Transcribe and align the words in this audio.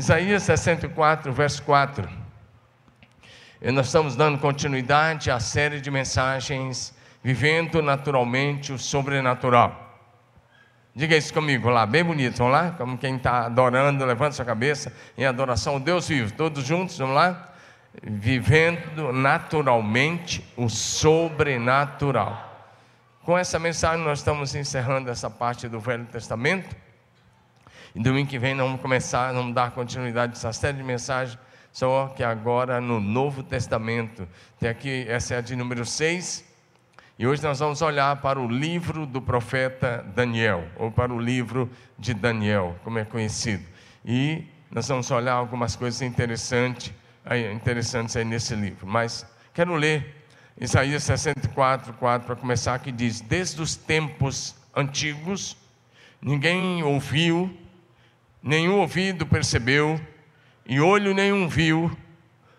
Isaías 0.00 0.44
64, 0.44 1.30
verso 1.30 1.62
4. 1.62 2.08
E 3.60 3.70
nós 3.70 3.84
estamos 3.84 4.16
dando 4.16 4.38
continuidade 4.38 5.30
à 5.30 5.38
série 5.38 5.78
de 5.78 5.90
mensagens 5.90 6.94
Vivendo 7.22 7.82
Naturalmente 7.82 8.72
o 8.72 8.78
Sobrenatural. 8.78 10.00
Diga 10.94 11.14
isso 11.14 11.34
comigo 11.34 11.68
lá, 11.68 11.84
bem 11.84 12.02
bonito, 12.02 12.38
vamos 12.38 12.54
lá? 12.54 12.70
Como 12.78 12.96
quem 12.96 13.16
está 13.16 13.44
adorando, 13.44 14.02
levanta 14.06 14.32
sua 14.32 14.44
cabeça 14.46 14.90
em 15.18 15.26
adoração 15.26 15.74
ao 15.74 15.80
Deus 15.80 16.08
vivo. 16.08 16.32
Todos 16.32 16.64
juntos, 16.64 16.96
vamos 16.96 17.14
lá? 17.14 17.52
Vivendo 18.02 19.12
naturalmente 19.12 20.42
o 20.56 20.70
sobrenatural. 20.70 22.72
Com 23.22 23.36
essa 23.36 23.58
mensagem, 23.58 24.02
nós 24.02 24.20
estamos 24.20 24.54
encerrando 24.54 25.10
essa 25.10 25.28
parte 25.28 25.68
do 25.68 25.78
Velho 25.78 26.06
Testamento. 26.06 26.74
E 27.92 28.00
domingo 28.00 28.30
que 28.30 28.38
vem 28.38 28.56
vamos 28.56 28.80
começar, 28.80 29.32
vamos 29.32 29.52
dar 29.52 29.72
continuidade 29.72 30.34
a 30.34 30.36
essa 30.36 30.52
série 30.52 30.76
de 30.76 30.84
mensagens, 30.84 31.36
só 31.72 32.06
que 32.14 32.22
agora 32.22 32.80
no 32.80 33.00
Novo 33.00 33.42
Testamento. 33.42 34.28
Tem 34.60 34.68
aqui, 34.68 35.04
essa 35.08 35.34
é 35.34 35.38
a 35.38 35.40
de 35.40 35.56
número 35.56 35.84
6. 35.84 36.44
E 37.18 37.26
hoje 37.26 37.42
nós 37.42 37.58
vamos 37.58 37.82
olhar 37.82 38.14
para 38.20 38.38
o 38.38 38.46
livro 38.46 39.06
do 39.06 39.20
profeta 39.20 40.06
Daniel, 40.14 40.64
ou 40.76 40.92
para 40.92 41.12
o 41.12 41.18
livro 41.18 41.68
de 41.98 42.14
Daniel, 42.14 42.76
como 42.84 43.00
é 43.00 43.04
conhecido. 43.04 43.64
E 44.04 44.46
nós 44.70 44.86
vamos 44.86 45.10
olhar 45.10 45.32
algumas 45.32 45.74
coisas 45.74 46.00
interessantes, 46.00 46.92
interessantes 47.52 48.16
aí 48.16 48.24
nesse 48.24 48.54
livro. 48.54 48.86
Mas 48.86 49.26
quero 49.52 49.74
ler 49.74 50.24
Isaías 50.60 51.02
64, 51.02 51.92
4 51.94 52.24
para 52.24 52.36
começar, 52.36 52.78
que 52.78 52.92
diz: 52.92 53.20
Desde 53.20 53.60
os 53.60 53.74
tempos 53.74 54.54
antigos, 54.74 55.56
ninguém 56.22 56.84
ouviu, 56.84 57.54
nenhum 58.42 58.78
ouvido 58.78 59.26
percebeu, 59.26 60.00
e 60.66 60.80
olho 60.80 61.14
nenhum 61.14 61.48
viu, 61.48 61.90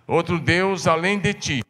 outro 0.08 0.40
Deus 0.40 0.88
além 0.88 1.20
de 1.20 1.34
ti, 1.34 1.64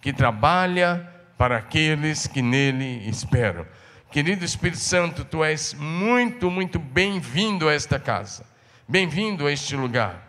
que 0.00 0.12
trabalha 0.12 1.12
para 1.36 1.56
aqueles 1.56 2.26
que 2.26 2.42
nele 2.42 3.08
esperam. 3.08 3.66
Querido 4.10 4.44
Espírito 4.44 4.80
Santo, 4.80 5.24
tu 5.24 5.44
és 5.44 5.74
muito, 5.74 6.50
muito 6.50 6.78
bem-vindo 6.78 7.68
a 7.68 7.74
esta 7.74 7.98
casa, 7.98 8.46
bem-vindo 8.88 9.46
a 9.46 9.52
este 9.52 9.76
lugar. 9.76 10.26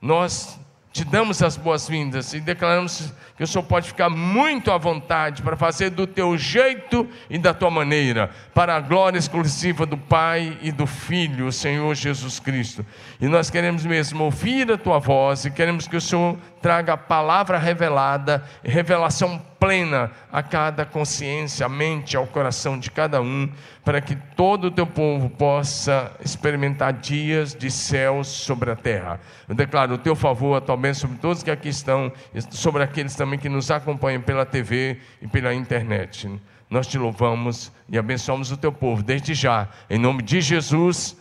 Nós 0.00 0.58
te 0.92 1.04
damos 1.04 1.42
as 1.42 1.56
boas-vindas 1.56 2.34
e 2.34 2.40
declaramos 2.40 3.12
que 3.34 3.42
o 3.42 3.46
Senhor 3.46 3.64
pode 3.64 3.88
ficar 3.88 4.10
muito 4.10 4.70
à 4.70 4.76
vontade 4.76 5.40
para 5.40 5.56
fazer 5.56 5.90
do 5.90 6.06
teu 6.06 6.36
jeito 6.36 7.08
e 7.30 7.38
da 7.38 7.54
tua 7.54 7.70
maneira, 7.70 8.30
para 8.52 8.76
a 8.76 8.80
glória 8.80 9.18
exclusiva 9.18 9.86
do 9.86 9.96
Pai 9.96 10.58
e 10.60 10.70
do 10.70 10.86
Filho, 10.86 11.46
o 11.46 11.52
Senhor 11.52 11.94
Jesus 11.94 12.38
Cristo. 12.38 12.84
E 13.18 13.26
nós 13.26 13.48
queremos 13.48 13.86
mesmo 13.86 14.24
ouvir 14.24 14.70
a 14.70 14.76
tua 14.76 14.98
voz 14.98 15.46
e 15.46 15.50
queremos 15.50 15.88
que 15.88 15.96
o 15.96 16.00
Senhor 16.00 16.36
traga 16.60 16.92
a 16.92 16.98
palavra 16.98 17.56
revelada, 17.56 18.44
revelação 18.62 19.42
plena 19.62 20.10
a 20.32 20.42
cada 20.42 20.84
consciência, 20.84 21.64
a 21.64 21.68
mente, 21.68 22.16
ao 22.16 22.26
coração 22.26 22.76
de 22.76 22.90
cada 22.90 23.22
um, 23.22 23.48
para 23.84 24.00
que 24.00 24.16
todo 24.16 24.64
o 24.64 24.70
teu 24.72 24.84
povo 24.84 25.30
possa 25.30 26.10
experimentar 26.24 26.92
dias 26.94 27.54
de 27.54 27.70
céus 27.70 28.26
sobre 28.26 28.72
a 28.72 28.74
terra. 28.74 29.20
Eu 29.48 29.54
declaro 29.54 29.94
o 29.94 29.98
teu 29.98 30.16
favor, 30.16 30.56
a 30.56 30.60
tua 30.60 30.76
bênção 30.76 31.02
sobre 31.02 31.18
todos 31.18 31.44
que 31.44 31.50
aqui 31.50 31.68
estão, 31.68 32.12
sobre 32.50 32.82
aqueles 32.82 33.14
também 33.14 33.38
que 33.38 33.48
nos 33.48 33.70
acompanham 33.70 34.20
pela 34.20 34.44
TV 34.44 34.98
e 35.20 35.28
pela 35.28 35.54
internet. 35.54 36.28
Nós 36.68 36.88
te 36.88 36.98
louvamos 36.98 37.70
e 37.88 37.96
abençoamos 37.96 38.50
o 38.50 38.56
teu 38.56 38.72
povo 38.72 39.00
desde 39.00 39.32
já, 39.32 39.68
em 39.88 39.98
nome 39.98 40.24
de 40.24 40.40
Jesus. 40.40 41.16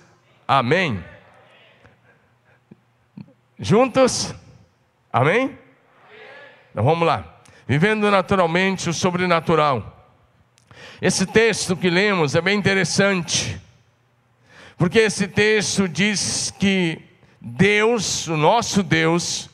Amém. 0.48 1.00
Juntos? 3.60 4.34
Amém? 5.14 5.56
Então 6.72 6.84
vamos 6.84 7.06
lá 7.06 7.31
vivendo 7.72 8.12
naturalmente 8.12 8.90
o 8.90 8.94
sobrenatural. 8.94 10.06
Esse 11.02 11.26
texto 11.26 11.74
que 11.74 11.90
lemos 11.90 12.36
é 12.36 12.42
bem 12.42 12.60
interessante, 12.60 13.58
porque 14.78 15.00
esse 15.00 15.26
texto 15.26 15.88
diz 15.88 16.54
que 16.60 17.02
Deus, 17.40 18.28
o 18.28 18.36
nosso 18.36 18.84
Deus, 18.84 19.50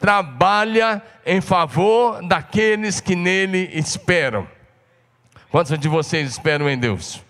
trabalha 0.00 1.02
em 1.26 1.42
favor 1.42 2.26
daqueles 2.26 3.00
que 3.02 3.14
nele 3.14 3.68
esperam. 3.74 4.48
Quantos 5.50 5.78
de 5.78 5.88
vocês 5.88 6.26
esperam 6.26 6.70
em 6.70 6.78
Deus? 6.78 7.22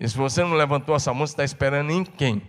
E 0.00 0.08
se 0.08 0.16
você 0.16 0.42
não 0.42 0.54
levantou 0.54 0.96
essa 0.96 1.14
mão, 1.14 1.28
você 1.28 1.34
está 1.34 1.44
esperando 1.44 1.92
em 1.92 2.02
quem? 2.02 2.42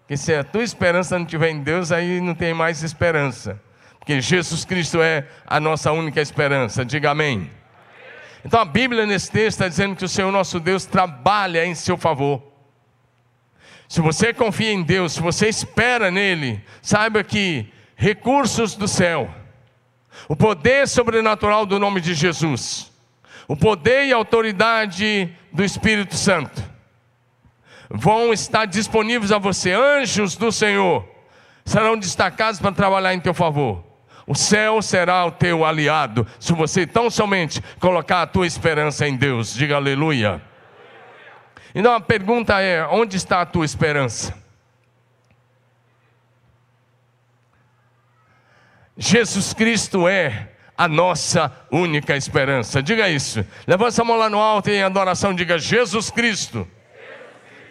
Porque 0.00 0.16
se 0.16 0.34
a 0.34 0.42
tua 0.42 0.62
esperança 0.62 1.18
não 1.18 1.26
estiver 1.26 1.50
em 1.50 1.60
Deus, 1.60 1.92
aí 1.92 2.22
não 2.22 2.34
tem 2.34 2.54
mais 2.54 2.82
esperança 2.82 3.67
que 4.08 4.22
Jesus 4.22 4.64
Cristo 4.64 5.02
é 5.02 5.26
a 5.46 5.60
nossa 5.60 5.92
única 5.92 6.18
esperança. 6.18 6.82
Diga 6.82 7.10
amém. 7.10 7.50
Então 8.42 8.58
a 8.58 8.64
Bíblia 8.64 9.04
nesse 9.04 9.30
texto 9.30 9.56
está 9.56 9.68
dizendo 9.68 9.94
que 9.94 10.04
o 10.06 10.08
Senhor 10.08 10.32
nosso 10.32 10.58
Deus 10.58 10.86
trabalha 10.86 11.66
em 11.66 11.74
seu 11.74 11.98
favor. 11.98 12.42
Se 13.86 14.00
você 14.00 14.32
confia 14.32 14.72
em 14.72 14.82
Deus, 14.82 15.12
se 15.12 15.20
você 15.20 15.46
espera 15.46 16.10
nele, 16.10 16.64
saiba 16.80 17.22
que 17.22 17.70
recursos 17.96 18.74
do 18.74 18.88
céu, 18.88 19.28
o 20.26 20.34
poder 20.34 20.88
sobrenatural 20.88 21.66
do 21.66 21.78
nome 21.78 22.00
de 22.00 22.14
Jesus, 22.14 22.90
o 23.46 23.54
poder 23.54 24.06
e 24.06 24.12
autoridade 24.14 25.36
do 25.52 25.62
Espírito 25.62 26.16
Santo, 26.16 26.64
vão 27.90 28.32
estar 28.32 28.64
disponíveis 28.64 29.32
a 29.32 29.36
você. 29.36 29.72
Anjos 29.72 30.34
do 30.34 30.50
Senhor 30.50 31.06
serão 31.62 31.94
destacados 31.94 32.58
para 32.58 32.72
trabalhar 32.72 33.12
em 33.12 33.20
teu 33.20 33.34
favor. 33.34 33.86
O 34.28 34.34
céu 34.34 34.82
será 34.82 35.24
o 35.24 35.30
teu 35.30 35.64
aliado, 35.64 36.26
se 36.38 36.52
você 36.52 36.86
tão 36.86 37.08
somente 37.08 37.62
colocar 37.80 38.20
a 38.20 38.26
tua 38.26 38.46
esperança 38.46 39.08
em 39.08 39.16
Deus. 39.16 39.54
Diga 39.54 39.76
aleluia. 39.76 40.42
Então 41.74 41.94
a 41.94 42.00
pergunta 42.00 42.60
é: 42.60 42.86
onde 42.88 43.16
está 43.16 43.40
a 43.40 43.46
tua 43.46 43.64
esperança? 43.64 44.36
Jesus 48.98 49.54
Cristo 49.54 50.06
é 50.06 50.50
a 50.76 50.86
nossa 50.86 51.50
única 51.70 52.14
esperança. 52.14 52.82
Diga 52.82 53.08
isso. 53.08 53.42
Levanta 53.66 54.02
a 54.02 54.04
mão 54.04 54.18
lá 54.18 54.28
no 54.28 54.38
alto 54.38 54.68
e 54.68 54.74
em 54.74 54.82
adoração 54.82 55.32
diga: 55.32 55.58
Jesus 55.58 56.10
Cristo 56.10 56.68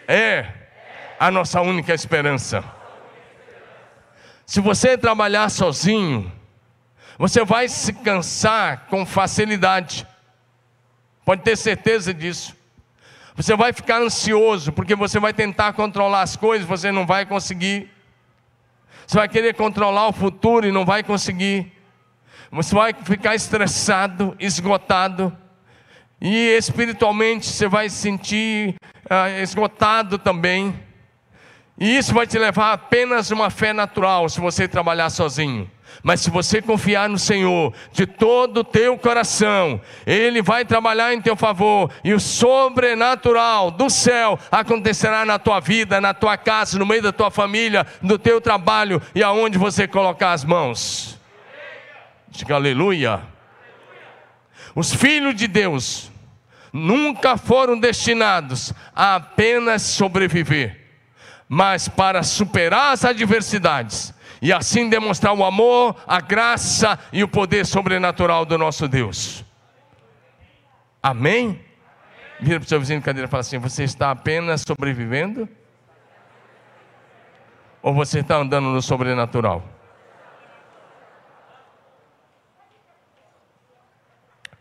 é 0.08 0.44
a 1.20 1.30
nossa 1.30 1.60
única 1.60 1.94
esperança. 1.94 2.64
Se 4.44 4.60
você 4.60 4.98
trabalhar 4.98 5.48
sozinho, 5.50 6.32
você 7.18 7.44
vai 7.44 7.68
se 7.68 7.92
cansar 7.92 8.86
com 8.88 9.04
facilidade. 9.04 10.06
Pode 11.24 11.42
ter 11.42 11.56
certeza 11.56 12.14
disso. 12.14 12.56
Você 13.34 13.56
vai 13.56 13.72
ficar 13.72 14.00
ansioso, 14.00 14.72
porque 14.72 14.94
você 14.94 15.18
vai 15.18 15.32
tentar 15.32 15.72
controlar 15.72 16.22
as 16.22 16.36
coisas, 16.36 16.66
você 16.66 16.92
não 16.92 17.04
vai 17.04 17.26
conseguir. 17.26 17.90
Você 19.06 19.16
vai 19.16 19.28
querer 19.28 19.54
controlar 19.54 20.06
o 20.06 20.12
futuro 20.12 20.66
e 20.66 20.72
não 20.72 20.84
vai 20.84 21.02
conseguir. 21.02 21.72
Você 22.52 22.74
vai 22.74 22.94
ficar 22.94 23.34
estressado, 23.34 24.36
esgotado. 24.38 25.36
E 26.20 26.56
espiritualmente 26.56 27.46
você 27.46 27.68
vai 27.68 27.88
se 27.88 27.96
sentir 27.96 28.74
ah, 29.10 29.28
esgotado 29.30 30.18
também. 30.18 30.74
E 31.78 31.96
isso 31.96 32.14
vai 32.14 32.26
te 32.26 32.38
levar 32.38 32.72
apenas 32.72 33.30
uma 33.30 33.50
fé 33.50 33.72
natural 33.72 34.28
se 34.28 34.40
você 34.40 34.66
trabalhar 34.66 35.10
sozinho. 35.10 35.70
Mas 36.02 36.20
se 36.20 36.30
você 36.30 36.62
confiar 36.62 37.08
no 37.08 37.18
Senhor 37.18 37.72
de 37.92 38.06
todo 38.06 38.58
o 38.58 38.64
teu 38.64 38.96
coração, 38.96 39.80
Ele 40.06 40.40
vai 40.40 40.64
trabalhar 40.64 41.12
em 41.12 41.20
teu 41.20 41.34
favor 41.34 41.90
e 42.04 42.12
o 42.14 42.20
sobrenatural 42.20 43.70
do 43.70 43.90
céu 43.90 44.38
acontecerá 44.50 45.24
na 45.24 45.38
tua 45.38 45.60
vida, 45.60 46.00
na 46.00 46.14
tua 46.14 46.36
casa, 46.36 46.78
no 46.78 46.86
meio 46.86 47.02
da 47.02 47.12
tua 47.12 47.30
família, 47.30 47.86
no 48.00 48.18
teu 48.18 48.40
trabalho 48.40 49.02
e 49.14 49.22
aonde 49.22 49.58
você 49.58 49.88
colocar 49.88 50.32
as 50.32 50.44
mãos. 50.44 51.18
Diga 52.28 52.54
aleluia. 52.54 53.20
Os 54.74 54.94
filhos 54.94 55.34
de 55.34 55.48
Deus 55.48 56.10
nunca 56.72 57.36
foram 57.36 57.78
destinados 57.78 58.72
a 58.94 59.16
apenas 59.16 59.82
sobreviver, 59.82 60.78
mas 61.48 61.88
para 61.88 62.22
superar 62.22 62.92
as 62.92 63.04
adversidades 63.04 64.14
e 64.40 64.52
assim 64.52 64.88
demonstrar 64.88 65.34
o 65.34 65.44
amor, 65.44 65.96
a 66.06 66.20
graça 66.20 66.98
e 67.12 67.22
o 67.22 67.28
poder 67.28 67.66
sobrenatural 67.66 68.44
do 68.44 68.56
nosso 68.56 68.86
Deus. 68.88 69.44
Amém? 71.02 71.64
Vira 72.40 72.60
para 72.60 72.66
o 72.66 72.68
seu 72.68 72.78
vizinho 72.78 73.00
de 73.00 73.04
cadeira 73.04 73.26
e 73.26 73.30
fala 73.30 73.40
assim: 73.40 73.58
Você 73.58 73.84
está 73.84 74.10
apenas 74.10 74.62
sobrevivendo? 74.62 75.48
Ou 77.82 77.94
você 77.94 78.20
está 78.20 78.36
andando 78.36 78.68
no 78.68 78.82
sobrenatural? 78.82 79.64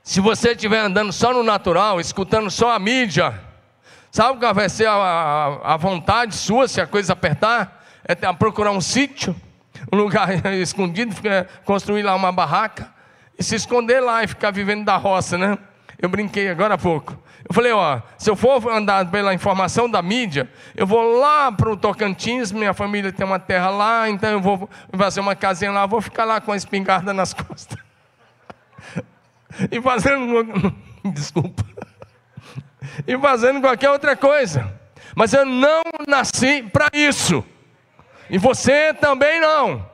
Se 0.01 0.21
você 0.21 0.51
estiver 0.51 0.79
andando 0.79 1.11
só 1.11 1.33
no 1.33 1.43
natural, 1.43 1.99
escutando 1.99 2.49
só 2.49 2.71
a 2.71 2.79
mídia, 2.79 3.39
sabe 4.09 4.39
qual 4.39 4.53
vai 4.53 4.69
ser 4.69 4.85
a, 4.85 4.93
a, 4.93 5.73
a 5.73 5.77
vontade 5.77 6.33
sua 6.33 6.67
se 6.67 6.79
a 6.79 6.87
coisa 6.87 7.13
apertar? 7.13 7.77
é 8.07 8.33
procurar 8.33 8.71
um 8.71 8.79
sítio, 8.79 9.35
um 9.91 9.97
lugar 9.97 10.29
escondido, 10.53 11.15
construir 11.65 12.03
lá 12.03 12.15
uma 12.15 12.31
barraca 12.31 12.91
e 13.37 13.43
se 13.43 13.55
esconder 13.55 13.99
lá 13.99 14.23
e 14.23 14.27
ficar 14.27 14.51
vivendo 14.51 14.83
da 14.83 14.97
roça, 14.97 15.37
né? 15.37 15.57
Eu 15.99 16.09
brinquei 16.09 16.49
agora 16.49 16.75
há 16.75 16.77
pouco. 16.77 17.17
Eu 17.47 17.55
falei, 17.55 17.71
ó, 17.71 18.01
se 18.17 18.29
eu 18.29 18.35
for 18.35 18.67
andar 18.69 19.09
pela 19.09 19.33
informação 19.33 19.89
da 19.89 20.01
mídia, 20.01 20.49
eu 20.75 20.85
vou 20.85 21.17
lá 21.19 21.51
para 21.51 21.71
o 21.71 21.77
Tocantins, 21.77 22.51
minha 22.51 22.73
família 22.73 23.11
tem 23.11 23.25
uma 23.25 23.39
terra 23.39 23.69
lá, 23.69 24.09
então 24.09 24.29
eu 24.29 24.41
vou 24.41 24.69
fazer 24.95 25.21
uma 25.21 25.35
casinha 25.35 25.71
lá, 25.71 25.85
vou 25.85 26.01
ficar 26.01 26.25
lá 26.25 26.41
com 26.41 26.51
a 26.51 26.57
espingarda 26.57 27.13
nas 27.13 27.31
costas. 27.33 27.77
e 29.71 29.81
fazendo, 29.81 30.75
desculpa, 31.13 31.63
e 33.07 33.17
fazendo 33.17 33.61
qualquer 33.61 33.91
outra 33.91 34.15
coisa. 34.15 34.71
Mas 35.15 35.33
eu 35.33 35.45
não 35.45 35.81
nasci 36.07 36.63
para 36.63 36.89
isso. 36.93 37.43
E 38.29 38.37
você 38.37 38.93
também 38.93 39.39
não. 39.39 39.85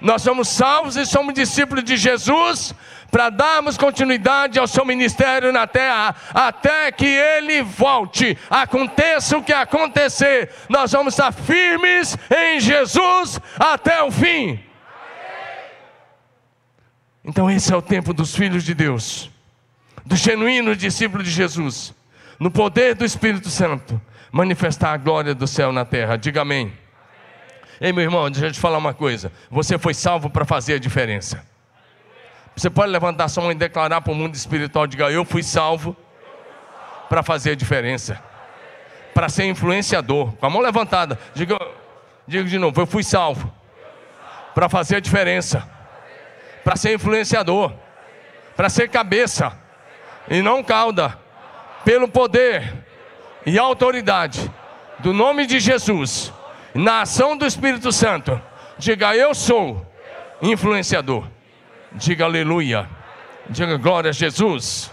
Nós 0.00 0.22
somos 0.22 0.48
salvos 0.48 0.96
e 0.96 1.06
somos 1.06 1.34
discípulos 1.34 1.82
de 1.84 1.96
Jesus 1.96 2.74
para 3.10 3.30
darmos 3.30 3.78
continuidade 3.78 4.58
ao 4.58 4.66
seu 4.66 4.84
ministério 4.84 5.52
na 5.52 5.68
terra, 5.68 6.16
até 6.34 6.90
que 6.90 7.06
ele 7.06 7.62
volte. 7.62 8.36
Aconteça 8.50 9.38
o 9.38 9.42
que 9.42 9.52
acontecer, 9.52 10.50
nós 10.68 10.90
vamos 10.90 11.14
estar 11.14 11.32
firmes 11.32 12.18
em 12.28 12.58
Jesus 12.58 13.40
até 13.56 14.02
o 14.02 14.10
fim. 14.10 14.58
Então, 17.24 17.48
esse 17.48 17.72
é 17.72 17.76
o 17.76 17.80
tempo 17.80 18.12
dos 18.12 18.34
filhos 18.34 18.64
de 18.64 18.74
Deus, 18.74 19.30
do 20.04 20.16
genuíno 20.16 20.74
discípulo 20.76 21.22
de 21.22 21.30
Jesus, 21.30 21.94
no 22.38 22.50
poder 22.50 22.96
do 22.96 23.04
Espírito 23.04 23.48
Santo, 23.48 23.98
manifestar 24.32 24.92
a 24.92 24.96
glória 24.96 25.34
do 25.34 25.46
céu 25.46 25.72
na 25.72 25.84
terra. 25.84 26.18
Diga 26.18 26.42
amém. 26.42 26.83
Ei, 27.80 27.92
meu 27.92 28.04
irmão, 28.04 28.30
deixa 28.30 28.46
eu 28.46 28.52
te 28.52 28.60
falar 28.60 28.78
uma 28.78 28.94
coisa. 28.94 29.32
Você 29.50 29.78
foi 29.78 29.94
salvo 29.94 30.30
para 30.30 30.44
fazer 30.44 30.74
a 30.74 30.78
diferença. 30.78 31.44
Você 32.56 32.70
pode 32.70 32.92
levantar 32.92 33.28
sua 33.28 33.42
mão 33.42 33.52
e 33.52 33.54
declarar 33.54 34.00
para 34.00 34.12
o 34.12 34.14
mundo 34.14 34.34
espiritual: 34.34 34.86
diga, 34.86 35.10
eu 35.10 35.24
fui 35.24 35.42
salvo 35.42 35.96
para 37.08 37.22
fazer 37.22 37.52
a 37.52 37.54
diferença, 37.54 38.22
para 39.12 39.28
ser 39.28 39.44
influenciador. 39.44 40.32
Com 40.32 40.46
a 40.46 40.50
mão 40.50 40.62
levantada, 40.62 41.18
diga, 41.34 41.58
diga 42.26 42.44
de 42.44 42.58
novo: 42.58 42.80
eu 42.80 42.86
fui 42.86 43.02
salvo 43.02 43.52
para 44.54 44.68
fazer 44.68 44.96
a 44.96 45.00
diferença, 45.00 45.68
para 46.62 46.76
ser 46.76 46.94
influenciador, 46.94 47.72
para 48.56 48.68
ser 48.68 48.88
cabeça. 48.88 49.58
E 50.28 50.40
não 50.40 50.62
cauda, 50.62 51.18
pelo 51.84 52.08
poder 52.08 52.72
e 53.44 53.58
autoridade 53.58 54.50
do 55.00 55.12
nome 55.12 55.44
de 55.44 55.60
Jesus 55.60 56.32
na 56.74 57.02
ação 57.02 57.36
do 57.36 57.46
Espírito 57.46 57.92
Santo, 57.92 58.40
diga 58.76 59.16
eu 59.16 59.34
sou 59.34 59.86
influenciador. 60.42 61.26
Diga 61.92 62.24
aleluia. 62.24 62.88
Diga 63.48 63.76
glória 63.76 64.10
a 64.10 64.12
Jesus. 64.12 64.90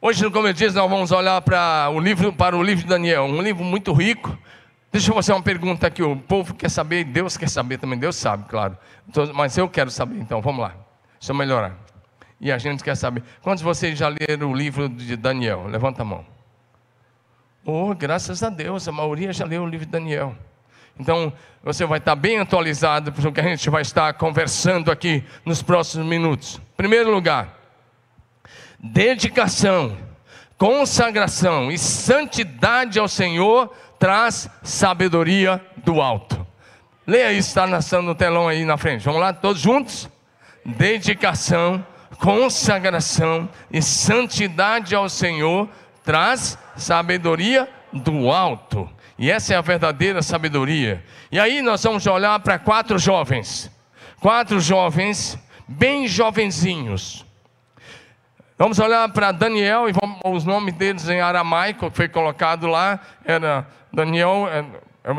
Hoje, 0.00 0.28
como 0.30 0.48
eu 0.48 0.52
disse, 0.52 0.74
nós 0.74 0.90
vamos 0.90 1.12
olhar 1.12 1.40
para 1.40 1.88
o 1.90 1.98
livro, 1.98 2.32
para 2.32 2.56
o 2.56 2.62
livro 2.62 2.82
de 2.82 2.90
Daniel, 2.90 3.22
um 3.22 3.40
livro 3.40 3.64
muito 3.64 3.92
rico. 3.92 4.36
Deixa 4.92 5.10
eu 5.10 5.14
fazer 5.14 5.32
uma 5.32 5.42
pergunta 5.42 5.86
aqui. 5.86 6.02
O 6.02 6.16
povo 6.16 6.54
quer 6.54 6.68
saber, 6.68 7.04
Deus 7.04 7.36
quer 7.36 7.48
saber 7.48 7.78
também. 7.78 7.98
Deus 7.98 8.16
sabe, 8.16 8.44
claro. 8.48 8.76
Mas 9.32 9.56
eu 9.56 9.68
quero 9.68 9.90
saber, 9.90 10.18
então 10.18 10.42
vamos 10.42 10.60
lá. 10.60 10.74
Deixa 11.18 11.32
eu 11.32 11.36
melhorar. 11.36 11.93
E 12.40 12.50
a 12.52 12.58
gente 12.58 12.82
quer 12.82 12.96
saber. 12.96 13.22
Quantos 13.42 13.60
de 13.60 13.64
vocês 13.64 13.98
já 13.98 14.08
leram 14.08 14.52
o 14.52 14.54
livro 14.54 14.88
de 14.88 15.16
Daniel? 15.16 15.66
Levanta 15.66 16.02
a 16.02 16.04
mão. 16.04 16.24
Oh, 17.64 17.94
graças 17.94 18.42
a 18.42 18.50
Deus, 18.50 18.86
a 18.86 18.92
maioria 18.92 19.32
já 19.32 19.46
leu 19.46 19.62
o 19.62 19.66
livro 19.66 19.86
de 19.86 19.92
Daniel. 19.92 20.36
Então, 20.98 21.32
você 21.62 21.86
vai 21.86 21.98
estar 21.98 22.14
bem 22.14 22.38
atualizado 22.38 23.10
para 23.10 23.28
o 23.28 23.32
que 23.32 23.40
a 23.40 23.44
gente 23.44 23.68
vai 23.70 23.82
estar 23.82 24.12
conversando 24.14 24.90
aqui 24.90 25.24
nos 25.44 25.62
próximos 25.62 26.06
minutos. 26.06 26.60
Primeiro 26.76 27.10
lugar, 27.10 27.58
dedicação, 28.78 29.96
consagração 30.58 31.72
e 31.72 31.78
santidade 31.78 32.98
ao 32.98 33.08
Senhor 33.08 33.74
traz 33.98 34.48
sabedoria 34.62 35.64
do 35.78 36.00
alto. 36.00 36.46
Leia 37.06 37.32
isso, 37.32 37.48
está 37.48 38.02
no 38.02 38.14
telão 38.14 38.46
aí 38.46 38.64
na 38.64 38.76
frente. 38.76 39.04
Vamos 39.04 39.20
lá, 39.20 39.32
todos 39.32 39.60
juntos? 39.60 40.08
Dedicação, 40.64 41.84
consagração 42.18 43.48
e 43.70 43.82
santidade 43.82 44.94
ao 44.94 45.08
Senhor 45.08 45.68
traz 46.02 46.58
sabedoria 46.76 47.68
do 47.92 48.30
alto. 48.30 48.88
E 49.18 49.30
essa 49.30 49.54
é 49.54 49.56
a 49.56 49.60
verdadeira 49.60 50.22
sabedoria. 50.22 51.04
E 51.30 51.38
aí 51.38 51.62
nós 51.62 51.82
vamos 51.82 52.06
olhar 52.06 52.38
para 52.40 52.58
quatro 52.58 52.98
jovens. 52.98 53.70
Quatro 54.20 54.60
jovens, 54.60 55.38
bem 55.68 56.08
jovenzinhos. 56.08 57.24
Vamos 58.56 58.78
olhar 58.78 59.08
para 59.10 59.32
Daniel 59.32 59.88
e 59.88 59.92
vamos, 59.92 60.18
os 60.24 60.44
nomes 60.44 60.74
deles 60.74 61.08
em 61.08 61.20
aramaico, 61.20 61.90
que 61.90 61.96
foi 61.96 62.08
colocado 62.08 62.66
lá, 62.66 63.00
era 63.24 63.66
Daniel, 63.92 64.48
é, 64.48 64.64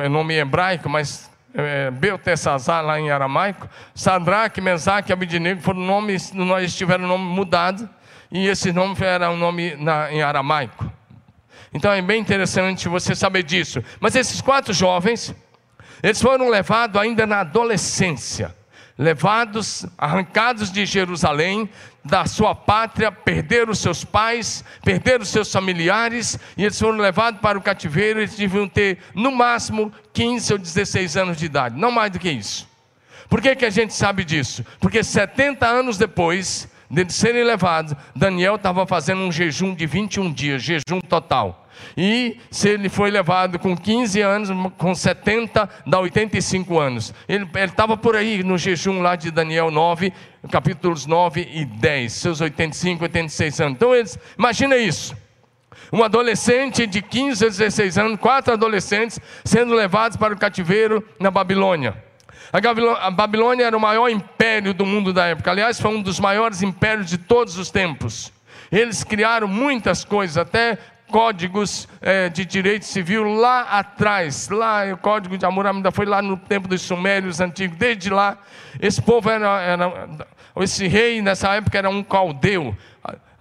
é 0.06 0.10
nome 0.10 0.36
hebraico, 0.36 0.90
mas 0.90 1.30
é, 1.56 1.90
Beltesazar 1.90 2.84
lá 2.84 3.00
em 3.00 3.10
aramaico, 3.10 3.70
Sadraque, 3.94 4.60
Mesaque 4.60 5.12
e 5.12 5.14
Abidinego 5.14 5.62
foram 5.62 5.80
nomes, 5.80 6.32
nós 6.34 6.76
tiveram 6.76 7.08
nome 7.08 7.24
mudado, 7.24 7.90
e 8.32 8.48
esse 8.48 8.72
nome 8.72 8.96
era 9.00 9.32
um 9.32 9.38
nome 9.38 9.76
na, 9.76 10.12
em 10.12 10.22
aramaico. 10.22 10.92
Então 11.74 11.92
é 11.92 12.02
bem 12.02 12.22
interessante 12.22 12.88
você 12.88 13.16
saber 13.16 13.44
disso. 13.44 13.84
Mas 14.00 14.16
esses 14.16 14.42
quatro 14.42 14.74
jovens, 14.74 15.34
eles 16.04 16.22
foram 16.22 16.50
levados 16.50 17.00
ainda 17.02 17.26
na 17.26 17.40
adolescência, 17.40 18.56
levados, 18.98 19.86
arrancados 19.98 20.72
de 20.72 20.86
Jerusalém, 20.86 21.70
da 22.04 22.26
sua 22.26 22.56
pátria, 22.56 23.12
perderam 23.12 23.74
seus 23.74 24.06
pais, 24.06 24.64
perderam 24.84 25.26
seus 25.26 25.52
familiares, 25.52 26.40
e 26.56 26.64
eles 26.64 26.80
foram 26.80 26.98
levados 26.98 27.42
para 27.42 27.58
o 27.58 27.62
cativeiro. 27.62 28.20
Eles 28.20 28.36
deviam 28.36 28.68
ter, 28.68 29.00
no 29.14 29.32
máximo, 29.32 29.92
15 30.14 30.54
ou 30.54 30.60
16 30.60 31.18
anos 31.18 31.38
de 31.38 31.46
idade, 31.46 31.78
não 31.78 31.92
mais 31.92 32.12
do 32.12 32.20
que 32.20 32.30
isso. 32.30 32.68
Por 33.30 33.42
que, 33.42 33.56
que 33.56 33.66
a 33.66 33.70
gente 33.70 33.94
sabe 33.94 34.24
disso? 34.24 34.64
Porque 34.80 35.04
70 35.04 35.66
anos 35.66 35.98
depois 35.98 36.70
de 36.90 37.12
serem 37.12 37.44
levados, 37.44 37.96
Daniel 38.16 38.56
estava 38.56 38.86
fazendo 38.86 39.22
um 39.22 39.32
jejum 39.32 39.74
de 39.74 39.86
21 39.86 40.32
dias, 40.32 40.62
jejum 40.62 41.02
total. 41.02 41.65
E 41.98 42.38
se 42.52 42.70
ele 42.70 42.90
foi 42.90 43.10
levado 43.10 43.58
com 43.58 43.76
15 43.76 44.22
anos, 44.22 44.50
com 44.78 44.94
70, 44.94 45.70
dá 45.86 46.00
85 46.00 46.80
anos. 46.80 47.14
Ele 47.28 47.48
estava 47.56 47.96
por 47.96 48.16
aí 48.16 48.44
no 48.44 48.58
jejum 48.58 49.02
lá 49.02 49.16
de 49.16 49.32
Daniel 49.32 49.72
9, 49.72 50.12
capítulos 50.52 51.06
9 51.06 51.48
e 51.54 51.66
10, 51.66 52.12
seus 52.12 52.42
85, 52.42 53.04
86 53.04 53.62
anos. 53.62 53.74
Então, 53.76 53.96
eles, 53.96 54.20
imagina 54.38 54.76
isso. 54.76 55.16
Um 55.92 56.04
adolescente 56.04 56.86
de 56.86 57.02
15 57.02 57.46
a 57.46 57.50
16 57.50 57.98
anos, 57.98 58.20
quatro 58.20 58.54
adolescentes 58.54 59.20
sendo 59.44 59.74
levados 59.74 60.18
para 60.18 60.34
o 60.34 60.38
cativeiro 60.38 61.04
na 61.20 61.32
Babilônia. 61.32 62.04
A 62.52 63.12
Babilônia 63.12 63.66
era 63.66 63.76
o 63.76 63.80
maior 63.80 64.10
império 64.10 64.74
do 64.74 64.86
mundo 64.86 65.12
da 65.12 65.26
época. 65.26 65.52
Aliás, 65.52 65.80
foi 65.80 65.92
um 65.92 66.02
dos 66.02 66.20
maiores 66.20 66.62
impérios 66.62 67.10
de 67.10 67.18
todos 67.18 67.58
os 67.58 67.70
tempos. 67.70 68.32
Eles 68.72 69.04
criaram 69.04 69.48
muitas 69.48 70.04
coisas, 70.04 70.38
até 70.38 70.78
códigos 71.10 71.88
é, 72.02 72.30
de 72.30 72.46
direito 72.46 72.86
civil 72.86 73.24
lá 73.24 73.62
atrás. 73.62 74.50
Lá, 74.50 74.86
o 74.94 74.98
código 74.98 75.38
de 75.38 75.46
Amor 75.46 75.68
ainda 75.68 75.92
foi 75.92 76.06
lá 76.06 76.22
no 76.22 76.38
tempo 76.38 76.68
dos 76.68 76.82
Sumérios 76.82 77.40
antigos. 77.40 77.78
Desde 77.78 78.10
lá, 78.10 78.38
esse 78.80 79.02
povo 79.02 79.30
era, 79.30 79.62
era 79.62 79.92
esse 80.64 80.88
rei 80.88 81.22
nessa 81.22 81.54
época 81.54 81.78
era 81.78 81.90
um 81.90 82.04
caldeu 82.04 82.76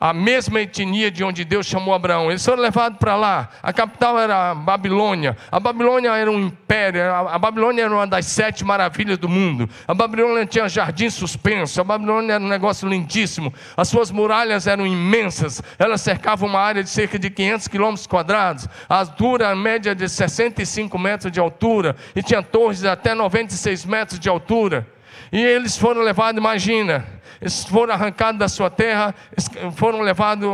a 0.05 0.13
mesma 0.13 0.61
etnia 0.61 1.11
de 1.11 1.25
onde 1.25 1.47
Deus 1.47 1.65
chamou 1.65 1.95
Abraão. 1.95 2.31
Eles 2.31 2.45
foram 2.45 2.63
levados 2.63 2.99
para 2.99 3.17
lá. 3.17 3.49
A 3.63 3.73
capital 3.73 4.19
era 4.19 4.51
a 4.51 4.55
Babilônia. 4.55 5.35
A 5.51 5.59
Babilônia 5.59 6.11
era 6.11 6.31
um 6.31 6.39
império. 6.39 7.01
A 7.11 7.39
Babilônia 7.39 7.85
era 7.85 7.91
uma 7.95 8.07
das 8.07 8.27
sete 8.27 8.67
maravilhas 8.67 9.17
do 9.17 9.31
mundo. 9.31 9.67
A 9.89 9.95
Babilônia 9.95 10.45
tinha 10.45 10.69
jardim 10.69 11.09
suspenso. 11.09 11.81
A 11.81 11.85
Babilônia 11.85 12.35
era 12.35 12.45
um 12.45 12.49
negócio 12.49 12.87
lindíssimo. 12.87 13.51
As 13.75 13.89
suas 13.89 14.11
muralhas 14.11 14.67
eram 14.67 14.87
imensas. 14.87 15.63
Elas 15.79 16.03
cercavam 16.03 16.51
uma 16.51 16.61
área 16.61 16.83
de 16.83 16.91
cerca 16.91 17.19
de 17.19 17.31
500 17.31 17.69
quilômetros 17.69 18.07
quadrados. 18.07 18.69
A 18.87 18.99
altura 18.99 19.57
média 19.57 19.95
de 19.95 20.07
65 20.07 20.99
metros 20.99 21.33
de 21.33 21.41
altura. 21.41 21.97
E 22.15 22.23
tinha 22.23 22.43
torres 22.43 22.81
de 22.81 22.89
até 22.89 23.15
96 23.15 23.87
metros 23.87 24.21
de 24.21 24.29
altura. 24.29 24.87
E 25.35 25.43
eles 25.43 25.77
foram 25.77 26.01
levados, 26.01 26.39
imagina, 26.39 27.05
eles 27.41 27.65
foram 27.65 27.93
arrancados 27.93 28.39
da 28.39 28.49
sua 28.49 28.71
terra, 28.71 29.13
foram 29.75 30.01
levados 30.01 30.49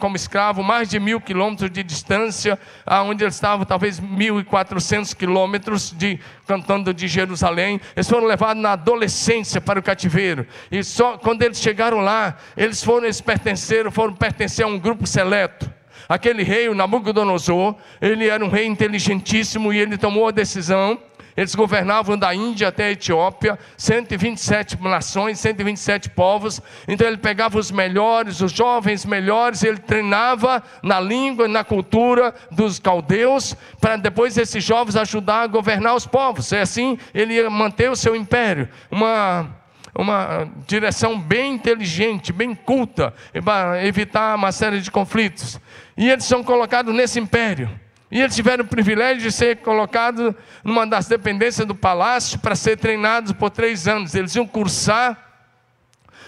como 0.00 0.16
escravos 0.16 0.64
mais 0.64 0.88
de 0.88 0.98
mil 0.98 1.20
quilômetros 1.20 1.70
de 1.70 1.82
distância, 1.82 2.58
aonde 2.86 3.22
eles 3.22 3.34
estavam, 3.34 3.66
talvez 3.66 4.00
mil 4.00 4.40
e 4.40 4.44
quatrocentos 4.44 5.12
quilômetros 5.12 5.92
de 5.94 6.18
cantando 6.46 6.94
de 6.94 7.06
Jerusalém. 7.08 7.78
Eles 7.94 8.08
foram 8.08 8.26
levados 8.26 8.62
na 8.62 8.72
adolescência 8.72 9.60
para 9.60 9.78
o 9.78 9.82
cativeiro. 9.82 10.46
E 10.70 10.82
só 10.82 11.18
quando 11.18 11.42
eles 11.42 11.60
chegaram 11.60 11.98
lá, 11.98 12.38
eles 12.56 12.82
foram, 12.82 13.04
eles 13.04 13.20
pertenceram, 13.20 13.90
foram 13.90 14.14
pertencer 14.14 14.64
a 14.64 14.68
um 14.68 14.78
grupo 14.78 15.06
seleto. 15.06 15.70
Aquele 16.08 16.42
rei, 16.42 16.70
o 16.70 16.74
Nabucodonosor, 16.74 17.76
ele 18.00 18.28
era 18.28 18.42
um 18.42 18.48
rei 18.48 18.64
inteligentíssimo 18.64 19.74
e 19.74 19.78
ele 19.78 19.98
tomou 19.98 20.26
a 20.26 20.30
decisão 20.30 20.98
eles 21.36 21.54
governavam 21.54 22.18
da 22.18 22.34
Índia 22.34 22.68
até 22.68 22.86
a 22.86 22.90
Etiópia, 22.92 23.58
127 23.76 24.80
nações, 24.82 25.40
127 25.40 26.10
povos. 26.10 26.60
Então 26.86 27.06
ele 27.06 27.16
pegava 27.16 27.58
os 27.58 27.70
melhores, 27.70 28.40
os 28.40 28.52
jovens 28.52 29.06
melhores, 29.06 29.62
ele 29.62 29.78
treinava 29.78 30.62
na 30.82 31.00
língua 31.00 31.46
e 31.46 31.48
na 31.48 31.64
cultura 31.64 32.34
dos 32.50 32.78
caldeus, 32.78 33.56
para 33.80 33.96
depois 33.96 34.36
esses 34.36 34.62
jovens 34.62 34.96
ajudar 34.96 35.42
a 35.42 35.46
governar 35.46 35.94
os 35.94 36.06
povos. 36.06 36.52
E 36.52 36.56
assim 36.56 36.98
ele 37.14 37.34
ia 37.34 37.48
manter 37.48 37.90
o 37.90 37.96
seu 37.96 38.14
império. 38.14 38.68
Uma, 38.90 39.48
uma 39.94 40.48
direção 40.66 41.18
bem 41.18 41.54
inteligente, 41.54 42.32
bem 42.32 42.54
culta, 42.54 43.14
para 43.42 43.84
evitar 43.86 44.36
uma 44.36 44.52
série 44.52 44.80
de 44.80 44.90
conflitos. 44.90 45.58
E 45.96 46.10
eles 46.10 46.24
são 46.24 46.44
colocados 46.44 46.94
nesse 46.94 47.18
império. 47.18 47.70
E 48.12 48.20
eles 48.20 48.36
tiveram 48.36 48.62
o 48.62 48.68
privilégio 48.68 49.22
de 49.22 49.32
ser 49.32 49.56
colocados 49.62 50.34
numa 50.62 50.86
das 50.86 51.08
dependências 51.08 51.66
do 51.66 51.74
palácio 51.74 52.38
para 52.38 52.54
ser 52.54 52.76
treinados 52.76 53.32
por 53.32 53.48
três 53.48 53.88
anos. 53.88 54.14
Eles 54.14 54.36
iam 54.36 54.46
cursar 54.46 55.16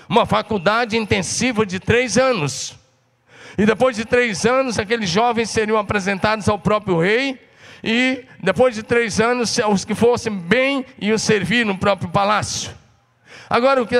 uma 0.08 0.24
faculdade 0.24 0.96
intensiva 0.96 1.66
de 1.66 1.78
três 1.78 2.16
anos. 2.16 2.74
E 3.58 3.66
depois 3.66 3.96
de 3.96 4.06
três 4.06 4.46
anos, 4.46 4.78
aqueles 4.78 5.10
jovens 5.10 5.50
seriam 5.50 5.76
apresentados 5.76 6.48
ao 6.48 6.58
próprio 6.58 6.98
rei. 6.98 7.38
E 7.82 8.24
depois 8.42 8.74
de 8.74 8.82
três 8.82 9.20
anos, 9.20 9.54
os 9.70 9.84
que 9.84 9.94
fossem 9.94 10.34
bem 10.34 10.86
iam 10.98 11.18
servir 11.18 11.66
no 11.66 11.76
próprio 11.76 12.08
palácio. 12.08 12.70
Agora, 13.48 13.82
o 13.82 13.86
que 13.86 13.94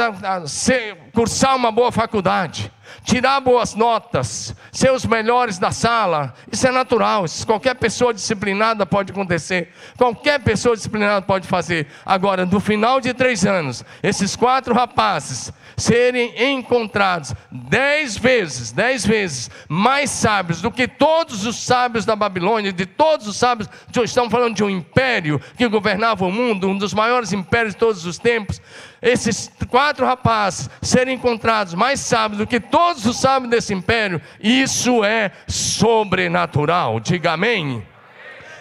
cursar 1.12 1.54
uma 1.54 1.70
boa 1.70 1.92
faculdade, 1.92 2.72
tirar 3.02 3.40
boas 3.40 3.74
notas, 3.74 4.54
ser 4.70 4.92
os 4.92 5.04
melhores 5.04 5.58
da 5.58 5.70
sala, 5.70 6.34
isso 6.50 6.66
é 6.66 6.70
natural, 6.70 7.24
isso 7.24 7.46
qualquer 7.46 7.74
pessoa 7.74 8.14
disciplinada 8.14 8.86
pode 8.86 9.12
acontecer, 9.12 9.72
qualquer 9.96 10.40
pessoa 10.40 10.76
disciplinada 10.76 11.22
pode 11.22 11.48
fazer. 11.48 11.86
Agora, 12.04 12.46
no 12.46 12.60
final 12.60 13.00
de 13.00 13.12
três 13.12 13.44
anos, 13.44 13.84
esses 14.02 14.36
quatro 14.36 14.74
rapazes 14.74 15.52
serem 15.76 16.52
encontrados 16.52 17.34
dez 17.50 18.16
vezes, 18.16 18.72
dez 18.72 19.04
vezes 19.04 19.50
mais 19.68 20.10
sábios 20.10 20.60
do 20.60 20.70
que 20.70 20.86
todos 20.86 21.46
os 21.46 21.56
sábios 21.56 22.04
da 22.04 22.14
Babilônia, 22.16 22.72
de 22.72 22.86
todos 22.86 23.26
os 23.26 23.36
sábios, 23.36 23.68
estamos 24.04 24.30
falando 24.30 24.54
de 24.54 24.64
um 24.64 24.70
império 24.70 25.40
que 25.56 25.68
governava 25.68 26.24
o 26.24 26.32
mundo, 26.32 26.68
um 26.68 26.78
dos 26.78 26.94
maiores 26.94 27.32
impérios 27.32 27.74
de 27.74 27.80
todos 27.80 28.04
os 28.06 28.18
tempos. 28.18 28.60
Esses 29.00 29.50
quatro 29.68 30.06
rapazes 30.06 30.70
serem 30.80 31.16
encontrados 31.16 31.74
mais 31.74 32.00
sábios 32.00 32.38
do 32.38 32.46
que 32.46 32.58
todos 32.58 33.04
os 33.04 33.20
sábios 33.20 33.50
desse 33.50 33.74
império, 33.74 34.20
isso 34.40 35.04
é 35.04 35.30
sobrenatural. 35.46 37.00
Diga 37.00 37.32
amém. 37.32 37.93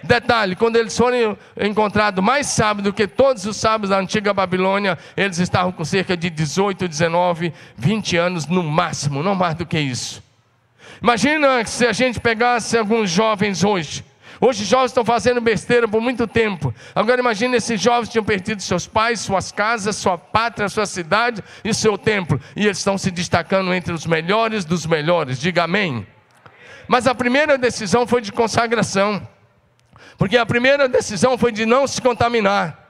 Detalhe: 0.04 0.56
quando 0.56 0.76
eles 0.76 0.96
foram 0.96 1.38
encontrados 1.60 2.24
mais 2.24 2.48
sábios 2.48 2.84
do 2.84 2.94
que 2.94 3.08
todos 3.08 3.46
os 3.46 3.56
sábios 3.58 3.90
da 3.90 3.98
antiga 3.98 4.34
Babilônia, 4.34 4.98
eles 5.16 5.40
estavam 5.40 5.72
com 5.72 5.86
cerca 5.86 6.16
de 6.18 6.30
18, 6.30 6.88
19, 6.88 7.54
20 7.78 8.18
anos 8.18 8.46
no 8.46 8.62
máximo, 8.62 9.24
não 9.24 9.34
mais 9.34 9.56
do 9.56 9.66
que 9.66 9.80
isso. 9.80 10.22
Imagina 11.02 11.66
se 11.66 11.86
a 11.86 11.94
gente 11.94 12.20
pegasse 12.20 12.78
alguns 12.78 13.10
jovens 13.10 13.64
hoje. 13.64 14.04
Hoje 14.42 14.66
jovens 14.66 14.88
estão 14.88 15.06
fazendo 15.06 15.40
besteira 15.40 15.88
por 15.88 16.02
muito 16.02 16.28
tempo. 16.28 16.74
Agora 16.94 17.22
imagine 17.22 17.56
esses 17.56 17.80
jovens 17.80 18.10
tinham 18.10 18.26
perdido 18.26 18.62
seus 18.62 18.86
pais, 18.86 19.22
suas 19.22 19.54
casas, 19.54 19.96
sua 19.96 20.18
pátria, 20.18 20.68
sua 20.68 20.86
cidade 20.86 21.42
e 21.64 21.74
seu 21.74 21.98
templo. 21.98 22.42
E 22.56 22.66
eles 22.66 22.80
estão 22.80 22.98
se 22.98 23.10
destacando 23.10 23.74
entre 23.74 23.94
os 23.94 24.06
melhores 24.06 24.66
dos 24.66 24.86
melhores. 24.86 25.40
Diga 25.40 25.64
amém. 25.64 26.06
Mas 26.88 27.08
a 27.08 27.16
primeira 27.16 27.58
decisão 27.58 28.06
foi 28.06 28.20
de 28.20 28.34
consagração. 28.34 29.26
Porque 30.17 30.38
a 30.38 30.46
primeira 30.46 30.88
decisão 30.88 31.38
foi 31.38 31.51
de 31.51 31.65
não 31.65 31.88
se 31.88 32.01
contaminar. 32.01 32.84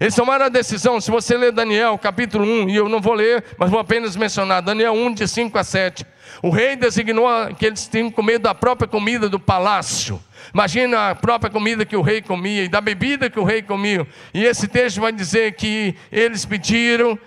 Eles 0.00 0.14
tomaram 0.14 0.46
a 0.46 0.48
decisão, 0.48 1.00
se 1.00 1.10
você 1.10 1.36
ler 1.36 1.50
Daniel 1.50 1.98
capítulo 1.98 2.44
1, 2.44 2.68
e 2.68 2.76
eu 2.76 2.88
não 2.88 3.00
vou 3.00 3.14
ler, 3.14 3.44
mas 3.56 3.70
vou 3.70 3.80
apenas 3.80 4.14
mencionar, 4.14 4.62
Daniel 4.62 4.92
1, 4.92 5.14
de 5.14 5.26
5 5.26 5.58
a 5.58 5.64
7. 5.64 6.06
O 6.42 6.50
rei 6.50 6.76
designou 6.76 7.26
que 7.58 7.66
eles 7.66 7.88
tinham 7.88 8.10
comer 8.10 8.38
da 8.38 8.54
própria 8.54 8.86
comida 8.86 9.28
do 9.28 9.40
palácio. 9.40 10.22
Imagina 10.54 11.10
a 11.10 11.14
própria 11.14 11.50
comida 11.50 11.84
que 11.84 11.96
o 11.96 12.02
rei 12.02 12.22
comia 12.22 12.64
e 12.64 12.68
da 12.68 12.80
bebida 12.80 13.28
que 13.28 13.40
o 13.40 13.44
rei 13.44 13.60
comia. 13.60 14.06
E 14.32 14.44
esse 14.44 14.68
texto 14.68 15.00
vai 15.00 15.10
dizer 15.10 15.54
que 15.54 15.96
eles 16.12 16.44
pediram, 16.44 17.18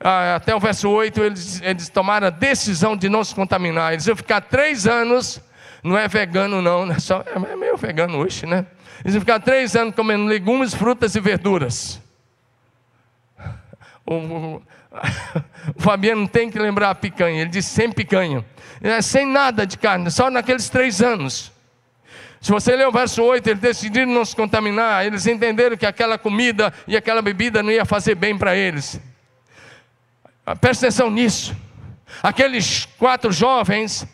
ah, 0.00 0.36
até 0.36 0.54
o 0.54 0.60
verso 0.60 0.90
8, 0.90 1.22
eles, 1.22 1.62
eles 1.62 1.88
tomaram 1.88 2.26
a 2.26 2.30
decisão 2.30 2.96
de 2.96 3.08
não 3.08 3.22
se 3.22 3.34
contaminar. 3.34 3.92
Eles 3.92 4.06
iam 4.06 4.16
ficar 4.16 4.40
três 4.40 4.86
anos 4.88 5.40
não 5.88 5.98
é 5.98 6.06
vegano, 6.06 6.62
não, 6.62 6.86
né? 6.86 6.98
Só, 6.98 7.24
é 7.26 7.56
meio 7.56 7.76
vegano 7.76 8.18
hoje, 8.18 8.46
né? 8.46 8.66
Eles 9.04 9.14
vão 9.14 9.20
ficar 9.20 9.40
três 9.40 9.74
anos 9.74 9.94
comendo 9.94 10.26
legumes, 10.26 10.74
frutas 10.74 11.14
e 11.14 11.20
verduras. 11.20 12.00
O, 14.04 14.14
o, 14.14 14.62
o 15.76 15.82
Fabiano 15.82 16.28
tem 16.28 16.50
que 16.50 16.58
lembrar 16.58 16.90
a 16.90 16.94
picanha, 16.94 17.42
ele 17.42 17.50
diz 17.50 17.66
sem 17.66 17.90
picanha, 17.90 18.44
é, 18.80 19.00
sem 19.02 19.26
nada 19.26 19.66
de 19.66 19.76
carne, 19.76 20.10
só 20.10 20.30
naqueles 20.30 20.68
três 20.68 21.02
anos. 21.02 21.52
Se 22.40 22.52
você 22.52 22.76
ler 22.76 22.86
o 22.86 22.92
verso 22.92 23.22
8, 23.22 23.48
eles 23.48 23.60
decidiram 23.60 24.12
não 24.12 24.24
se 24.24 24.34
contaminar, 24.34 25.04
eles 25.04 25.26
entenderam 25.26 25.76
que 25.76 25.84
aquela 25.84 26.16
comida 26.16 26.72
e 26.86 26.96
aquela 26.96 27.20
bebida 27.20 27.62
não 27.62 27.70
ia 27.70 27.84
fazer 27.84 28.14
bem 28.14 28.38
para 28.38 28.54
eles. 28.54 29.00
Presta 30.60 30.86
atenção 30.86 31.10
nisso. 31.10 31.54
Aqueles 32.22 32.86
quatro 32.98 33.32
jovens 33.32 34.06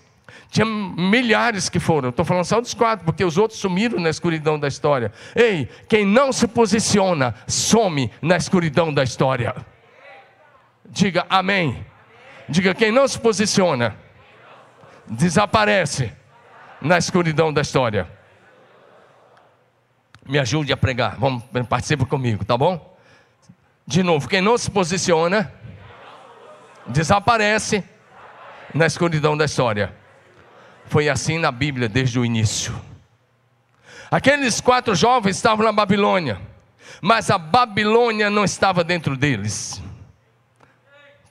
tinha 0.54 0.64
milhares 0.64 1.68
que 1.68 1.80
foram, 1.80 2.10
estou 2.10 2.24
falando 2.24 2.44
só 2.44 2.60
dos 2.60 2.74
quatro, 2.74 3.04
porque 3.04 3.24
os 3.24 3.36
outros 3.36 3.58
sumiram 3.58 3.98
na 3.98 4.08
escuridão 4.08 4.56
da 4.56 4.68
história. 4.68 5.10
Ei, 5.34 5.68
quem 5.88 6.06
não 6.06 6.32
se 6.32 6.46
posiciona, 6.46 7.34
some 7.44 8.08
na 8.22 8.36
escuridão 8.36 8.94
da 8.94 9.02
história. 9.02 9.52
Diga 10.88 11.26
amém. 11.28 11.84
Diga, 12.48 12.72
quem 12.72 12.92
não 12.92 13.08
se 13.08 13.18
posiciona, 13.18 13.96
desaparece 15.08 16.12
na 16.80 16.98
escuridão 16.98 17.52
da 17.52 17.60
história. 17.60 18.08
Me 20.24 20.38
ajude 20.38 20.72
a 20.72 20.76
pregar, 20.76 21.16
vamos, 21.18 21.42
participa 21.68 22.06
comigo, 22.06 22.44
tá 22.44 22.56
bom? 22.56 22.96
De 23.84 24.04
novo, 24.04 24.28
quem 24.28 24.40
não 24.40 24.56
se 24.56 24.70
posiciona, 24.70 25.52
desaparece 26.86 27.82
na 28.72 28.86
escuridão 28.86 29.36
da 29.36 29.46
história. 29.46 30.03
Foi 30.86 31.08
assim 31.08 31.38
na 31.38 31.50
Bíblia 31.50 31.88
desde 31.88 32.18
o 32.18 32.24
início. 32.24 32.74
Aqueles 34.10 34.60
quatro 34.60 34.94
jovens 34.94 35.36
estavam 35.36 35.64
na 35.64 35.72
Babilônia, 35.72 36.40
mas 37.00 37.30
a 37.30 37.38
Babilônia 37.38 38.30
não 38.30 38.44
estava 38.44 38.84
dentro 38.84 39.16
deles. 39.16 39.82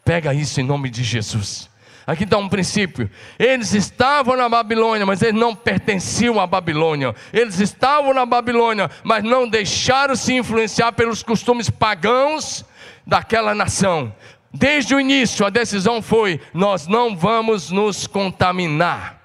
Pega 0.04 0.34
isso 0.34 0.60
em 0.60 0.64
nome 0.64 0.90
de 0.90 1.04
Jesus. 1.04 1.70
Aqui 2.06 2.26
está 2.26 2.38
um 2.38 2.50
princípio. 2.50 3.10
Eles 3.40 3.74
estavam 3.74 4.36
na 4.36 4.50
Babilônia, 4.50 5.06
mas 5.06 5.22
eles 5.22 5.40
não 5.40 5.56
pertenciam 5.56 6.40
à 6.40 6.46
Babilônia. 6.46 7.16
Eles 7.32 7.60
estavam 7.60 8.14
na 8.14 8.26
Babilônia, 8.26 8.92
mas 9.04 9.24
não 9.24 9.48
deixaram 9.48 10.16
se 10.16 10.34
influenciar 10.34 10.92
pelos 10.92 11.24
costumes 11.24 11.70
pagãos 11.70 12.66
daquela 13.08 13.56
nação. 13.56 14.14
Desde 14.54 14.94
o 14.94 15.00
início, 15.00 15.46
a 15.46 15.50
decisão 15.50 16.02
foi: 16.02 16.42
nós 16.54 16.88
não 16.88 17.16
vamos 17.16 17.72
nos 17.72 18.06
contaminar. 18.06 19.23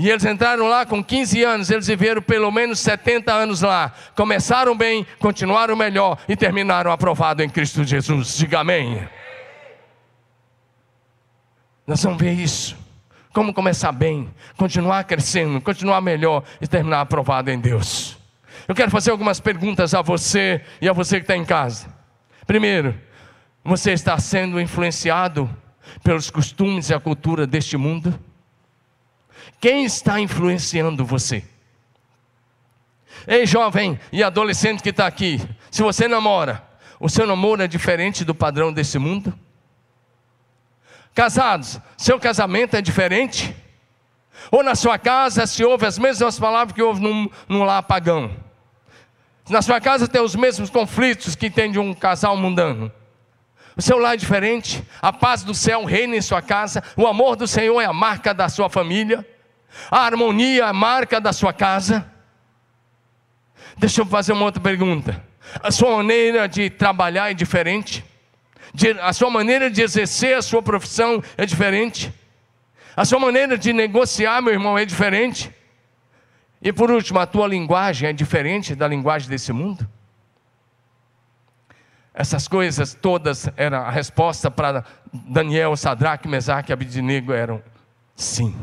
E 0.00 0.08
eles 0.08 0.24
entraram 0.24 0.66
lá 0.66 0.86
com 0.86 1.04
15 1.04 1.42
anos, 1.44 1.70
eles 1.70 1.86
viveram 1.86 2.22
pelo 2.22 2.50
menos 2.50 2.80
70 2.80 3.34
anos 3.34 3.60
lá. 3.60 3.92
Começaram 4.16 4.74
bem, 4.74 5.06
continuaram 5.18 5.76
melhor 5.76 6.16
e 6.26 6.34
terminaram 6.34 6.90
aprovado 6.90 7.42
em 7.42 7.50
Cristo 7.50 7.84
Jesus. 7.84 8.38
Diga 8.38 8.60
amém. 8.60 9.06
Nós 11.86 12.02
vamos 12.02 12.18
ver 12.18 12.32
isso. 12.32 12.74
Como 13.34 13.52
começar 13.52 13.92
bem, 13.92 14.30
continuar 14.56 15.04
crescendo, 15.04 15.60
continuar 15.60 16.00
melhor 16.00 16.44
e 16.62 16.66
terminar 16.66 17.02
aprovado 17.02 17.50
em 17.50 17.60
Deus. 17.60 18.16
Eu 18.66 18.74
quero 18.74 18.90
fazer 18.90 19.10
algumas 19.10 19.38
perguntas 19.38 19.92
a 19.92 20.00
você 20.00 20.62
e 20.80 20.88
a 20.88 20.94
você 20.94 21.16
que 21.18 21.24
está 21.24 21.36
em 21.36 21.44
casa. 21.44 21.94
Primeiro, 22.46 22.98
você 23.62 23.92
está 23.92 24.18
sendo 24.18 24.58
influenciado 24.58 25.54
pelos 26.02 26.30
costumes 26.30 26.88
e 26.88 26.94
a 26.94 26.98
cultura 26.98 27.46
deste 27.46 27.76
mundo? 27.76 28.18
Quem 29.60 29.84
está 29.84 30.18
influenciando 30.18 31.04
você? 31.04 31.44
Ei, 33.26 33.44
jovem 33.44 34.00
e 34.10 34.22
adolescente 34.22 34.82
que 34.82 34.88
está 34.88 35.06
aqui, 35.06 35.38
se 35.70 35.82
você 35.82 36.08
namora, 36.08 36.66
o 36.98 37.10
seu 37.10 37.26
namoro 37.26 37.62
é 37.62 37.68
diferente 37.68 38.24
do 38.24 38.34
padrão 38.34 38.72
desse 38.72 38.98
mundo? 38.98 39.38
Casados, 41.14 41.78
seu 41.98 42.18
casamento 42.18 42.74
é 42.74 42.80
diferente? 42.80 43.54
Ou 44.50 44.62
na 44.62 44.74
sua 44.74 44.98
casa 44.98 45.46
se 45.46 45.62
ouve 45.62 45.84
as 45.84 45.98
mesmas 45.98 46.38
palavras 46.38 46.74
que 46.74 46.82
ouve 46.82 47.02
num, 47.02 47.28
num 47.46 47.62
lar 47.62 47.82
pagão? 47.82 48.34
Na 49.50 49.60
sua 49.60 49.80
casa 49.80 50.08
tem 50.08 50.22
os 50.22 50.34
mesmos 50.34 50.70
conflitos 50.70 51.34
que 51.34 51.50
tem 51.50 51.70
de 51.70 51.78
um 51.78 51.92
casal 51.92 52.34
mundano. 52.36 52.90
O 53.76 53.82
seu 53.82 53.98
lar 53.98 54.14
é 54.14 54.16
diferente, 54.16 54.82
a 55.02 55.12
paz 55.12 55.42
do 55.42 55.54
céu 55.54 55.84
reina 55.84 56.16
em 56.16 56.22
sua 56.22 56.40
casa, 56.40 56.82
o 56.96 57.06
amor 57.06 57.36
do 57.36 57.46
Senhor 57.46 57.80
é 57.80 57.84
a 57.84 57.92
marca 57.92 58.32
da 58.32 58.48
sua 58.48 58.70
família, 58.70 59.26
a 59.90 59.98
harmonia 59.98 60.66
a 60.66 60.72
marca 60.72 61.20
da 61.20 61.32
sua 61.32 61.52
casa. 61.52 62.06
Deixa 63.76 64.00
eu 64.00 64.06
fazer 64.06 64.32
uma 64.32 64.44
outra 64.44 64.60
pergunta. 64.60 65.22
A 65.62 65.70
sua 65.70 65.96
maneira 65.96 66.48
de 66.48 66.70
trabalhar 66.70 67.30
é 67.30 67.34
diferente? 67.34 68.04
a 69.02 69.12
sua 69.12 69.28
maneira 69.30 69.68
de 69.68 69.82
exercer 69.82 70.36
a 70.36 70.42
sua 70.42 70.62
profissão 70.62 71.22
é 71.36 71.44
diferente? 71.44 72.12
A 72.96 73.04
sua 73.04 73.18
maneira 73.18 73.58
de 73.58 73.72
negociar, 73.72 74.40
meu 74.40 74.52
irmão, 74.52 74.78
é 74.78 74.84
diferente? 74.84 75.52
E 76.62 76.72
por 76.72 76.90
último, 76.90 77.18
a 77.18 77.26
tua 77.26 77.46
linguagem 77.46 78.08
é 78.08 78.12
diferente 78.12 78.74
da 78.74 78.86
linguagem 78.86 79.28
desse 79.28 79.52
mundo? 79.52 79.88
Essas 82.12 82.46
coisas 82.46 82.92
todas 82.94 83.48
eram 83.56 83.78
a 83.78 83.90
resposta 83.90 84.50
para 84.50 84.84
Daniel, 85.12 85.76
Sadraque, 85.76 86.28
Mesaque 86.28 86.70
e 86.70 86.72
Abidinego 86.72 87.32
eram 87.32 87.62
sim. 88.14 88.54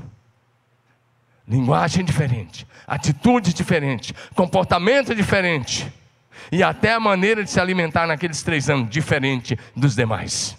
Linguagem 1.47 2.03
diferente, 2.03 2.67
atitude 2.85 3.53
diferente, 3.53 4.13
comportamento 4.35 5.15
diferente 5.15 5.89
e 6.51 6.61
até 6.61 6.93
a 6.93 6.99
maneira 6.99 7.41
de 7.41 7.49
se 7.49 7.57
alimentar 7.57 8.05
naqueles 8.05 8.43
três 8.43 8.69
anos 8.69 8.89
diferente 8.89 9.57
dos 9.73 9.95
demais. 9.95 10.57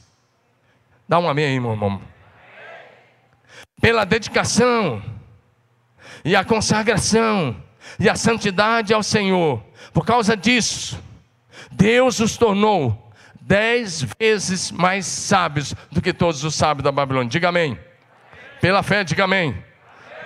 Dá 1.06 1.18
um 1.18 1.28
amém 1.28 1.44
aí, 1.44 1.60
meu 1.60 1.72
irmão. 1.72 2.00
Pela 3.80 4.04
dedicação 4.04 5.02
e 6.24 6.34
a 6.34 6.42
consagração 6.42 7.54
e 8.00 8.08
a 8.08 8.14
santidade 8.14 8.94
ao 8.94 9.02
Senhor, 9.02 9.62
por 9.92 10.06
causa 10.06 10.34
disso, 10.34 10.98
Deus 11.70 12.18
os 12.18 12.38
tornou 12.38 13.12
dez 13.42 14.06
vezes 14.18 14.70
mais 14.70 15.04
sábios 15.04 15.74
do 15.92 16.00
que 16.00 16.14
todos 16.14 16.44
os 16.44 16.54
sábios 16.54 16.84
da 16.84 16.92
Babilônia. 16.92 17.30
Diga 17.30 17.50
amém. 17.50 17.78
Pela 18.60 18.82
fé, 18.82 19.04
diga 19.04 19.24
amém. 19.24 19.67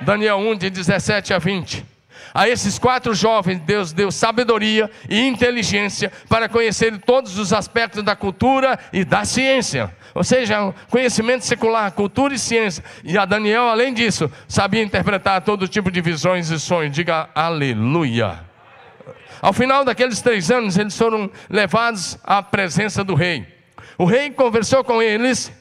Daniel 0.03 0.39
1, 0.39 0.57
de 0.57 0.71
17 0.71 1.33
a 1.33 1.39
20. 1.39 1.87
A 2.35 2.49
esses 2.49 2.79
quatro 2.79 3.15
jovens, 3.15 3.61
Deus 3.61 3.93
deu 3.93 4.11
sabedoria 4.11 4.91
e 5.09 5.21
inteligência 5.21 6.11
para 6.29 6.49
conhecer 6.49 6.99
todos 6.99 7.39
os 7.39 7.53
aspectos 7.53 8.03
da 8.03 8.17
cultura 8.17 8.79
e 8.93 9.05
da 9.05 9.25
ciência. 9.25 9.95
Ou 10.15 10.25
seja, 10.25 10.75
conhecimento 10.91 11.45
secular, 11.45 11.93
cultura 11.93 12.35
e 12.35 12.39
ciência. 12.39 12.83
E 13.05 13.17
a 13.17 13.25
Daniel, 13.25 13.69
além 13.69 13.93
disso, 13.93 14.31
sabia 14.49 14.83
interpretar 14.83 15.43
todo 15.43 15.69
tipo 15.69 15.91
de 15.91 16.01
visões 16.01 16.51
e 16.51 16.59
sonhos. 16.59 16.95
Diga 16.95 17.29
aleluia. 17.35 18.41
Ao 19.41 19.53
final 19.53 19.85
daqueles 19.85 20.21
três 20.21 20.51
anos, 20.51 20.79
eles 20.79 20.97
foram 20.97 21.31
levados 21.51 22.19
à 22.25 22.43
presença 22.43 23.03
do 23.05 23.15
rei. 23.15 23.47
O 23.99 24.05
rei 24.05 24.31
conversou 24.31 24.83
com 24.85 25.03
eles 25.03 25.53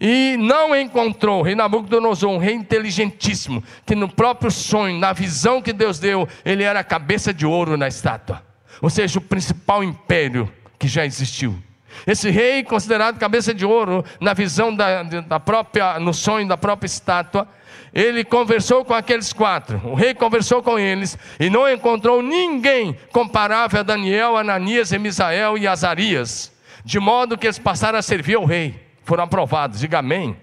e 0.00 0.36
não 0.38 0.76
encontrou, 0.76 1.42
rei 1.42 1.56
Nabucodonosor, 1.56 2.30
um 2.30 2.38
rei 2.38 2.54
inteligentíssimo, 2.54 3.62
que 3.84 3.96
no 3.96 4.08
próprio 4.08 4.50
sonho, 4.50 4.98
na 4.98 5.12
visão 5.12 5.60
que 5.60 5.72
Deus 5.72 5.98
deu, 5.98 6.28
ele 6.44 6.62
era 6.62 6.80
a 6.80 6.84
cabeça 6.84 7.34
de 7.34 7.44
ouro 7.44 7.76
na 7.76 7.88
estátua. 7.88 8.42
Ou 8.80 8.88
seja, 8.88 9.18
o 9.18 9.22
principal 9.22 9.82
império 9.82 10.48
que 10.78 10.86
já 10.86 11.04
existiu. 11.04 11.58
Esse 12.06 12.30
rei, 12.30 12.62
considerado 12.62 13.18
cabeça 13.18 13.52
de 13.52 13.66
ouro, 13.66 14.04
na 14.20 14.32
visão 14.34 14.72
da, 14.72 15.02
da 15.02 15.40
própria, 15.40 15.98
no 15.98 16.14
sonho 16.14 16.46
da 16.46 16.56
própria 16.56 16.86
estátua, 16.86 17.48
ele 17.92 18.22
conversou 18.22 18.84
com 18.84 18.94
aqueles 18.94 19.32
quatro. 19.32 19.80
O 19.84 19.94
rei 19.94 20.14
conversou 20.14 20.62
com 20.62 20.78
eles 20.78 21.18
e 21.40 21.50
não 21.50 21.68
encontrou 21.68 22.22
ninguém 22.22 22.96
comparável 23.10 23.80
a 23.80 23.82
Daniel, 23.82 24.36
Ananias, 24.36 24.92
Misael 24.92 25.58
e 25.58 25.66
Azarias, 25.66 26.52
de 26.84 27.00
modo 27.00 27.36
que 27.36 27.46
eles 27.46 27.58
passaram 27.58 27.98
a 27.98 28.02
servir 28.02 28.36
ao 28.36 28.44
rei 28.44 28.87
foram 29.08 29.24
aprovados. 29.24 29.80
Diga 29.80 30.00
amém. 30.00 30.36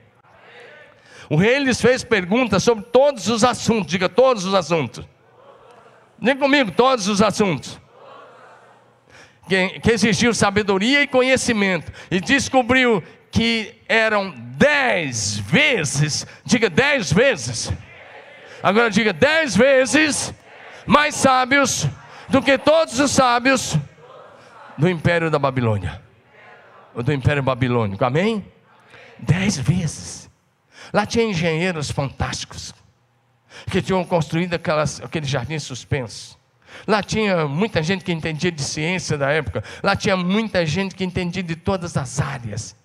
O 1.29 1.35
rei 1.35 1.59
lhes 1.59 1.79
fez 1.79 2.03
perguntas 2.03 2.63
sobre 2.63 2.83
todos 2.85 3.29
os 3.29 3.43
assuntos. 3.43 3.87
Diga 3.87 4.09
todos 4.09 4.43
os 4.43 4.53
assuntos. 4.53 5.05
Diga 6.19 6.39
comigo, 6.39 6.71
todos 6.71 7.07
os 7.07 7.21
assuntos. 7.21 7.79
Que, 9.47 9.79
que 9.79 9.91
exigiu 9.91 10.33
sabedoria 10.33 11.03
e 11.03 11.07
conhecimento. 11.07 11.91
E 12.09 12.19
descobriu 12.19 13.03
que 13.31 13.81
eram 13.87 14.33
dez 14.57 15.37
vezes, 15.37 16.25
diga 16.43 16.69
dez 16.69 17.11
vezes. 17.11 17.71
Agora 18.63 18.89
diga 18.89 19.11
dez 19.13 19.55
vezes 19.55 20.33
mais 20.87 21.15
sábios 21.15 21.87
do 22.29 22.41
que 22.41 22.57
todos 22.57 22.99
os 22.99 23.11
sábios 23.11 23.77
do 24.77 24.89
império 24.89 25.29
da 25.29 25.37
Babilônia. 25.37 26.01
Do 26.95 27.11
império 27.11 27.43
babilônico. 27.43 28.03
Amém? 28.05 28.43
Dez 29.19 29.57
vezes. 29.57 30.29
Lá 30.93 31.05
tinha 31.05 31.25
engenheiros 31.25 31.91
fantásticos 31.91 32.73
que 33.69 33.81
tinham 33.81 34.03
construído 34.03 34.53
aquelas, 34.53 35.01
aquele 35.01 35.25
jardim 35.25 35.57
suspenso. 35.59 36.37
Lá 36.87 37.01
tinha 37.01 37.47
muita 37.47 37.81
gente 37.81 38.03
que 38.03 38.11
entendia 38.11 38.51
de 38.51 38.61
ciência 38.61 39.17
da 39.17 39.31
época. 39.31 39.63
Lá 39.81 39.95
tinha 39.95 40.17
muita 40.17 40.65
gente 40.65 40.93
que 40.93 41.03
entendia 41.03 41.41
de 41.41 41.55
todas 41.55 41.95
as 41.95 42.19
áreas. 42.19 42.75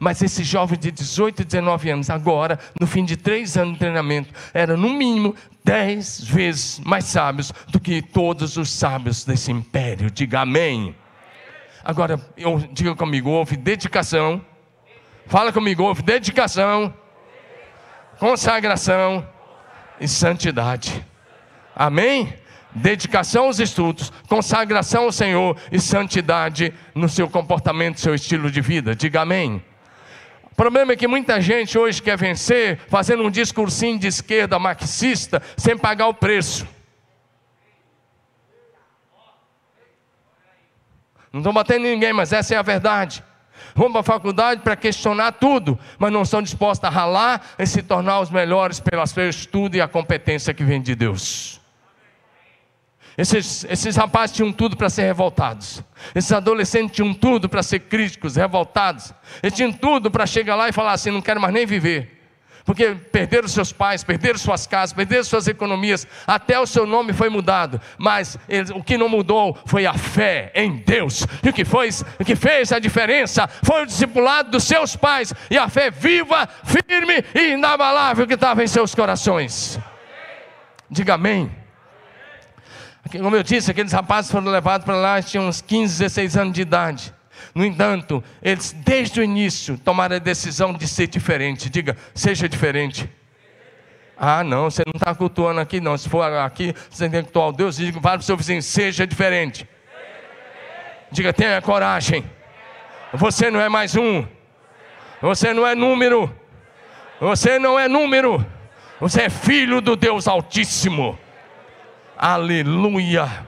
Mas 0.00 0.20
esse 0.20 0.42
jovem 0.42 0.78
de 0.78 0.90
18 0.90 1.42
e 1.42 1.44
19 1.44 1.90
anos, 1.90 2.10
agora, 2.10 2.58
no 2.78 2.86
fim 2.86 3.04
de 3.04 3.16
três 3.16 3.56
anos 3.56 3.74
de 3.74 3.78
treinamento, 3.78 4.34
era 4.52 4.76
no 4.76 4.90
mínimo 4.90 5.34
dez 5.64 6.20
vezes 6.20 6.80
mais 6.80 7.04
sábios 7.04 7.52
do 7.68 7.78
que 7.78 8.02
todos 8.02 8.56
os 8.56 8.70
sábios 8.70 9.24
desse 9.24 9.52
império. 9.52 10.10
Diga 10.10 10.40
amém. 10.40 10.94
Agora, 11.84 12.20
eu, 12.36 12.58
diga 12.72 12.94
comigo, 12.96 13.30
houve 13.30 13.56
dedicação 13.56 14.44
Fala 15.28 15.52
comigo, 15.52 15.92
dedicação, 16.04 16.94
consagração 18.16 19.28
e 20.00 20.06
santidade. 20.06 21.04
Amém? 21.74 22.32
Dedicação 22.70 23.46
aos 23.46 23.58
estudos, 23.58 24.12
consagração 24.28 25.02
ao 25.02 25.10
Senhor 25.10 25.56
e 25.72 25.80
santidade 25.80 26.72
no 26.94 27.08
seu 27.08 27.28
comportamento, 27.28 28.00
seu 28.00 28.14
estilo 28.14 28.52
de 28.52 28.60
vida. 28.60 28.94
Diga 28.94 29.22
amém. 29.22 29.60
O 30.44 30.54
problema 30.54 30.92
é 30.92 30.96
que 30.96 31.08
muita 31.08 31.40
gente 31.40 31.76
hoje 31.76 32.00
quer 32.00 32.16
vencer 32.16 32.78
fazendo 32.88 33.24
um 33.24 33.30
discursinho 33.30 33.98
de 33.98 34.06
esquerda 34.06 34.60
marxista 34.60 35.42
sem 35.56 35.76
pagar 35.76 36.06
o 36.06 36.14
preço. 36.14 36.68
Não 41.32 41.40
estou 41.40 41.52
batendo 41.52 41.84
em 41.84 41.94
ninguém, 41.94 42.12
mas 42.12 42.32
essa 42.32 42.54
é 42.54 42.58
a 42.58 42.62
verdade 42.62 43.24
vão 43.76 43.92
para 43.92 44.00
a 44.00 44.04
faculdade 44.04 44.62
para 44.62 44.74
questionar 44.74 45.32
tudo, 45.32 45.78
mas 45.98 46.10
não 46.10 46.24
são 46.24 46.40
dispostos 46.40 46.84
a 46.84 46.90
ralar 46.90 47.42
e 47.58 47.66
se 47.66 47.82
tornar 47.82 48.20
os 48.20 48.30
melhores 48.30 48.80
pelo 48.80 49.06
seu 49.06 49.28
estudo 49.28 49.76
e 49.76 49.80
a 49.80 49.86
competência 49.86 50.54
que 50.54 50.64
vem 50.64 50.80
de 50.80 50.94
Deus. 50.94 51.60
Esses, 53.18 53.64
esses 53.64 53.96
rapazes 53.96 54.36
tinham 54.36 54.52
tudo 54.52 54.76
para 54.76 54.90
ser 54.90 55.02
revoltados. 55.02 55.82
Esses 56.14 56.32
adolescentes 56.32 56.96
tinham 56.96 57.14
tudo 57.14 57.48
para 57.48 57.62
ser 57.62 57.80
críticos, 57.80 58.36
revoltados. 58.36 59.12
Eles 59.42 59.54
tinham 59.54 59.72
tudo 59.72 60.10
para 60.10 60.26
chegar 60.26 60.54
lá 60.54 60.68
e 60.68 60.72
falar 60.72 60.92
assim: 60.92 61.10
não 61.10 61.22
quero 61.22 61.40
mais 61.40 61.52
nem 61.52 61.64
viver 61.64 62.15
porque 62.66 62.96
perderam 63.12 63.46
seus 63.46 63.72
pais, 63.72 64.02
perderam 64.02 64.38
suas 64.38 64.66
casas, 64.66 64.92
perderam 64.92 65.22
suas 65.22 65.46
economias, 65.46 66.06
até 66.26 66.58
o 66.58 66.66
seu 66.66 66.84
nome 66.84 67.12
foi 67.12 67.30
mudado, 67.30 67.80
mas 67.96 68.36
o 68.74 68.82
que 68.82 68.98
não 68.98 69.08
mudou 69.08 69.56
foi 69.64 69.86
a 69.86 69.94
fé 69.94 70.50
em 70.52 70.78
Deus, 70.78 71.24
e 71.44 71.48
o 71.48 71.52
que, 71.52 71.64
foi, 71.64 71.88
o 72.18 72.24
que 72.24 72.34
fez 72.34 72.72
a 72.72 72.80
diferença 72.80 73.48
foi 73.62 73.84
o 73.84 73.86
discipulado 73.86 74.50
dos 74.50 74.64
seus 74.64 74.96
pais, 74.96 75.32
e 75.48 75.56
a 75.56 75.68
fé 75.68 75.92
viva, 75.92 76.48
firme 76.64 77.24
e 77.32 77.52
inabalável 77.52 78.26
que 78.26 78.34
estava 78.34 78.64
em 78.64 78.66
seus 78.66 78.94
corações. 78.94 79.78
Diga 80.90 81.14
amém. 81.14 81.50
Como 83.12 83.36
eu 83.36 83.42
disse, 83.44 83.70
aqueles 83.70 83.92
rapazes 83.92 84.32
foram 84.32 84.50
levados 84.50 84.84
para 84.84 84.96
lá, 84.96 85.22
tinham 85.22 85.46
uns 85.46 85.60
15, 85.60 85.98
16 85.98 86.36
anos 86.36 86.52
de 86.52 86.62
idade. 86.62 87.14
No 87.54 87.64
entanto, 87.64 88.22
eles 88.42 88.72
desde 88.72 89.20
o 89.20 89.22
início 89.22 89.78
tomaram 89.78 90.16
a 90.16 90.18
decisão 90.18 90.72
de 90.72 90.86
ser 90.86 91.06
diferente. 91.06 91.70
Diga, 91.70 91.96
seja 92.14 92.48
diferente. 92.48 93.08
Ah, 94.16 94.42
não, 94.42 94.70
você 94.70 94.82
não 94.86 94.92
está 94.96 95.14
cultuando 95.14 95.60
aqui, 95.60 95.80
não. 95.80 95.96
Se 95.96 96.08
for 96.08 96.22
aqui, 96.22 96.74
você 96.90 97.08
tem 97.08 97.20
que 97.20 97.24
cultuar 97.24 97.48
o 97.48 97.52
Deus. 97.52 97.76
Diga 97.76 98.00
para 98.00 98.20
o 98.20 98.22
seu 98.22 98.36
vizinho, 98.36 98.62
seja 98.62 99.06
diferente. 99.06 99.68
Diga, 101.10 101.32
tenha 101.32 101.60
coragem. 101.60 102.24
Você 103.12 103.50
não 103.50 103.60
é 103.60 103.68
mais 103.68 103.94
um. 103.94 104.26
Você 105.20 105.52
não 105.52 105.66
é 105.66 105.74
número. 105.74 106.34
Você 107.20 107.58
não 107.58 107.78
é 107.78 107.88
número. 107.88 108.44
Você 109.00 109.22
é 109.22 109.30
filho 109.30 109.80
do 109.80 109.94
Deus 109.96 110.26
Altíssimo. 110.26 111.18
Aleluia. 112.16 113.45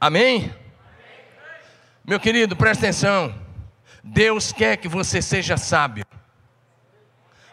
Amém? 0.00 0.50
Meu 2.02 2.18
querido, 2.18 2.56
presta 2.56 2.86
atenção. 2.86 3.34
Deus 4.02 4.50
quer 4.50 4.78
que 4.78 4.88
você 4.88 5.20
seja 5.20 5.58
sábio. 5.58 6.06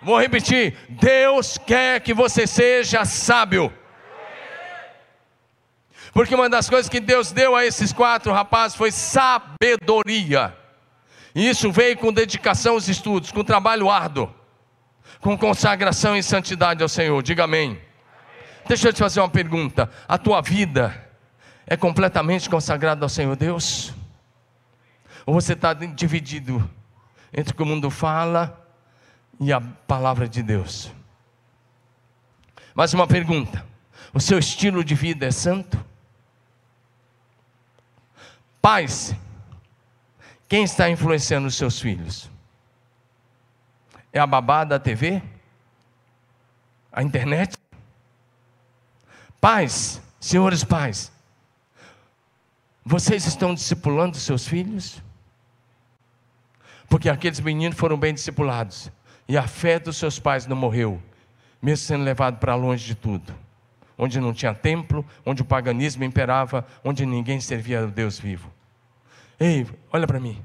Vou 0.02 0.18
repetir: 0.18 0.78
Deus 0.88 1.58
quer 1.58 2.00
que 2.00 2.14
você 2.14 2.48
seja 2.48 3.04
sábio. 3.04 3.74
Porque 6.14 6.34
uma 6.34 6.50
das 6.50 6.70
coisas 6.70 6.88
que 6.88 7.02
Deus 7.02 7.34
deu 7.34 7.54
a 7.54 7.66
esses 7.66 7.92
quatro 7.92 8.32
rapazes 8.32 8.78
foi 8.78 8.92
sabedoria. 8.92 10.56
E 11.36 11.50
isso 11.50 11.70
veio 11.70 11.98
com 11.98 12.14
dedicação 12.14 12.76
aos 12.76 12.88
estudos, 12.88 13.30
com 13.30 13.44
trabalho 13.44 13.90
árduo, 13.90 14.34
com 15.20 15.38
consagração 15.38 16.16
e 16.16 16.24
santidade 16.24 16.82
ao 16.82 16.88
Senhor. 16.88 17.22
Diga 17.22 17.44
amém. 17.44 17.80
Deixa 18.66 18.88
eu 18.88 18.94
te 18.94 19.00
fazer 19.00 19.20
uma 19.20 19.30
pergunta: 19.30 19.92
a 20.08 20.18
tua 20.18 20.42
vida 20.42 21.07
é 21.68 21.76
completamente 21.76 22.50
consagrada 22.50 23.04
ao 23.06 23.10
Senhor 23.10 23.36
Deus? 23.36 23.94
Ou 25.26 25.34
você 25.34 25.52
está 25.52 25.74
dividido 25.74 26.68
entre 27.34 27.54
o 27.54 27.56
que 27.56 27.62
o 27.62 27.66
mundo 27.66 27.92
fala 27.92 28.66
e 29.38 29.52
a 29.52 29.60
palavra 29.60 30.30
de 30.30 30.42
Deus? 30.42 30.90
Mais 32.74 32.94
uma 32.94 33.06
pergunta: 33.06 33.66
o 34.14 34.20
seu 34.22 34.40
estilo 34.40 34.82
de 34.82 34.96
vida 34.96 35.26
é 35.26 35.32
santo? 35.32 35.84
Pais, 38.62 39.14
quem 40.48 40.64
está 40.64 40.90
influenciando 40.90 41.48
os 41.48 41.56
seus 41.56 41.82
filhos? 41.82 42.32
É 44.14 44.20
a 44.20 44.26
babá 44.26 44.64
da 44.64 44.80
TV? 44.80 45.22
A 46.92 47.04
internet? 47.04 47.58
Pais, 49.40 50.02
senhores 50.20 50.64
pais, 50.64 51.12
vocês 52.88 53.26
estão 53.26 53.54
discipulando 53.54 54.18
seus 54.18 54.48
filhos? 54.48 55.02
Porque 56.90 57.10
aqueles 57.10 57.40
meninos 57.40 57.78
foram 57.78 57.98
bem 57.98 58.14
discipulados 58.14 58.90
e 59.28 59.38
a 59.38 59.48
fé 59.48 59.78
dos 59.78 59.98
seus 59.98 60.20
pais 60.20 60.48
não 60.48 60.56
morreu, 60.56 61.02
mesmo 61.62 61.86
sendo 61.86 62.04
levado 62.04 62.38
para 62.38 62.56
longe 62.56 62.86
de 62.86 62.96
tudo 62.96 63.34
onde 63.98 64.20
não 64.20 64.32
tinha 64.32 64.54
templo, 64.54 65.04
onde 65.26 65.42
o 65.42 65.46
paganismo 65.46 66.04
imperava, 66.04 66.66
onde 66.84 67.06
ninguém 67.06 67.42
servia 67.42 67.82
ao 67.82 67.88
Deus 67.88 68.20
vivo. 68.20 68.52
Ei, 69.40 69.66
olha 69.92 70.06
para 70.06 70.20
mim. 70.20 70.44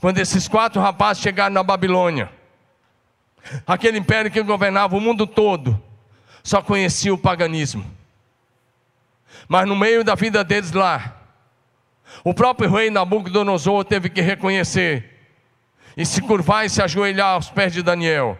Quando 0.00 0.18
esses 0.18 0.48
quatro 0.48 0.80
rapazes 0.80 1.22
chegaram 1.22 1.54
na 1.54 1.62
Babilônia, 1.62 2.30
aquele 3.66 3.98
império 3.98 4.30
que 4.30 4.42
governava 4.42 4.96
o 4.96 5.00
mundo 5.00 5.26
todo, 5.26 5.80
só 6.42 6.62
conhecia 6.62 7.12
o 7.12 7.18
paganismo. 7.18 7.84
Mas 9.46 9.68
no 9.68 9.76
meio 9.76 10.02
da 10.02 10.14
vida 10.14 10.42
deles 10.42 10.72
lá, 10.72 11.23
o 12.22 12.34
próprio 12.34 12.70
rei 12.70 12.90
Nabucodonosor 12.90 13.84
teve 13.84 14.08
que 14.08 14.20
reconhecer 14.20 15.10
e 15.96 16.04
se 16.04 16.20
curvar 16.20 16.66
e 16.66 16.70
se 16.70 16.82
ajoelhar 16.82 17.34
aos 17.34 17.50
pés 17.50 17.72
de 17.72 17.82
Daniel, 17.82 18.38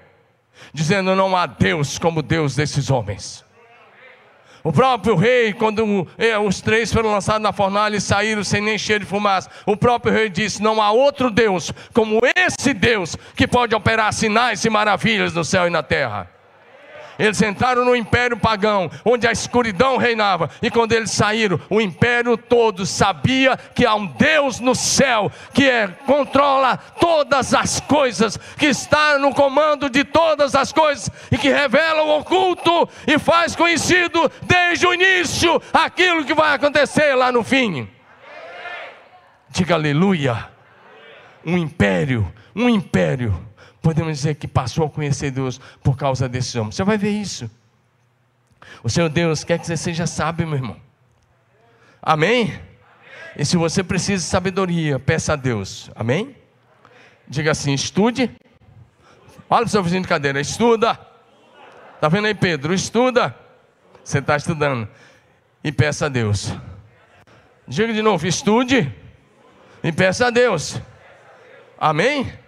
dizendo: 0.72 1.14
Não 1.14 1.37
há 1.37 1.46
Deus 1.46 1.98
como 1.98 2.22
Deus 2.22 2.55
desses 2.55 2.90
homens. 2.90 3.44
O 4.62 4.72
próprio 4.72 5.14
rei, 5.14 5.53
quando 5.53 6.09
é, 6.16 6.38
os 6.38 6.62
três 6.62 6.90
foram 6.90 7.12
lançados 7.12 7.42
na 7.42 7.53
fornalha 7.53 7.96
e 7.96 8.00
saíram 8.00 8.42
sem 8.42 8.62
nem 8.62 8.79
cheiro 8.79 9.05
de 9.05 9.11
fumaça, 9.11 9.50
o 9.66 9.77
próprio 9.77 10.12
rei 10.12 10.31
disse: 10.31 10.62
Não 10.62 10.81
há 10.81 10.90
outro 10.90 11.31
Deus 11.31 11.70
como 11.92 12.18
esse 12.35 12.72
Deus 12.72 13.14
que 13.37 13.46
pode 13.46 13.74
operar 13.74 14.12
sinais 14.12 14.64
e 14.64 14.70
maravilhas 14.70 15.35
no 15.35 15.44
céu 15.44 15.66
e 15.66 15.70
na 15.70 15.83
terra. 15.83 16.34
Eles 17.18 17.40
entraram 17.42 17.85
no 17.85 17.94
império 17.94 18.37
pagão, 18.37 18.90
onde 19.05 19.27
a 19.27 19.33
escuridão 19.33 19.96
reinava, 19.96 20.50
e 20.61 20.70
quando 20.70 20.92
eles 20.92 21.11
saíram, 21.11 21.61
o 21.70 21.81
império 21.81 22.37
todo 22.37 22.85
sabia 22.85 23.57
que 23.57 23.87
há 23.87 23.94
um 23.94 24.07
Deus 24.07 24.61
no 24.61 24.74
céu 24.74 25.31
que 25.53 25.68
é, 25.68 25.88
controla 26.07 26.77
todas 26.77 27.55
as 27.55 27.81
coisas, 27.81 28.37
que 28.59 28.66
está 28.66 29.18
no 29.18 29.33
comando 29.35 29.88
de 29.88 30.05
todas 30.05 30.55
as 30.55 30.72
coisas 30.72 31.11
e 31.31 31.38
que 31.38 31.48
revela 31.48 32.03
o 32.03 32.18
oculto 32.18 32.88
e 33.07 33.18
faz 33.18 33.55
conhecido 33.55 34.31
desde 34.42 34.87
o 34.87 34.94
início 34.94 35.61
aquilo 35.72 36.24
que 36.24 36.35
vai 36.35 36.55
acontecer 36.55 37.14
lá 37.14 37.31
no 37.31 37.42
fim. 37.42 37.88
Diga 39.50 39.74
aleluia. 39.74 40.48
Um 41.46 41.59
império, 41.59 42.33
um 42.57 42.68
império 42.68 43.38
podemos 43.85 44.16
dizer 44.16 44.37
que 44.37 44.49
passou 44.49 44.87
a 44.87 44.90
conhecer 44.90 45.31
Deus 45.31 45.61
por 45.83 45.94
causa 45.94 46.27
desses 46.27 46.55
homens. 46.55 46.75
Você 46.75 46.85
vai 46.85 46.97
ver 46.97 47.11
isso. 47.11 47.51
O 48.83 48.88
Senhor 48.88 49.11
Deus 49.11 49.44
quer 49.44 49.59
que 49.59 49.66
você 49.66 49.77
seja 49.77 50.07
sábio, 50.07 50.47
meu 50.47 50.57
irmão. 50.57 50.77
Amém? 52.03 52.59
E 53.37 53.44
se 53.44 53.59
você 53.59 53.85
precisa 53.85 54.25
de 54.25 54.31
sabedoria, 54.31 54.99
peça 54.99 55.35
a 55.35 55.37
Deus. 55.37 55.90
Amém? 55.94 56.35
Diga 57.29 57.51
assim: 57.51 57.75
estude. 57.75 58.35
Olha 59.51 59.61
para 59.61 59.66
o 59.66 59.68
seu 59.68 59.83
vizinho 59.83 60.03
de 60.03 60.09
cadeira, 60.09 60.40
estuda. 60.40 60.99
Está 61.94 62.09
vendo 62.09 62.27
aí, 62.27 62.35
Pedro? 62.35 62.73
Estuda. 62.73 63.37
Você 64.03 64.18
está 64.18 64.35
estudando. 64.35 64.88
E 65.62 65.70
peça 65.70 66.07
a 66.07 66.09
Deus. 66.09 66.55
Diga 67.68 67.92
de 67.92 68.01
novo: 68.01 68.27
estude. 68.27 68.90
E 69.83 69.92
peça 69.92 70.29
a 70.29 70.31
Deus. 70.31 70.81
Amém? 71.79 72.44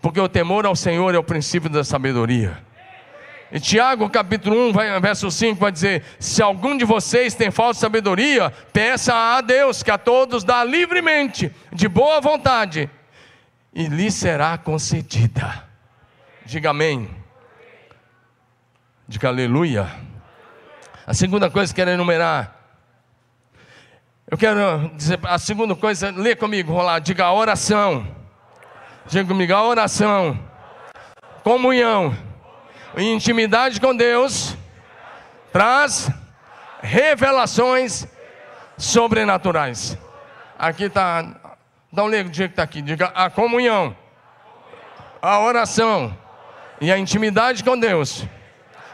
Porque 0.00 0.20
o 0.20 0.28
temor 0.28 0.66
ao 0.66 0.76
Senhor 0.76 1.14
é 1.14 1.18
o 1.18 1.24
princípio 1.24 1.68
da 1.68 1.82
sabedoria. 1.82 2.62
E 3.50 3.58
Tiago 3.58 4.10
capítulo 4.10 4.68
1, 4.68 4.72
vai, 4.72 5.00
verso 5.00 5.30
5 5.30 5.58
vai 5.58 5.72
dizer: 5.72 6.04
Se 6.18 6.42
algum 6.42 6.76
de 6.76 6.84
vocês 6.84 7.34
tem 7.34 7.50
falta 7.50 7.74
de 7.74 7.80
sabedoria, 7.80 8.50
peça 8.72 9.14
a 9.14 9.40
Deus, 9.40 9.82
que 9.82 9.90
a 9.90 9.96
todos 9.96 10.44
dá 10.44 10.62
livremente, 10.62 11.50
de 11.72 11.88
boa 11.88 12.20
vontade, 12.20 12.90
e 13.72 13.86
lhe 13.86 14.10
será 14.10 14.58
concedida. 14.58 15.66
Diga 16.44 16.70
amém. 16.70 17.08
Diga 19.06 19.28
aleluia. 19.28 19.90
A 21.06 21.14
segunda 21.14 21.50
coisa 21.50 21.72
que 21.72 21.80
quero 21.80 21.90
enumerar. 21.90 22.54
Eu 24.30 24.36
quero 24.36 24.90
dizer, 24.94 25.18
a 25.22 25.38
segunda 25.38 25.74
coisa, 25.74 26.10
lê 26.10 26.36
comigo, 26.36 26.70
rolar, 26.70 26.98
diga 26.98 27.32
oração. 27.32 28.17
Diga 29.08 29.26
comigo, 29.26 29.54
a 29.54 29.62
oração, 29.62 30.38
comunhão 31.42 32.14
e 32.94 33.04
intimidade 33.04 33.80
com 33.80 33.96
Deus 33.96 34.54
traz 35.50 36.10
revelações 36.82 38.06
sobrenaturais. 38.76 39.96
Aqui 40.58 40.84
está, 40.84 41.22
dá 41.90 42.04
um 42.04 42.10
do 42.10 42.12
jeito 42.12 42.34
que 42.34 42.42
está 42.42 42.62
aqui, 42.64 42.82
diga 42.82 43.06
a 43.14 43.30
comunhão, 43.30 43.96
a 45.22 45.40
oração 45.40 46.14
e 46.78 46.92
a 46.92 46.98
intimidade 46.98 47.64
com 47.64 47.78
Deus 47.78 48.26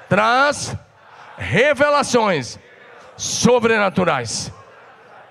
traz 0.08 0.76
revelações 1.36 2.56
sobrenaturais. 3.16 4.52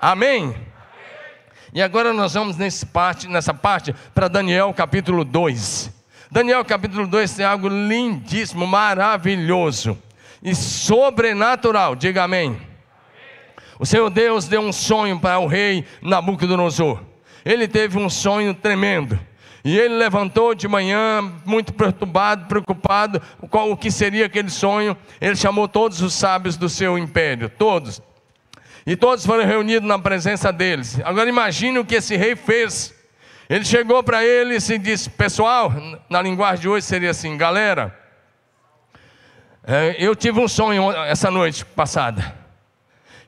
Amém? 0.02 0.73
E 1.74 1.82
agora 1.82 2.14
nós 2.14 2.36
vamos 2.36 2.56
nesse 2.56 2.86
parte, 2.86 3.28
nessa 3.28 3.52
parte 3.52 3.96
para 4.14 4.28
Daniel 4.28 4.72
capítulo 4.76 5.26
2. 5.26 5.92
Daniel 6.30 6.64
capítulo 6.64 7.08
2 7.08 7.34
tem 7.34 7.46
algo 7.46 7.68
lindíssimo, 7.68 8.68
maravilhoso 8.68 9.98
e 10.44 10.54
sobrenatural. 10.54 11.96
Diga 11.96 12.26
amém. 12.26 12.62
O 13.80 13.88
Senhor 13.88 14.08
Deus 14.12 14.48
deu 14.48 14.62
um 14.62 14.72
sonho 14.72 15.20
para 15.20 15.40
o 15.40 15.48
rei 15.48 15.84
Nabucodonosor. 16.00 17.02
Ele 17.44 17.68
teve 17.68 17.98
um 17.98 18.10
sonho 18.10 18.54
tremendo. 18.54 19.20
E 19.66 19.76
ele 19.76 19.96
levantou 19.96 20.54
de 20.54 20.68
manhã, 20.68 21.34
muito 21.44 21.74
perturbado, 21.74 22.46
preocupado, 22.46 23.20
qual 23.50 23.72
o 23.72 23.78
que 23.78 23.90
seria 23.90 24.28
aquele 24.28 24.50
sonho. 24.50 24.96
Ele 25.20 25.36
chamou 25.36 25.68
todos 25.68 26.02
os 26.02 26.14
sábios 26.14 26.56
do 26.56 26.70
seu 26.70 27.00
império, 27.00 27.50
todos. 27.50 28.00
E 28.86 28.96
todos 28.96 29.26
foram 29.26 29.46
reunidos 29.46 29.88
na 29.88 29.98
presença 29.98 30.52
deles. 30.52 31.00
Agora 31.06 31.30
imagine 31.30 31.80
o 31.80 31.86
que 31.86 31.96
esse 31.96 32.18
rei 32.18 32.36
fez. 32.36 32.94
Ele 33.50 33.64
chegou 33.64 34.04
para 34.04 34.26
eles 34.26 34.70
e 34.70 34.78
disse: 34.78 35.10
Pessoal, 35.10 35.72
na 36.10 36.22
linguagem 36.22 36.62
de 36.62 36.70
hoje 36.70 36.86
seria 36.86 37.12
assim: 37.12 37.38
Galera, 37.38 37.98
é, 39.66 39.96
eu 39.98 40.14
tive 40.16 40.40
um 40.40 40.48
sonho 40.48 40.92
essa 40.92 41.32
noite 41.32 41.64
passada. 41.64 42.36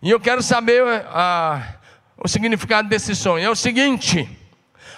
E 0.01 0.09
eu 0.09 0.19
quero 0.19 0.43
saber 0.43 0.83
a, 1.07 1.75
o 2.17 2.27
significado 2.27 2.89
desse 2.89 3.15
sonho. 3.15 3.45
É 3.45 3.49
o 3.49 3.55
seguinte: 3.55 4.27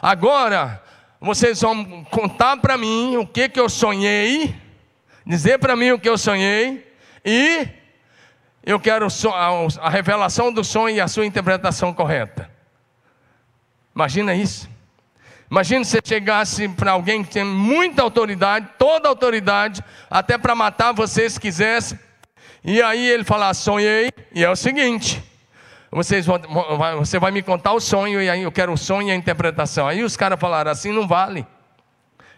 agora 0.02 0.82
vocês 1.22 1.62
vão 1.62 2.04
contar 2.06 2.58
para 2.58 2.78
mim 2.78 3.18
o 3.18 3.28
que, 3.28 3.48
que 3.48 3.60
eu 3.60 3.70
sonhei, 3.70 4.56
dizer 5.26 5.60
para 5.60 5.76
mim 5.76 5.92
o 5.92 6.00
que 6.00 6.10
eu 6.10 6.18
sonhei, 6.18 6.92
e 7.24 7.68
eu 8.68 8.78
quero 8.82 9.08
a 9.80 9.90
revelação 9.90 10.52
do 10.52 10.62
sonho 10.62 10.98
e 10.98 11.00
a 11.00 11.08
sua 11.08 11.26
interpretação 11.26 11.94
correta. 11.94 12.52
Imagina 13.96 14.36
isso. 14.36 14.70
Imagina 15.50 15.86
se 15.86 15.98
chegasse 16.04 16.68
para 16.68 16.92
alguém 16.92 17.24
que 17.24 17.32
tem 17.32 17.46
muita 17.46 18.02
autoridade, 18.02 18.68
toda 18.78 19.08
autoridade, 19.08 19.82
até 20.10 20.38
para 20.38 20.54
matar 20.54 20.92
você 20.92 21.30
se 21.30 21.40
quisesse, 21.40 21.98
e 22.62 22.82
aí 22.82 23.10
ele 23.10 23.24
falar: 23.24 23.54
sonhei, 23.54 24.12
e 24.36 24.44
é 24.44 24.50
o 24.50 24.56
seguinte: 24.58 25.24
vocês 25.90 26.26
vão, 26.26 26.38
você 26.98 27.18
vai 27.18 27.32
me 27.32 27.42
contar 27.42 27.72
o 27.72 27.80
sonho 27.80 28.22
e 28.22 28.30
aí 28.30 28.44
eu 28.44 28.52
quero 28.52 28.74
o 28.74 28.78
sonho 28.78 29.08
e 29.08 29.12
a 29.12 29.16
interpretação. 29.16 29.88
Aí 29.88 30.04
os 30.04 30.18
caras 30.18 30.38
falaram: 30.38 30.72
assim 30.72 30.92
não 30.92 31.08
vale. 31.08 31.48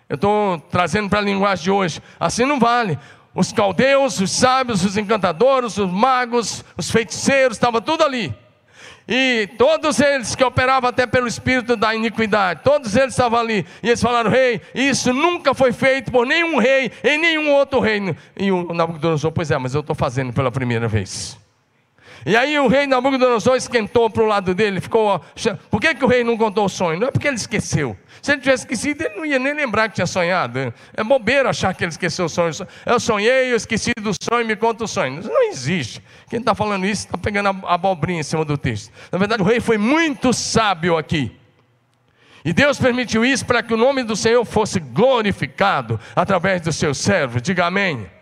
Eu 0.08 0.16
estou 0.16 0.60
trazendo 0.70 1.10
para 1.10 1.20
a 1.20 1.24
linguagem 1.24 1.64
de 1.64 1.72
hoje. 1.72 2.02
Assim 2.20 2.46
não 2.46 2.60
vale. 2.60 3.00
Os 3.34 3.52
caldeus, 3.52 4.20
os 4.20 4.32
sábios, 4.32 4.84
os 4.84 4.98
encantadores, 4.98 5.78
os 5.78 5.92
magos, 5.92 6.64
os 6.76 6.90
feiticeiros, 6.90 7.58
estava 7.58 7.80
tudo 7.80 8.04
ali. 8.04 8.34
E 9.12 9.50
todos 9.58 10.00
eles 10.00 10.36
que 10.36 10.44
operavam 10.44 10.88
até 10.90 11.08
pelo 11.08 11.28
espírito 11.28 11.76
da 11.76 11.96
iniquidade, 11.96 12.62
todos 12.64 12.96
eles 12.96 13.14
estavam 13.14 13.40
ali. 13.40 13.66
E 13.82 13.88
eles 13.88 14.02
falaram: 14.02 14.30
Rei, 14.30 14.62
isso 14.74 15.12
nunca 15.12 15.56
foi 15.56 15.72
feito 15.72 16.12
por 16.12 16.28
nenhum 16.28 16.60
rei 16.60 16.92
em 17.04 17.18
nenhum 17.18 17.52
outro 17.54 17.80
reino. 17.80 18.16
E 18.38 18.52
o 18.52 18.72
Nabucodonosor, 18.72 19.32
pois 19.32 19.50
é, 19.50 19.58
mas 19.58 19.74
eu 19.74 19.82
estou 19.82 19.96
fazendo 19.96 20.32
pela 20.32 20.52
primeira 20.52 20.88
vez. 20.88 21.40
E 22.26 22.36
aí 22.36 22.60
o 22.60 22.68
rei 22.68 22.86
Nabucodonosor 22.86 23.56
esquentou 23.56 24.10
para 24.10 24.24
o 24.24 24.26
lado 24.26 24.54
dele, 24.54 24.82
ficou. 24.82 25.22
Por 25.70 25.80
que, 25.80 25.96
que 25.96 26.04
o 26.04 26.08
rei 26.08 26.24
não 26.24 26.38
contou 26.38 26.66
o 26.66 26.70
sonho? 26.70 27.00
Não 27.00 27.08
é 27.08 27.12
porque 27.12 27.28
ele 27.28 27.38
esqueceu. 27.38 27.98
Se 28.22 28.32
ele 28.32 28.42
tivesse 28.42 28.64
esquecido, 28.64 29.02
ele 29.04 29.16
não 29.16 29.26
ia 29.26 29.40
nem 29.40 29.54
lembrar 29.54 29.88
que 29.90 29.96
tinha 29.96 30.08
sonhado. 30.08 30.74
É 30.94 31.04
bobeira 31.04 31.50
achar 31.50 31.74
que 31.74 31.84
ele 31.84 31.92
esqueceu 31.92 32.26
o 32.26 32.30
sonho. 32.30 32.52
Eu 32.86 33.00
sonhei, 33.00 33.52
eu 33.52 33.56
esqueci 33.56 33.94
do 34.02 34.12
sonho, 34.14 34.46
me 34.46 34.56
conta 34.56 34.84
o 34.84 34.88
sonho. 34.88 35.20
Isso 35.20 35.30
não 35.30 35.44
existe. 35.44 36.04
Quem 36.30 36.40
está 36.40 36.54
falando 36.54 36.86
isso 36.86 37.06
está 37.06 37.18
pegando 37.18 37.50
a 37.66 37.74
abobrinha 37.74 38.20
em 38.20 38.24
cima 38.24 38.44
do 38.44 38.58
texto. 38.58 38.92
Na 39.12 39.18
verdade, 39.18 39.42
o 39.42 39.46
rei 39.46 39.60
foi 39.60 39.78
muito 39.78 40.34
sábio 40.34 40.98
aqui. 40.98 41.32
E 42.44 42.54
Deus 42.54 42.80
permitiu 42.80 43.26
isso 43.26 43.46
para 43.46 43.62
que 43.62 43.74
o 43.74 43.78
nome 43.78 44.04
do 44.04 44.16
Senhor 44.16 44.44
fosse 44.46 44.80
glorificado 44.80 46.00
através 46.16 46.62
dos 46.62 46.76
seus 46.76 46.98
servos. 46.98 47.42
Diga 47.42 47.66
amém. 47.66 48.19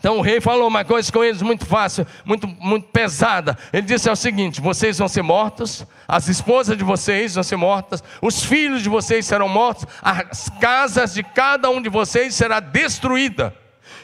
Então 0.00 0.16
o 0.16 0.22
rei 0.22 0.40
falou 0.40 0.66
uma 0.66 0.82
coisa 0.82 1.12
com 1.12 1.22
eles 1.22 1.42
muito 1.42 1.66
fácil, 1.66 2.06
muito, 2.24 2.48
muito 2.48 2.88
pesada. 2.88 3.56
Ele 3.70 3.82
disse 3.82 4.08
é 4.08 4.12
o 4.12 4.16
seguinte: 4.16 4.58
vocês 4.58 4.96
vão 4.96 5.06
ser 5.06 5.22
mortos, 5.22 5.86
as 6.08 6.26
esposas 6.26 6.76
de 6.76 6.82
vocês 6.82 7.34
vão 7.34 7.44
ser 7.44 7.56
mortas, 7.56 8.02
os 8.22 8.42
filhos 8.42 8.82
de 8.82 8.88
vocês 8.88 9.26
serão 9.26 9.46
mortos, 9.46 9.86
as 10.02 10.48
casas 10.58 11.12
de 11.12 11.22
cada 11.22 11.68
um 11.68 11.82
de 11.82 11.90
vocês 11.90 12.34
será 12.34 12.60
destruída. 12.60 13.54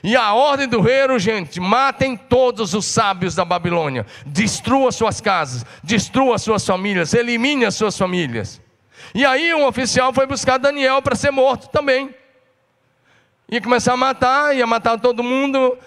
E 0.05 0.15
a 0.15 0.35
ordem 0.35 0.69
do 0.69 0.83
rei 0.83 0.97
era 0.97 1.15
urgente: 1.15 1.59
matem 1.59 2.15
todos 2.15 2.75
os 2.75 2.85
sábios 2.85 3.35
da 3.35 3.45
Babilônia, 3.45 4.05
destrua 4.27 4.93
suas 4.93 5.23
casas, 5.23 5.65
destrua 5.83 6.37
suas 6.37 6.65
famílias, 6.65 7.15
elimine 7.15 7.65
as 7.65 7.75
suas 7.75 7.97
famílias. 7.97 8.61
E 9.15 9.25
aí 9.25 9.55
um 9.55 9.65
oficial 9.65 10.13
foi 10.13 10.27
buscar 10.27 10.59
Daniel 10.59 11.01
para 11.01 11.17
ser 11.17 11.31
morto 11.31 11.69
também. 11.69 12.15
Ia 13.49 13.61
começar 13.61 13.93
a 13.93 13.97
matar, 13.97 14.57
ia 14.57 14.67
matar 14.67 14.99
todo 14.99 15.23
mundo 15.23 15.79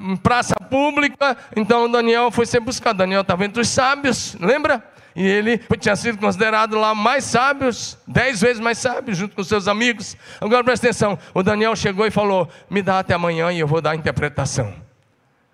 em 0.00 0.16
praça 0.16 0.54
pública. 0.70 1.36
Então 1.54 1.90
Daniel 1.90 2.30
foi 2.30 2.46
ser 2.46 2.60
buscado. 2.60 2.98
Daniel 2.98 3.20
estava 3.20 3.44
entre 3.44 3.60
os 3.60 3.68
sábios, 3.68 4.34
lembra? 4.40 4.82
E 5.14 5.26
ele 5.26 5.58
tinha 5.78 5.94
sido 5.94 6.16
considerado 6.16 6.78
lá 6.78 6.94
mais 6.94 7.24
sábios, 7.24 7.98
dez 8.06 8.40
vezes 8.40 8.60
mais 8.60 8.78
sábio, 8.78 9.14
junto 9.14 9.36
com 9.36 9.44
seus 9.44 9.68
amigos. 9.68 10.16
Agora 10.40 10.64
presta 10.64 10.86
atenção: 10.86 11.18
o 11.34 11.42
Daniel 11.42 11.76
chegou 11.76 12.06
e 12.06 12.10
falou: 12.10 12.48
Me 12.70 12.80
dá 12.80 13.00
até 13.00 13.12
amanhã 13.12 13.52
e 13.52 13.60
eu 13.60 13.66
vou 13.66 13.82
dar 13.82 13.90
a 13.90 13.96
interpretação. 13.96 14.74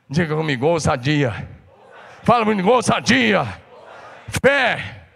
Diga 0.08 0.36
comigo, 0.36 0.64
ousadia. 0.64 1.48
Fala 2.22 2.44
comigo, 2.44 2.70
ousadia. 2.70 3.46
Fé, 4.28 5.06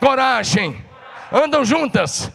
coragem, 0.00 0.84
andam 1.30 1.64
juntas. 1.64 2.32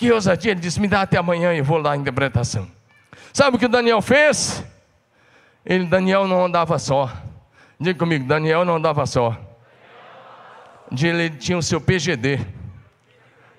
Que 0.00 0.10
ousadia, 0.10 0.52
ele 0.52 0.60
disse: 0.60 0.80
Me 0.80 0.88
dá 0.88 1.02
até 1.02 1.18
amanhã 1.18 1.52
e 1.52 1.60
vou 1.60 1.82
dar 1.82 1.90
a 1.90 1.96
interpretação. 1.96 2.66
Sabe 3.34 3.58
o 3.58 3.60
que 3.60 3.68
Daniel 3.68 4.00
fez? 4.00 4.64
Ele, 5.64 5.84
Daniel 5.84 6.26
não 6.26 6.42
andava 6.46 6.78
só. 6.78 7.12
Diga 7.78 7.98
comigo, 7.98 8.26
Daniel 8.26 8.64
não 8.64 8.76
andava 8.76 9.04
só. 9.04 9.38
Ele 10.90 11.28
tinha 11.28 11.58
o 11.58 11.62
seu 11.62 11.82
PGD. 11.82 12.40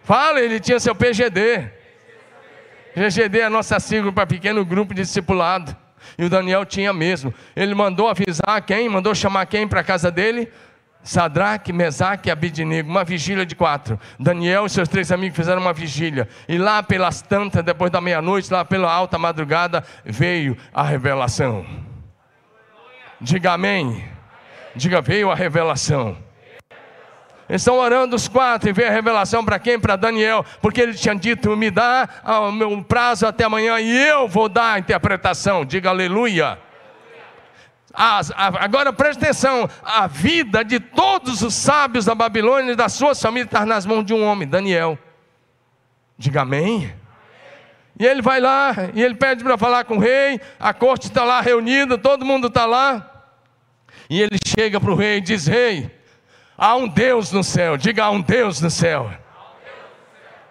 Fala, 0.04 0.42
ele 0.42 0.60
tinha 0.60 0.80
seu 0.80 0.96
PGD. 0.96 1.70
PGD 2.96 3.42
é 3.42 3.44
a 3.44 3.50
nossa 3.50 3.80
sigla 3.80 4.12
para 4.12 4.26
pequeno 4.26 4.66
grupo 4.66 4.96
discipulado. 4.96 5.78
E 6.18 6.26
o 6.26 6.30
Daniel 6.30 6.66
tinha 6.66 6.92
mesmo. 6.92 7.32
Ele 7.56 7.76
mandou 7.76 8.10
avisar 8.10 8.60
quem? 8.66 8.90
Mandou 8.90 9.14
chamar 9.14 9.46
quem 9.46 9.68
para 9.68 9.82
a 9.82 9.84
casa 9.84 10.10
dele? 10.10 10.52
Sadraque, 11.04 11.74
Mesaque 11.74 12.30
e 12.30 12.32
Abidinego, 12.32 12.90
uma 12.90 13.04
vigília 13.04 13.46
de 13.46 13.56
quatro. 13.56 14.00
Daniel 14.20 14.66
e 14.66 14.70
seus 14.70 14.88
três 14.88 15.12
amigos 15.12 15.36
fizeram 15.36 15.62
uma 15.62 15.74
vigília. 15.74 16.28
E 16.48 16.58
lá 16.58 16.84
pelas 16.84 17.22
tantas, 17.22 17.64
depois 17.64 17.92
da 17.92 18.00
meia-noite, 18.00 18.52
lá 18.52 18.64
pela 18.64 18.92
alta 18.92 19.18
madrugada, 19.18 19.84
veio 20.06 20.56
a 20.74 20.84
revelação. 20.84 21.66
Diga 23.20 23.54
amém. 23.54 24.04
Diga, 24.76 25.02
veio 25.02 25.32
a 25.32 25.36
revelação. 25.36 26.18
Eles 27.50 27.62
estão 27.62 27.80
orando 27.80 28.16
os 28.16 28.30
quatro 28.30 28.70
e 28.70 28.72
veio 28.72 28.88
a 28.88 28.94
revelação 28.94 29.44
para 29.44 29.60
quem? 29.60 29.78
Para 29.78 29.98
Daniel, 29.98 30.46
porque 30.62 30.80
ele 30.80 30.94
tinha 30.94 31.14
dito: 31.14 31.58
me 31.58 31.70
dá 31.70 32.08
o 32.24 32.52
meu 32.52 32.82
prazo 32.82 33.28
até 33.28 33.44
amanhã 33.44 33.78
e 33.80 34.08
eu 34.08 34.26
vou 34.28 34.48
dar 34.48 34.76
a 34.76 34.80
interpretação. 34.80 35.66
Diga 35.66 35.90
aleluia. 35.90 36.58
Agora 37.94 38.94
preste 38.94 39.24
atenção: 39.24 39.70
a 39.84 40.08
vida 40.08 40.64
de 40.64 40.80
todos 40.80 41.42
os 41.42 41.54
sábios 41.54 42.06
da 42.06 42.16
Babilônia 42.16 42.74
e 42.74 42.76
da 42.76 42.90
sua 42.90 43.14
família 43.14 43.46
está 43.46 43.66
nas 43.66 43.86
mãos 43.86 44.06
de 44.06 44.14
um 44.14 44.24
homem, 44.24 44.48
Daniel. 44.48 44.98
Diga 46.18 46.42
amém. 46.42 46.94
E 48.00 48.06
ele 48.06 48.22
vai 48.22 48.40
lá, 48.40 48.74
e 48.94 49.04
ele 49.04 49.16
pede 49.16 49.44
para 49.44 49.58
falar 49.58 49.84
com 49.84 49.98
o 49.98 50.00
rei, 50.00 50.40
a 50.60 50.74
corte 50.74 51.08
está 51.08 51.24
lá 51.24 51.42
reunida, 51.42 51.98
todo 51.98 52.26
mundo 52.26 52.48
está 52.48 52.66
lá. 52.66 53.08
E 54.10 54.22
ele 54.22 54.38
chega 54.44 54.80
para 54.80 54.92
o 54.92 54.96
rei 54.96 55.18
e 55.18 55.22
diz: 55.22 55.46
Rei, 55.46 55.92
há 56.58 56.76
um 56.76 56.88
Deus 56.88 57.32
no 57.32 57.44
céu, 57.44 57.78
diga 57.78 58.06
há 58.06 58.10
um 58.10 58.22
Deus 58.22 58.62
no 58.62 58.70
céu. 58.70 59.12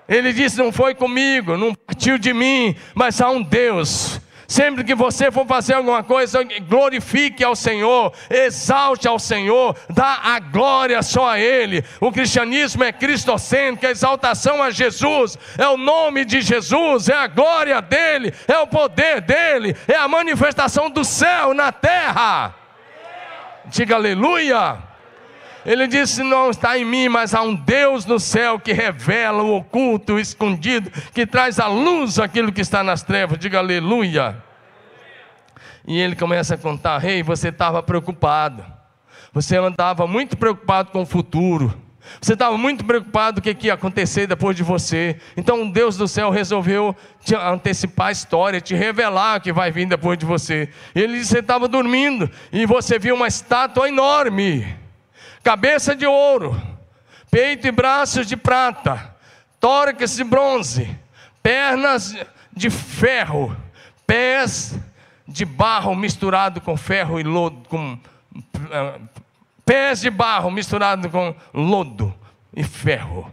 Ele 0.07 0.33
disse: 0.33 0.59
Não 0.59 0.70
foi 0.70 0.94
comigo, 0.94 1.57
não 1.57 1.74
partiu 1.74 2.18
de 2.18 2.33
mim, 2.35 2.76
mas 2.94 3.20
há 3.20 3.31
um 3.31 3.42
Deus 3.42 4.20
Sempre 4.51 4.83
que 4.83 4.97
você 4.97 5.31
for 5.31 5.47
fazer 5.47 5.75
alguma 5.75 6.03
coisa, 6.03 6.41
glorifique 6.69 7.45
ao 7.45 7.55
Senhor, 7.55 8.13
exalte 8.29 9.07
ao 9.07 9.17
Senhor, 9.17 9.77
dá 9.89 10.19
a 10.25 10.41
glória 10.41 11.01
só 11.05 11.29
a 11.29 11.39
Ele. 11.39 11.85
O 12.01 12.11
cristianismo 12.11 12.83
é 12.83 12.91
cristocêntrico, 12.91 13.87
a 13.87 13.93
exaltação 13.93 14.61
a 14.61 14.73
Jesus, 14.73 15.39
é 15.57 15.69
o 15.69 15.77
nome 15.77 16.25
de 16.25 16.41
Jesus, 16.41 17.09
é 17.09 17.15
a 17.15 17.29
glória 17.29 17.81
dele, 17.81 18.35
é 18.49 18.59
o 18.59 18.67
poder 18.67 19.21
dele, 19.21 19.77
é 19.87 19.95
a 19.95 20.09
manifestação 20.09 20.91
do 20.91 21.05
céu 21.05 21.55
na 21.55 21.71
terra. 21.71 22.53
Diga 23.67 23.95
aleluia. 23.95 24.89
Ele 25.64 25.87
disse: 25.87 26.23
Não 26.23 26.51
está 26.51 26.79
em 26.79 26.85
mim, 26.85 27.09
mas 27.09 27.35
há 27.35 27.42
um 27.42 27.55
Deus 27.55 28.07
no 28.07 28.18
céu 28.18 28.59
que 28.59 28.73
revela 28.73 29.42
o 29.42 29.57
oculto, 29.57 30.14
o 30.14 30.20
escondido, 30.20 30.90
que 31.12 31.27
traz 31.27 31.59
à 31.59 31.66
luz 31.66 32.18
aquilo 32.18 32.53
que 32.53 32.61
está 32.61 32.83
nas 32.83 33.03
trevas. 33.03 33.38
Diga 33.38 33.59
aleluia. 33.59 34.42
E 35.87 35.99
ele 35.99 36.16
começa 36.16 36.55
a 36.55 36.59
contar: 36.59 36.99
Rei, 36.99 37.16
hey, 37.16 37.23
você 37.23 37.49
estava 37.49 37.83
preocupado. 37.83 38.64
Você 39.33 39.57
andava 39.57 40.07
muito 40.07 40.37
preocupado 40.37 40.90
com 40.90 41.03
o 41.03 41.07
futuro. 41.07 41.77
Você 42.20 42.33
estava 42.33 42.57
muito 42.57 42.85
preocupado 42.85 43.40
com 43.40 43.49
o 43.49 43.55
que 43.55 43.66
ia 43.68 43.75
acontecer 43.75 44.27
depois 44.27 44.57
de 44.57 44.62
você. 44.62 45.20
Então 45.37 45.70
Deus 45.70 45.96
do 45.96 46.09
céu 46.09 46.31
resolveu 46.31 46.96
te 47.23 47.37
antecipar 47.37 48.09
a 48.09 48.12
história, 48.12 48.61
te 48.61 48.75
revelar 48.75 49.38
o 49.38 49.40
que 49.40 49.53
vai 49.53 49.70
vir 49.70 49.87
depois 49.87 50.18
de 50.18 50.25
você. 50.25 50.70
Ele 50.94 51.18
disse: 51.18 51.31
Você 51.31 51.38
estava 51.40 51.68
dormindo 51.68 52.29
e 52.51 52.64
você 52.66 52.99
viu 52.99 53.14
uma 53.14 53.29
estátua 53.29 53.88
enorme 53.88 54.80
cabeça 55.42 55.94
de 55.94 56.07
ouro, 56.07 56.61
peito 57.31 57.66
e 57.66 57.70
braços 57.70 58.26
de 58.26 58.37
prata, 58.37 59.14
tórax 59.59 60.16
de 60.16 60.24
bronze, 60.24 60.98
pernas 61.42 62.14
de 62.53 62.70
ferro, 62.70 63.57
pés 64.07 64.79
de 65.26 65.44
barro 65.44 65.94
misturado 65.94 66.61
com 66.61 66.76
ferro 66.76 67.20
e 67.20 67.22
lodo, 67.22 67.68
com 67.68 67.94
uh, 67.94 69.09
pés 69.64 70.00
de 70.00 70.11
barro 70.11 70.50
misturado 70.50 71.09
com 71.09 71.35
lodo 71.55 72.12
e 72.55 72.64
ferro. 72.64 73.33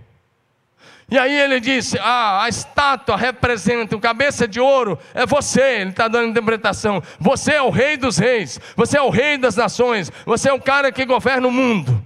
E 1.09 1.17
aí 1.17 1.33
ele 1.39 1.59
disse: 1.59 1.97
Ah, 1.99 2.43
a 2.43 2.49
estátua 2.49 3.15
representa 3.15 3.95
o 3.95 3.99
cabeça 3.99 4.47
de 4.47 4.59
ouro, 4.59 4.99
é 5.13 5.25
você. 5.25 5.79
Ele 5.81 5.91
está 5.91 6.07
dando 6.07 6.29
interpretação. 6.29 7.01
Você 7.19 7.53
é 7.53 7.61
o 7.61 7.69
rei 7.69 7.95
dos 7.95 8.17
reis, 8.17 8.59
você 8.75 8.97
é 8.97 9.01
o 9.01 9.09
rei 9.09 9.37
das 9.37 9.55
nações, 9.55 10.11
você 10.25 10.49
é 10.49 10.53
o 10.53 10.61
cara 10.61 10.91
que 10.91 11.05
governa 11.05 11.47
o 11.47 11.51
mundo. 11.51 12.03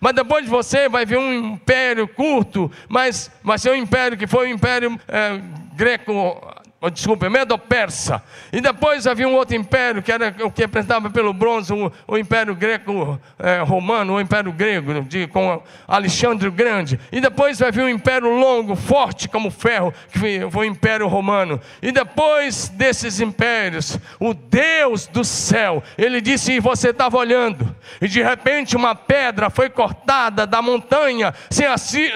Mas 0.00 0.14
depois 0.14 0.44
de 0.44 0.50
você 0.50 0.88
vai 0.88 1.04
vir 1.04 1.18
um 1.18 1.32
império 1.32 2.08
curto, 2.08 2.70
mas 2.88 3.30
vai 3.42 3.58
ser 3.58 3.70
um 3.70 3.76
império 3.76 4.16
que 4.16 4.26
foi 4.26 4.46
o 4.46 4.50
um 4.50 4.54
império 4.54 4.98
é, 5.06 5.40
greco 5.74 6.53
desculpa, 6.90 7.28
Medo-Persa. 7.30 8.22
E 8.52 8.60
depois 8.60 9.06
havia 9.06 9.28
um 9.28 9.34
outro 9.34 9.56
império, 9.56 10.02
que 10.02 10.12
era 10.12 10.34
o 10.44 10.50
que 10.50 10.62
representava 10.62 11.10
pelo 11.10 11.32
bronze, 11.32 11.72
o, 11.72 11.92
o 12.06 12.18
Império 12.18 12.54
Greco-Romano, 12.54 14.12
é, 14.12 14.16
o 14.16 14.20
Império 14.20 14.52
Grego, 14.52 15.02
de, 15.02 15.26
com 15.26 15.62
Alexandre 15.86 16.48
o 16.48 16.52
Grande. 16.52 16.98
E 17.10 17.20
depois 17.20 17.58
vai 17.58 17.70
vir 17.72 17.82
um 17.82 17.88
império 17.88 18.28
longo, 18.28 18.76
forte 18.76 19.28
como 19.28 19.50
ferro, 19.50 19.92
que 20.10 20.18
foi, 20.18 20.50
foi 20.50 20.68
o 20.68 20.70
Império 20.70 21.06
Romano. 21.06 21.60
E 21.82 21.90
depois 21.92 22.68
desses 22.68 23.20
impérios, 23.20 23.98
o 24.18 24.34
Deus 24.34 25.06
do 25.06 25.24
céu, 25.24 25.82
ele 25.96 26.20
disse, 26.20 26.52
e 26.52 26.60
você 26.60 26.90
estava 26.90 27.16
olhando, 27.16 27.74
e 28.00 28.08
de 28.08 28.22
repente 28.22 28.76
uma 28.76 28.94
pedra 28.94 29.50
foi 29.50 29.68
cortada 29.70 30.46
da 30.46 30.60
montanha, 30.60 31.34
sem, 31.50 31.66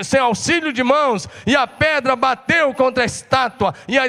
sem 0.02 0.20
auxílio 0.20 0.72
de 0.72 0.82
mãos, 0.82 1.28
e 1.46 1.56
a 1.56 1.66
pedra 1.66 2.14
bateu 2.16 2.72
contra 2.74 3.02
a 3.02 3.06
estátua, 3.06 3.74
e 3.86 3.98
a 3.98 4.06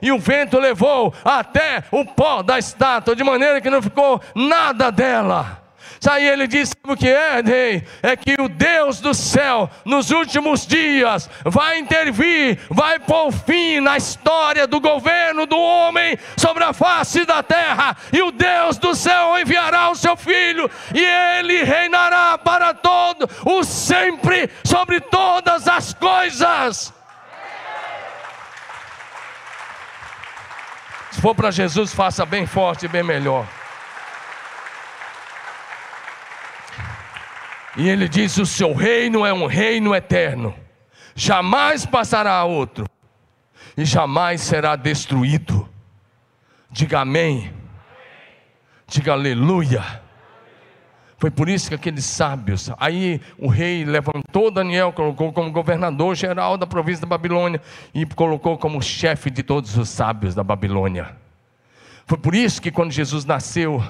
e 0.00 0.10
o 0.10 0.18
vento 0.18 0.58
levou 0.58 1.12
até 1.24 1.84
o 1.90 2.04
pó 2.04 2.42
da 2.42 2.58
estátua, 2.58 3.16
de 3.16 3.24
maneira 3.24 3.60
que 3.60 3.70
não 3.70 3.82
ficou 3.82 4.20
nada 4.34 4.90
dela. 4.90 5.62
Aí 6.10 6.26
ele 6.26 6.46
disse: 6.46 6.74
o 6.84 6.96
que 6.96 7.08
é, 7.08 7.40
rei? 7.40 7.84
É 8.02 8.16
que 8.16 8.34
o 8.40 8.48
Deus 8.48 9.00
do 9.00 9.14
céu, 9.14 9.70
nos 9.84 10.10
últimos 10.10 10.66
dias, 10.66 11.30
vai 11.44 11.78
intervir, 11.78 12.58
vai 12.68 12.98
pôr 12.98 13.30
fim 13.32 13.80
na 13.80 13.96
história 13.96 14.66
do 14.66 14.80
governo 14.80 15.46
do 15.46 15.56
homem 15.56 16.18
sobre 16.36 16.64
a 16.64 16.72
face 16.72 17.24
da 17.24 17.42
terra, 17.42 17.96
e 18.12 18.20
o 18.20 18.32
Deus 18.32 18.78
do 18.78 18.94
céu 18.94 19.38
enviará 19.38 19.90
o 19.90 19.96
seu 19.96 20.16
filho, 20.16 20.68
e 20.94 21.04
ele 21.04 21.62
reinará 21.62 22.36
para 22.36 22.74
todo 22.74 23.28
o 23.44 23.62
sempre 23.62 24.50
sobre 24.64 25.00
todas 25.00 25.68
as 25.68 25.94
coisas. 25.94 26.92
Se 31.12 31.20
for 31.20 31.34
para 31.34 31.50
Jesus, 31.50 31.92
faça 31.92 32.24
bem 32.24 32.46
forte 32.46 32.86
e 32.86 32.88
bem 32.88 33.02
melhor. 33.02 33.46
E 37.76 37.88
ele 37.88 38.08
diz: 38.08 38.38
O 38.38 38.46
seu 38.46 38.72
reino 38.72 39.24
é 39.24 39.32
um 39.32 39.46
reino 39.46 39.94
eterno, 39.94 40.54
jamais 41.14 41.84
passará 41.84 42.32
a 42.32 42.44
outro, 42.44 42.86
e 43.76 43.84
jamais 43.84 44.40
será 44.40 44.74
destruído. 44.74 45.68
Diga 46.70 47.00
amém. 47.00 47.54
Diga 48.86 49.12
aleluia. 49.12 50.01
Foi 51.22 51.30
por 51.30 51.48
isso 51.48 51.68
que 51.68 51.76
aqueles 51.76 52.04
sábios, 52.04 52.68
aí 52.80 53.20
o 53.38 53.46
rei 53.46 53.84
levantou 53.84 54.50
Daniel, 54.50 54.92
colocou 54.92 55.32
como 55.32 55.52
governador 55.52 56.16
geral 56.16 56.58
da 56.58 56.66
província 56.66 57.02
da 57.02 57.06
Babilônia 57.06 57.62
e 57.94 58.04
colocou 58.04 58.58
como 58.58 58.82
chefe 58.82 59.30
de 59.30 59.44
todos 59.44 59.78
os 59.78 59.88
sábios 59.88 60.34
da 60.34 60.42
Babilônia. 60.42 61.14
Foi 62.06 62.18
por 62.18 62.34
isso 62.34 62.60
que 62.60 62.72
quando 62.72 62.90
Jesus 62.90 63.24
nasceu, 63.24 63.80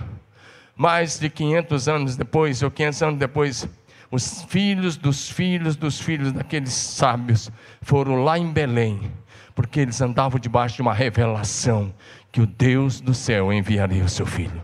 mais 0.77 1.19
de 1.19 1.31
500 1.31 1.89
anos 1.89 2.17
depois, 2.17 2.63
ou 2.63 2.71
500 2.71 3.03
anos 3.03 3.19
depois, 3.19 3.67
os 4.11 4.43
filhos 4.43 4.99
dos 4.99 5.31
filhos 5.31 5.75
dos 5.75 5.99
filhos 5.99 6.33
daqueles 6.33 6.75
sábios 6.75 7.51
foram 7.81 8.23
lá 8.25 8.39
em 8.39 8.53
Belém, 8.53 9.11
porque 9.55 9.81
eles 9.81 10.03
andavam 10.03 10.39
debaixo 10.39 10.77
de 10.77 10.83
uma 10.83 10.93
revelação 10.93 11.95
que 12.31 12.43
o 12.43 12.47
Deus 12.47 13.01
do 13.01 13.15
céu 13.15 13.51
enviaria 13.51 14.05
o 14.05 14.09
seu 14.11 14.27
filho. 14.27 14.61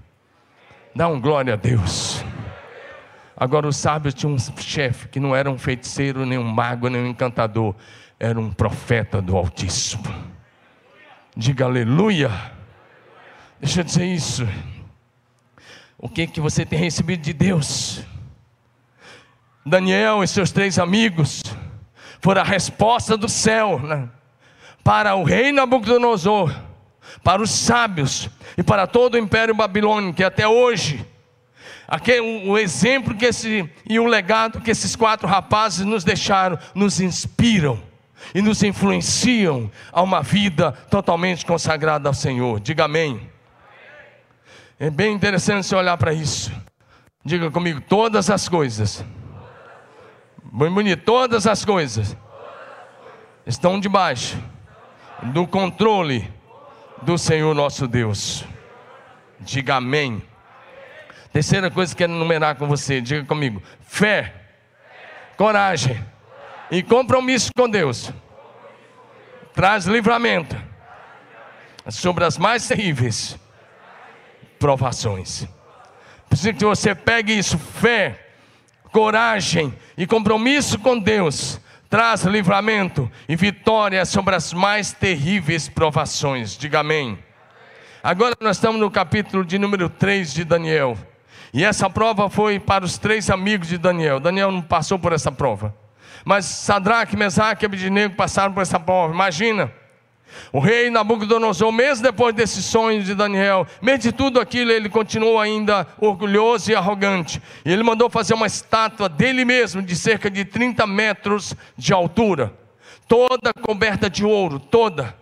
Dá 0.94 1.08
um 1.08 1.18
glória 1.18 1.54
a 1.54 1.56
Deus. 1.56 2.22
Agora, 3.40 3.68
os 3.68 3.76
sábios 3.76 4.14
tinham 4.14 4.34
um 4.34 4.38
chefe 4.60 5.06
que 5.06 5.20
não 5.20 5.36
era 5.36 5.48
um 5.48 5.56
feiticeiro, 5.56 6.26
nem 6.26 6.36
um 6.36 6.42
mago, 6.42 6.88
nem 6.88 7.02
um 7.02 7.06
encantador, 7.06 7.72
era 8.18 8.38
um 8.38 8.50
profeta 8.50 9.22
do 9.22 9.36
Altíssimo. 9.36 10.12
Diga 11.36 11.66
aleluia. 11.66 12.32
Deixa 13.60 13.78
eu 13.78 13.84
dizer 13.84 14.06
isso. 14.06 14.44
O 15.96 16.08
que 16.08 16.26
que 16.26 16.40
você 16.40 16.66
tem 16.66 16.80
recebido 16.80 17.22
de 17.22 17.32
Deus? 17.32 18.02
Daniel 19.64 20.24
e 20.24 20.26
seus 20.26 20.50
três 20.50 20.76
amigos 20.76 21.40
foram 22.20 22.40
a 22.40 22.44
resposta 22.44 23.16
do 23.16 23.28
céu 23.28 23.78
né? 23.78 24.08
para 24.82 25.14
o 25.14 25.22
rei 25.22 25.52
Nabucodonosor, 25.52 26.52
para 27.22 27.40
os 27.40 27.52
sábios 27.52 28.28
e 28.56 28.64
para 28.64 28.84
todo 28.88 29.14
o 29.14 29.18
império 29.18 29.54
babilônico 29.54 30.16
que 30.16 30.24
até 30.24 30.48
hoje 30.48 31.06
Aquele, 31.88 32.46
o 32.46 32.58
exemplo 32.58 33.14
que 33.14 33.24
esse, 33.24 33.66
e 33.88 33.98
o 33.98 34.04
legado 34.04 34.60
que 34.60 34.70
esses 34.70 34.94
quatro 34.94 35.26
rapazes 35.26 35.86
nos 35.86 36.04
deixaram 36.04 36.58
nos 36.74 37.00
inspiram 37.00 37.82
e 38.34 38.42
nos 38.42 38.62
influenciam 38.62 39.70
a 39.90 40.02
uma 40.02 40.20
vida 40.22 40.72
totalmente 40.90 41.46
consagrada 41.46 42.06
ao 42.06 42.14
Senhor. 42.14 42.60
Diga 42.60 42.84
amém. 42.84 43.30
É 44.78 44.90
bem 44.90 45.14
interessante 45.14 45.66
você 45.66 45.74
olhar 45.74 45.96
para 45.96 46.12
isso. 46.12 46.52
Diga 47.24 47.50
comigo, 47.50 47.80
todas 47.80 48.28
as 48.28 48.50
coisas. 48.50 49.02
Bem 50.52 50.70
bonito, 50.70 51.02
todas 51.04 51.46
as 51.46 51.64
coisas 51.64 52.14
estão 53.46 53.80
debaixo 53.80 54.36
do 55.22 55.46
controle 55.46 56.30
do 57.00 57.16
Senhor 57.16 57.54
nosso 57.54 57.88
Deus. 57.88 58.44
Diga 59.40 59.76
amém. 59.76 60.22
Terceira 61.32 61.70
coisa 61.70 61.92
que 61.92 61.98
quero 61.98 62.12
enumerar 62.12 62.56
com 62.56 62.66
você, 62.66 63.00
diga 63.00 63.24
comigo: 63.24 63.62
fé, 63.80 64.34
coragem 65.36 66.02
e 66.70 66.82
compromisso 66.82 67.50
com 67.56 67.68
Deus 67.68 68.12
traz 69.54 69.86
livramento 69.86 70.56
sobre 71.88 72.24
as 72.24 72.38
mais 72.38 72.66
terríveis 72.68 73.36
provações. 74.58 75.46
Preciso 76.28 76.54
que 76.54 76.64
você 76.64 76.94
pegue 76.94 77.36
isso, 77.36 77.58
fé, 77.58 78.28
coragem 78.92 79.74
e 79.96 80.06
compromisso 80.06 80.78
com 80.78 80.98
Deus 80.98 81.60
traz 81.88 82.24
livramento 82.24 83.10
e 83.28 83.34
vitória 83.34 84.04
sobre 84.04 84.34
as 84.34 84.52
mais 84.52 84.92
terríveis 84.92 85.68
provações. 85.68 86.56
Diga 86.56 86.80
amém. 86.80 87.18
Agora 88.02 88.36
nós 88.40 88.56
estamos 88.56 88.80
no 88.80 88.90
capítulo 88.90 89.44
de 89.44 89.58
número 89.58 89.88
3 89.88 90.32
de 90.32 90.44
Daniel. 90.44 90.96
E 91.52 91.64
essa 91.64 91.88
prova 91.88 92.28
foi 92.28 92.58
para 92.58 92.84
os 92.84 92.98
três 92.98 93.30
amigos 93.30 93.68
de 93.68 93.78
Daniel. 93.78 94.20
Daniel 94.20 94.52
não 94.52 94.62
passou 94.62 94.98
por 94.98 95.12
essa 95.12 95.32
prova. 95.32 95.74
Mas 96.24 96.44
Sadraque, 96.44 97.16
Mesaque 97.16 97.64
e 97.64 97.66
Abednego 97.66 98.14
passaram 98.14 98.52
por 98.52 98.62
essa 98.62 98.78
prova. 98.78 99.12
Imagina. 99.14 99.72
O 100.52 100.60
rei 100.60 100.90
Nabucodonosor, 100.90 101.72
mesmo 101.72 102.02
depois 102.02 102.34
desses 102.34 102.64
sonhos 102.64 103.06
de 103.06 103.14
Daniel, 103.14 103.66
mesmo 103.80 104.02
de 104.02 104.12
tudo 104.12 104.40
aquilo, 104.40 104.70
ele 104.70 104.88
continuou 104.88 105.40
ainda 105.40 105.86
orgulhoso 105.98 106.70
e 106.70 106.74
arrogante. 106.74 107.42
E 107.64 107.72
ele 107.72 107.82
mandou 107.82 108.10
fazer 108.10 108.34
uma 108.34 108.46
estátua 108.46 109.08
dele 109.08 109.44
mesmo, 109.44 109.82
de 109.82 109.96
cerca 109.96 110.30
de 110.30 110.44
30 110.44 110.86
metros 110.86 111.54
de 111.76 111.92
altura, 111.92 112.52
toda 113.06 113.52
coberta 113.62 114.08
de 114.10 114.24
ouro, 114.24 114.58
toda. 114.58 115.14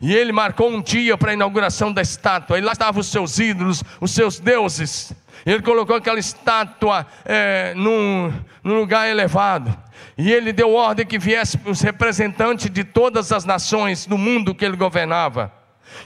E 0.00 0.14
ele 0.14 0.32
marcou 0.32 0.70
um 0.70 0.80
dia 0.80 1.16
para 1.16 1.30
a 1.30 1.34
inauguração 1.34 1.92
da 1.92 2.02
estátua, 2.02 2.58
e 2.58 2.62
lá 2.62 2.72
estavam 2.72 3.00
os 3.00 3.08
seus 3.08 3.38
ídolos, 3.38 3.82
os 4.00 4.10
seus 4.10 4.38
deuses. 4.40 5.12
Ele 5.44 5.62
colocou 5.62 5.96
aquela 5.96 6.18
estátua 6.18 7.06
é, 7.24 7.74
num, 7.74 8.32
num 8.62 8.78
lugar 8.78 9.08
elevado. 9.08 9.76
E 10.16 10.32
ele 10.32 10.52
deu 10.52 10.72
ordem 10.72 11.06
que 11.06 11.18
viesse 11.18 11.58
os 11.64 11.80
representantes 11.80 12.70
de 12.70 12.84
todas 12.84 13.32
as 13.32 13.44
nações 13.44 14.06
do 14.06 14.16
mundo 14.16 14.54
que 14.54 14.64
ele 14.64 14.76
governava. 14.76 15.52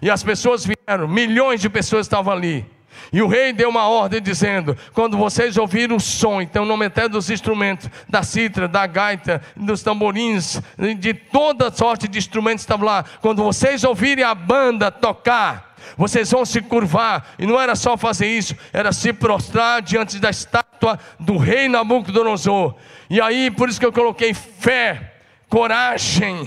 E 0.03 0.11
as 0.11 0.23
pessoas 0.23 0.67
vieram, 0.67 1.07
milhões 1.09 1.61
de 1.61 1.69
pessoas 1.69 2.07
estavam 2.07 2.33
ali. 2.33 2.67
E 3.13 3.23
o 3.23 3.27
rei 3.27 3.53
deu 3.53 3.69
uma 3.69 3.89
ordem 3.89 4.21
dizendo: 4.21 4.77
quando 4.93 5.17
vocês 5.17 5.57
ouvirem 5.57 5.97
o 5.97 6.01
som, 6.01 6.41
então 6.41 6.65
nome 6.65 6.87
até 6.87 7.09
dos 7.09 7.31
instrumentos, 7.31 7.89
da 8.09 8.23
citra, 8.23 8.69
da 8.69 8.87
gaita, 8.87 9.43
dos 9.57 9.83
tamborins, 9.83 10.61
de 10.99 11.15
toda 11.15 11.73
sorte 11.73 12.07
de 12.07 12.19
instrumentos 12.19 12.63
estavam 12.63 12.87
lá. 12.87 13.05
Quando 13.21 13.43
vocês 13.43 13.85
ouvirem 13.85 14.25
a 14.25 14.35
banda 14.35 14.91
tocar, 14.91 15.70
vocês 15.97 16.31
vão 16.31 16.45
se 16.45 16.61
curvar, 16.61 17.35
e 17.39 17.47
não 17.47 17.61
era 17.61 17.75
só 17.75 17.97
fazer 17.97 18.27
isso, 18.27 18.55
era 18.73 18.93
se 18.93 19.13
prostrar 19.13 19.83
diante 19.83 20.19
da 20.19 20.31
estátua 20.31 20.99
do 21.19 21.37
rei 21.37 21.69
Nabucodonosor. 21.69 22.75
E 23.09 23.21
aí, 23.21 23.51
por 23.51 23.69
isso 23.69 23.81
que 23.81 23.87
eu 23.87 23.93
coloquei 23.93 24.35
fé, 24.35 25.15
coragem, 25.49 26.47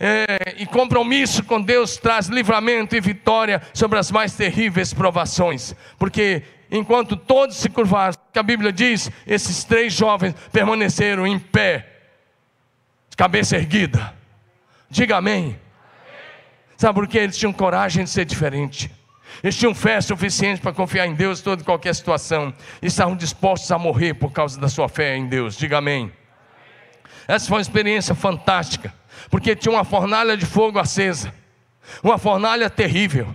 é, 0.00 0.54
e 0.58 0.66
compromisso 0.66 1.42
com 1.42 1.60
Deus 1.60 1.96
traz 1.96 2.28
livramento 2.28 2.94
e 2.94 3.00
vitória 3.00 3.60
sobre 3.74 3.98
as 3.98 4.10
mais 4.10 4.34
terríveis 4.34 4.94
provações, 4.94 5.74
porque 5.98 6.44
enquanto 6.70 7.16
todos 7.16 7.56
se 7.56 7.68
curvaram, 7.68 8.14
que 8.32 8.38
a 8.38 8.42
Bíblia 8.42 8.72
diz, 8.72 9.10
esses 9.26 9.64
três 9.64 9.92
jovens 9.92 10.34
permaneceram 10.52 11.26
em 11.26 11.38
pé, 11.38 11.86
cabeça 13.16 13.56
erguida. 13.56 14.14
Diga 14.88 15.16
amém. 15.16 15.58
Sabe 16.78 16.94
por 16.94 17.08
quê? 17.08 17.18
Eles 17.18 17.36
tinham 17.36 17.52
coragem 17.52 18.04
de 18.04 18.10
ser 18.10 18.24
diferente. 18.24 18.88
Eles 19.42 19.56
tinham 19.56 19.74
fé 19.74 20.00
suficiente 20.00 20.60
para 20.60 20.72
confiar 20.72 21.08
em 21.08 21.14
Deus 21.14 21.40
em 21.40 21.42
toda 21.42 21.60
e 21.60 21.64
qualquer 21.64 21.92
situação. 21.92 22.54
E 22.80 22.86
estavam 22.86 23.16
dispostos 23.16 23.70
a 23.72 23.78
morrer 23.78 24.14
por 24.14 24.30
causa 24.30 24.60
da 24.60 24.68
sua 24.68 24.88
fé 24.88 25.16
em 25.16 25.26
Deus. 25.26 25.56
Diga 25.56 25.78
amém. 25.78 26.12
Essa 27.26 27.48
foi 27.48 27.56
uma 27.56 27.62
experiência 27.62 28.14
fantástica. 28.14 28.94
Porque 29.28 29.56
tinha 29.56 29.74
uma 29.74 29.82
fornalha 29.82 30.36
de 30.36 30.46
fogo 30.46 30.78
acesa. 30.78 31.34
Uma 32.00 32.16
fornalha 32.16 32.70
terrível, 32.70 33.34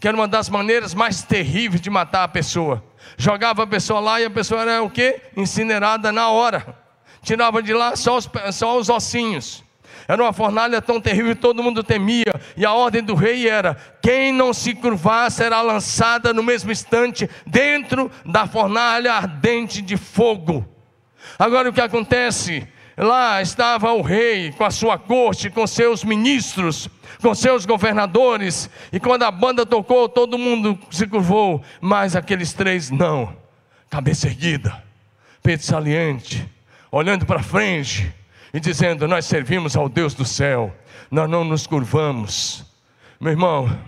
que 0.00 0.08
era 0.08 0.16
uma 0.16 0.26
das 0.26 0.48
maneiras 0.48 0.92
mais 0.92 1.22
terríveis 1.22 1.80
de 1.80 1.88
matar 1.88 2.24
a 2.24 2.28
pessoa. 2.28 2.82
Jogava 3.16 3.62
a 3.62 3.66
pessoa 3.66 4.00
lá 4.00 4.20
e 4.20 4.24
a 4.24 4.30
pessoa 4.30 4.62
era 4.62 4.82
o 4.82 4.90
quê? 4.90 5.20
Incinerada 5.36 6.10
na 6.10 6.30
hora. 6.30 6.76
Tirava 7.22 7.62
de 7.62 7.72
lá 7.72 7.94
só 7.94 8.16
os, 8.16 8.28
só 8.52 8.76
os 8.76 8.88
ossinhos. 8.88 9.61
Era 10.08 10.22
uma 10.22 10.32
fornalha 10.32 10.80
tão 10.82 11.00
terrível, 11.00 11.36
todo 11.36 11.62
mundo 11.62 11.82
temia. 11.82 12.32
E 12.56 12.64
a 12.64 12.72
ordem 12.72 13.02
do 13.02 13.14
rei 13.14 13.48
era: 13.48 13.76
quem 14.02 14.32
não 14.32 14.52
se 14.52 14.74
curvar 14.74 15.30
será 15.30 15.60
lançada 15.60 16.32
no 16.32 16.42
mesmo 16.42 16.72
instante 16.72 17.28
dentro 17.46 18.10
da 18.24 18.46
fornalha 18.46 19.12
ardente 19.12 19.80
de 19.80 19.96
fogo. 19.96 20.66
Agora 21.38 21.70
o 21.70 21.72
que 21.72 21.80
acontece? 21.80 22.66
Lá 22.96 23.40
estava 23.40 23.92
o 23.92 24.02
rei 24.02 24.52
com 24.52 24.64
a 24.64 24.70
sua 24.70 24.98
corte, 24.98 25.48
com 25.48 25.66
seus 25.66 26.04
ministros, 26.04 26.90
com 27.22 27.34
seus 27.34 27.64
governadores, 27.64 28.68
e 28.92 29.00
quando 29.00 29.22
a 29.22 29.30
banda 29.30 29.64
tocou, 29.64 30.08
todo 30.08 30.36
mundo 30.36 30.78
se 30.90 31.06
curvou, 31.06 31.62
mas 31.80 32.14
aqueles 32.14 32.52
três 32.52 32.90
não. 32.90 33.34
Cabeça 33.88 34.26
erguida, 34.26 34.82
peito 35.42 35.64
saliente, 35.64 36.46
olhando 36.90 37.24
para 37.24 37.42
frente 37.42 38.12
e 38.52 38.60
dizendo: 38.60 39.08
Nós 39.08 39.24
servimos 39.24 39.76
ao 39.76 39.88
Deus 39.88 40.14
do 40.14 40.24
céu, 40.24 40.74
nós 41.10 41.28
não 41.28 41.44
nos 41.44 41.66
curvamos. 41.66 42.64
Meu 43.20 43.32
irmão, 43.32 43.78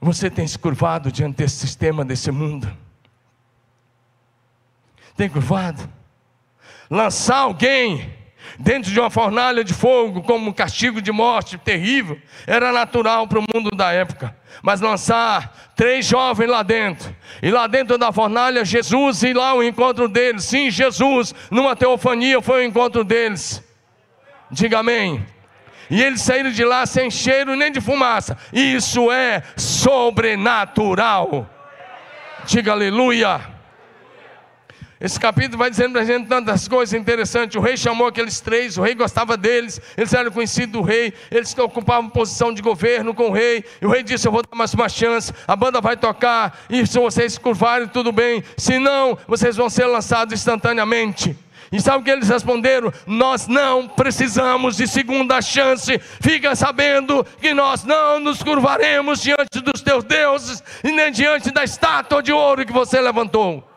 você 0.00 0.30
tem 0.30 0.46
se 0.46 0.58
curvado 0.58 1.12
diante 1.12 1.36
desse 1.36 1.56
sistema, 1.56 2.04
desse 2.04 2.30
mundo? 2.30 2.70
Tem 5.16 5.28
curvado? 5.28 5.88
Lançar 6.90 7.38
alguém 7.38 8.12
dentro 8.58 8.90
de 8.90 8.98
uma 8.98 9.10
fornalha 9.10 9.64
de 9.64 9.72
fogo, 9.72 10.22
como 10.22 10.50
um 10.50 10.52
castigo 10.52 11.00
de 11.00 11.12
morte 11.12 11.56
terrível, 11.58 12.20
era 12.46 12.72
natural 12.72 13.26
para 13.26 13.38
o 13.38 13.44
mundo 13.54 13.70
da 13.70 13.92
época. 13.92 14.36
Mas 14.62 14.80
lançar 14.80 15.72
três 15.74 16.06
jovens 16.06 16.48
lá 16.48 16.62
dentro, 16.62 17.14
e 17.42 17.50
lá 17.50 17.66
dentro 17.66 17.96
da 17.96 18.12
fornalha, 18.12 18.64
Jesus 18.64 19.22
e 19.22 19.32
lá 19.32 19.50
ao 19.50 19.62
encontro 19.62 20.08
deles. 20.08 20.44
Sim, 20.44 20.70
Jesus, 20.70 21.34
numa 21.50 21.74
teofania, 21.74 22.40
foi 22.40 22.64
o 22.64 22.68
encontro 22.68 23.04
deles. 23.04 23.62
Diga 24.52 24.80
amém. 24.80 25.24
E 25.88 26.02
eles 26.02 26.20
saíram 26.20 26.50
de 26.50 26.62
lá 26.64 26.84
sem 26.84 27.10
cheiro 27.10 27.56
nem 27.56 27.72
de 27.72 27.80
fumaça. 27.80 28.36
Isso 28.52 29.10
é 29.10 29.42
sobrenatural. 29.56 31.48
Diga 32.44 32.72
aleluia. 32.72 33.40
Esse 35.00 35.18
capítulo 35.18 35.58
vai 35.58 35.68
dizendo 35.68 35.92
para 35.92 36.02
a 36.02 36.04
gente 36.04 36.28
tantas 36.28 36.68
coisas 36.68 36.92
interessantes. 36.92 37.56
O 37.56 37.60
rei 37.60 37.76
chamou 37.76 38.06
aqueles 38.06 38.40
três, 38.40 38.78
o 38.78 38.82
rei 38.82 38.94
gostava 38.94 39.36
deles, 39.36 39.80
eles 39.96 40.12
eram 40.12 40.30
conhecidos 40.30 40.72
do 40.72 40.82
rei, 40.82 41.12
eles 41.28 41.56
ocupavam 41.58 42.08
posição 42.08 42.52
de 42.54 42.62
governo 42.62 43.12
com 43.12 43.30
o 43.30 43.32
rei. 43.32 43.64
E 43.80 43.86
o 43.86 43.90
rei 43.90 44.04
disse: 44.04 44.28
Eu 44.28 44.32
vou 44.32 44.42
dar 44.42 44.56
mais 44.56 44.72
uma 44.74 44.88
chance, 44.88 45.32
a 45.48 45.56
banda 45.56 45.80
vai 45.80 45.96
tocar, 45.96 46.56
e 46.70 46.86
se 46.86 47.00
vocês 47.00 47.36
curvarem, 47.36 47.88
tudo 47.88 48.12
bem, 48.12 48.44
se 48.56 48.78
não, 48.78 49.18
vocês 49.26 49.56
vão 49.56 49.68
ser 49.68 49.86
lançados 49.86 50.34
instantaneamente. 50.34 51.36
E 51.72 51.80
sabe 51.80 51.98
o 51.98 52.04
que 52.04 52.10
eles 52.10 52.28
responderam? 52.28 52.92
Nós 53.06 53.48
não 53.48 53.88
precisamos 53.88 54.76
de 54.76 54.86
segunda 54.86 55.40
chance. 55.40 55.98
Fica 56.20 56.54
sabendo 56.54 57.24
que 57.40 57.54
nós 57.54 57.82
não 57.82 58.20
nos 58.20 58.42
curvaremos 58.42 59.22
diante 59.22 59.60
dos 59.60 59.80
teus 59.80 60.04
deuses 60.04 60.62
e 60.84 60.92
nem 60.92 61.10
diante 61.10 61.50
da 61.50 61.64
estátua 61.64 62.22
de 62.22 62.30
ouro 62.30 62.66
que 62.66 62.72
você 62.72 63.00
levantou. 63.00 63.71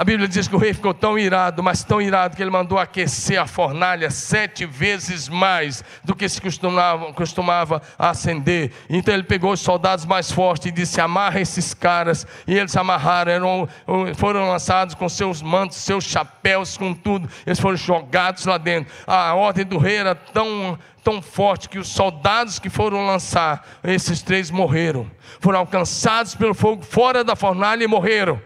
A 0.00 0.04
Bíblia 0.04 0.26
diz 0.26 0.48
que 0.48 0.56
o 0.56 0.58
rei 0.58 0.72
ficou 0.72 0.94
tão 0.94 1.18
irado, 1.18 1.62
mas 1.62 1.84
tão 1.84 2.00
irado, 2.00 2.34
que 2.34 2.42
ele 2.42 2.50
mandou 2.50 2.78
aquecer 2.78 3.38
a 3.38 3.46
fornalha 3.46 4.10
sete 4.10 4.64
vezes 4.64 5.28
mais 5.28 5.84
do 6.02 6.16
que 6.16 6.26
se 6.26 6.40
costumava, 6.40 7.12
costumava 7.12 7.82
acender. 7.98 8.72
Então 8.88 9.12
ele 9.12 9.24
pegou 9.24 9.52
os 9.52 9.60
soldados 9.60 10.06
mais 10.06 10.32
fortes 10.32 10.68
e 10.68 10.70
disse: 10.70 11.02
Amarra 11.02 11.38
esses 11.38 11.74
caras. 11.74 12.26
E 12.46 12.56
eles 12.56 12.74
amarraram, 12.78 13.30
eram, 13.30 13.68
foram 14.14 14.48
lançados 14.48 14.94
com 14.94 15.06
seus 15.06 15.42
mantos, 15.42 15.76
seus 15.76 16.04
chapéus, 16.04 16.78
com 16.78 16.94
tudo. 16.94 17.28
Eles 17.46 17.60
foram 17.60 17.76
jogados 17.76 18.46
lá 18.46 18.56
dentro. 18.56 18.90
A 19.06 19.34
ordem 19.34 19.66
do 19.66 19.76
rei 19.76 19.96
era 19.96 20.14
tão 20.14 20.78
tão 21.04 21.20
forte 21.20 21.68
que 21.68 21.78
os 21.78 21.88
soldados 21.88 22.58
que 22.58 22.70
foram 22.70 23.06
lançar, 23.06 23.66
esses 23.84 24.22
três 24.22 24.50
morreram. 24.50 25.10
Foram 25.40 25.58
alcançados 25.58 26.34
pelo 26.34 26.54
fogo 26.54 26.82
fora 26.82 27.22
da 27.22 27.36
fornalha 27.36 27.84
e 27.84 27.86
morreram. 27.86 28.40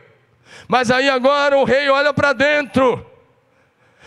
Mas 0.69 0.91
aí 0.91 1.09
agora 1.09 1.57
o 1.59 1.65
rei 1.65 1.89
olha 1.89 2.13
para 2.13 2.33
dentro. 2.33 3.05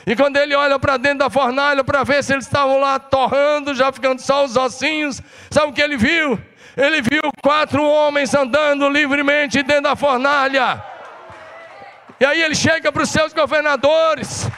E 0.05 0.15
quando 0.15 0.37
ele 0.37 0.55
olha 0.55 0.79
para 0.79 0.95
dentro 0.97 1.19
da 1.19 1.29
fornalha 1.29 1.83
para 1.83 2.03
ver 2.03 2.23
se 2.23 2.33
eles 2.33 2.45
estavam 2.45 2.79
lá 2.79 2.97
torrando, 2.97 3.75
já 3.75 3.91
ficando 3.91 4.19
só 4.21 4.45
os 4.45 4.55
ossinhos, 4.55 5.21
sabe 5.51 5.67
o 5.67 5.73
que 5.73 5.81
ele 5.81 5.97
viu? 5.97 6.39
Ele 6.77 7.01
viu 7.01 7.21
quatro 7.41 7.83
homens 7.83 8.33
andando 8.33 8.87
livremente 8.87 9.61
dentro 9.63 9.83
da 9.83 9.95
fornalha. 9.95 10.81
E 12.19 12.25
aí 12.25 12.41
ele 12.41 12.55
chega 12.55 12.91
para 12.91 13.03
os 13.03 13.09
seus 13.09 13.33
governadores. 13.33 14.49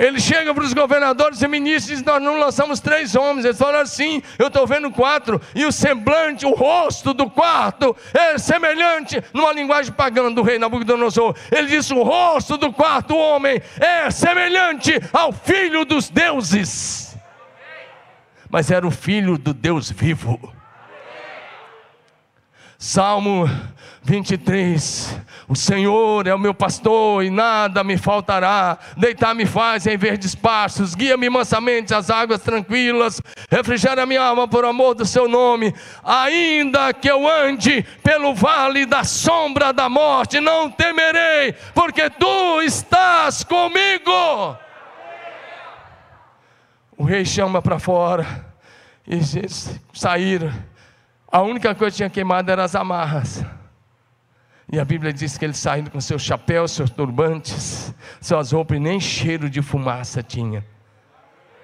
Ele 0.00 0.18
chega 0.18 0.54
para 0.54 0.64
os 0.64 0.72
governadores 0.72 1.42
e 1.42 1.46
ministros 1.46 1.90
e 1.90 1.96
diz: 1.96 2.02
Nós 2.02 2.22
não 2.22 2.38
lançamos 2.38 2.80
três 2.80 3.14
homens. 3.14 3.44
Eles 3.44 3.58
falam 3.58 3.82
assim: 3.82 4.22
Eu 4.38 4.46
estou 4.46 4.66
vendo 4.66 4.90
quatro. 4.90 5.38
E 5.54 5.66
o 5.66 5.70
semblante, 5.70 6.46
o 6.46 6.54
rosto 6.54 7.12
do 7.12 7.28
quarto 7.28 7.94
é 8.14 8.38
semelhante, 8.38 9.22
numa 9.34 9.52
linguagem 9.52 9.92
pagã 9.92 10.32
do 10.32 10.40
rei 10.40 10.58
Nabucodonosor. 10.58 11.36
Ele 11.52 11.66
disse: 11.66 11.92
O 11.92 12.02
rosto 12.02 12.56
do 12.56 12.72
quarto 12.72 13.14
homem 13.14 13.60
é 13.78 14.10
semelhante 14.10 14.98
ao 15.12 15.32
filho 15.32 15.84
dos 15.84 16.08
deuses. 16.08 17.14
Mas 18.48 18.70
era 18.70 18.86
o 18.86 18.90
filho 18.90 19.36
do 19.36 19.52
Deus 19.52 19.90
vivo. 19.90 20.59
Salmo 22.82 23.44
23. 24.02 25.20
O 25.46 25.54
Senhor 25.54 26.26
é 26.26 26.34
o 26.34 26.38
meu 26.38 26.54
pastor 26.54 27.22
e 27.22 27.28
nada 27.28 27.84
me 27.84 27.98
faltará. 27.98 28.78
Deitar-me 28.96 29.44
faz 29.44 29.86
em 29.86 29.98
verdes 29.98 30.34
pastos, 30.34 30.94
guia-me 30.94 31.28
mansamente 31.28 31.92
às 31.92 32.08
águas 32.08 32.40
tranquilas, 32.40 33.20
refrigera 33.50 34.06
minha 34.06 34.22
alma 34.22 34.48
por 34.48 34.64
amor 34.64 34.94
do 34.94 35.04
seu 35.04 35.28
nome. 35.28 35.74
Ainda 36.02 36.94
que 36.94 37.10
eu 37.10 37.28
ande 37.28 37.82
pelo 38.02 38.34
vale 38.34 38.86
da 38.86 39.04
sombra 39.04 39.74
da 39.74 39.86
morte, 39.90 40.40
não 40.40 40.70
temerei, 40.70 41.52
porque 41.74 42.08
tu 42.08 42.62
estás 42.62 43.44
comigo. 43.44 44.56
O 46.96 47.04
rei 47.04 47.26
chama 47.26 47.60
para 47.60 47.78
fora 47.78 48.26
e 49.06 49.20
saíram. 49.92 50.69
A 51.30 51.42
única 51.42 51.74
coisa 51.74 51.92
que 51.92 51.96
tinha 51.98 52.10
queimado 52.10 52.50
eram 52.50 52.64
as 52.64 52.74
amarras. 52.74 53.44
E 54.72 54.78
a 54.78 54.84
Bíblia 54.84 55.12
diz 55.12 55.36
que 55.38 55.44
ele 55.44 55.54
saindo 55.54 55.90
com 55.90 56.00
seus 56.00 56.22
chapéus, 56.22 56.72
seus 56.72 56.90
turbantes, 56.90 57.94
suas 58.20 58.52
roupas, 58.52 58.76
e 58.76 58.80
nem 58.80 59.00
cheiro 59.00 59.48
de 59.48 59.62
fumaça 59.62 60.22
tinha. 60.22 60.64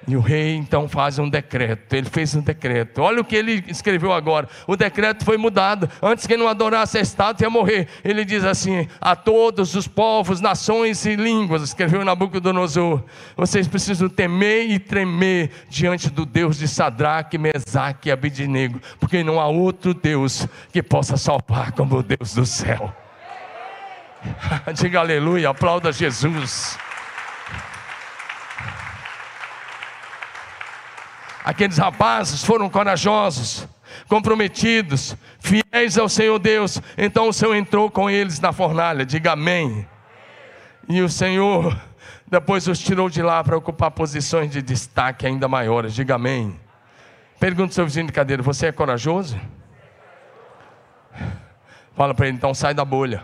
E 0.06 0.16
o 0.16 0.20
rei 0.20 0.54
então 0.54 0.88
faz 0.88 1.18
um 1.18 1.28
decreto. 1.28 1.94
Ele 1.94 2.08
fez 2.08 2.34
um 2.34 2.40
decreto. 2.40 3.02
Olha 3.02 3.20
o 3.20 3.24
que 3.24 3.34
ele 3.34 3.64
escreveu 3.66 4.12
agora. 4.12 4.48
O 4.66 4.76
decreto 4.76 5.24
foi 5.24 5.36
mudado. 5.36 5.90
Antes 6.00 6.26
que 6.26 6.36
não 6.36 6.46
adorasse 6.46 6.96
a 6.98 7.00
estátua 7.00 7.44
ia 7.44 7.50
morrer. 7.50 7.88
Ele 8.04 8.24
diz 8.24 8.44
assim: 8.44 8.86
a 9.00 9.16
todos 9.16 9.74
os 9.74 9.88
povos, 9.88 10.40
nações 10.40 11.04
e 11.06 11.16
línguas, 11.16 11.62
escreveu 11.62 12.04
Nabucodonosor, 12.04 13.02
vocês 13.36 13.66
precisam 13.66 14.08
temer 14.08 14.70
e 14.70 14.78
tremer 14.78 15.50
diante 15.68 16.08
do 16.08 16.24
Deus 16.24 16.56
de 16.56 16.68
Sadraque, 16.68 17.36
Mesaque 17.36 18.08
e 18.08 18.12
Abidnego, 18.12 18.80
porque 19.00 19.24
não 19.24 19.40
há 19.40 19.48
outro 19.48 19.92
Deus 19.92 20.46
que 20.72 20.82
possa 20.82 21.16
salvar 21.16 21.72
como 21.72 21.96
o 21.96 22.02
Deus 22.02 22.32
do 22.32 22.46
céu. 22.46 22.94
Diga 24.74 25.00
aleluia, 25.00 25.50
aplauda 25.50 25.92
Jesus. 25.92 26.78
Aqueles 31.46 31.78
rapazes 31.78 32.44
foram 32.44 32.68
corajosos, 32.68 33.68
comprometidos, 34.08 35.16
fiéis 35.38 35.96
ao 35.96 36.08
Senhor 36.08 36.40
Deus. 36.40 36.82
Então 36.98 37.28
o 37.28 37.32
Senhor 37.32 37.54
entrou 37.54 37.88
com 37.88 38.10
eles 38.10 38.40
na 38.40 38.52
fornalha, 38.52 39.06
diga 39.06 39.34
amém. 39.34 39.86
E 40.88 41.00
o 41.00 41.08
Senhor 41.08 41.80
depois 42.26 42.66
os 42.66 42.80
tirou 42.80 43.08
de 43.08 43.22
lá 43.22 43.44
para 43.44 43.56
ocupar 43.56 43.92
posições 43.92 44.50
de 44.50 44.60
destaque 44.60 45.24
ainda 45.24 45.46
maiores, 45.46 45.94
diga 45.94 46.16
amém. 46.16 46.58
Pergunta 47.38 47.70
ao 47.70 47.74
seu 47.74 47.84
vizinho 47.84 48.06
de 48.06 48.12
cadeira: 48.12 48.42
Você 48.42 48.66
é 48.66 48.72
corajoso? 48.72 49.40
Fala 51.94 52.12
para 52.12 52.26
ele, 52.26 52.38
então 52.38 52.52
sai 52.54 52.74
da 52.74 52.84
bolha. 52.84 53.22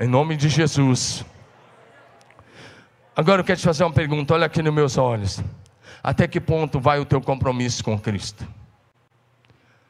Em 0.00 0.08
nome 0.08 0.38
de 0.38 0.48
Jesus. 0.48 1.22
Agora 3.14 3.42
eu 3.42 3.44
quero 3.44 3.60
te 3.60 3.66
fazer 3.66 3.84
uma 3.84 3.92
pergunta, 3.92 4.32
olha 4.32 4.46
aqui 4.46 4.62
nos 4.62 4.72
meus 4.72 4.96
olhos. 4.96 5.44
Até 6.02 6.26
que 6.26 6.40
ponto 6.40 6.80
vai 6.80 6.98
o 6.98 7.04
teu 7.04 7.20
compromisso 7.20 7.82
com 7.82 7.98
Cristo? 7.98 8.46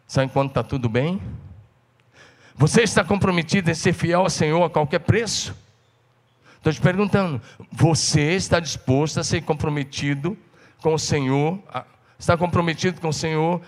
Só 0.06 0.22
enquanto 0.22 0.50
está 0.50 0.62
tudo 0.62 0.88
bem? 0.88 1.20
Você 2.56 2.82
está 2.82 3.04
comprometido 3.04 3.70
em 3.70 3.74
ser 3.74 3.92
fiel 3.92 4.22
ao 4.22 4.30
Senhor 4.30 4.64
a 4.64 4.70
qualquer 4.70 5.00
preço? 5.00 5.54
Estou 6.56 6.72
te 6.72 6.80
perguntando: 6.80 7.40
você 7.70 8.32
está 8.32 8.58
disposto 8.58 9.20
a 9.20 9.24
ser 9.24 9.42
comprometido 9.42 10.36
com 10.82 10.94
o 10.94 10.98
Senhor? 10.98 11.58
Está 12.18 12.36
comprometido 12.36 13.00
com 13.00 13.08
o 13.08 13.12
Senhor? 13.12 13.60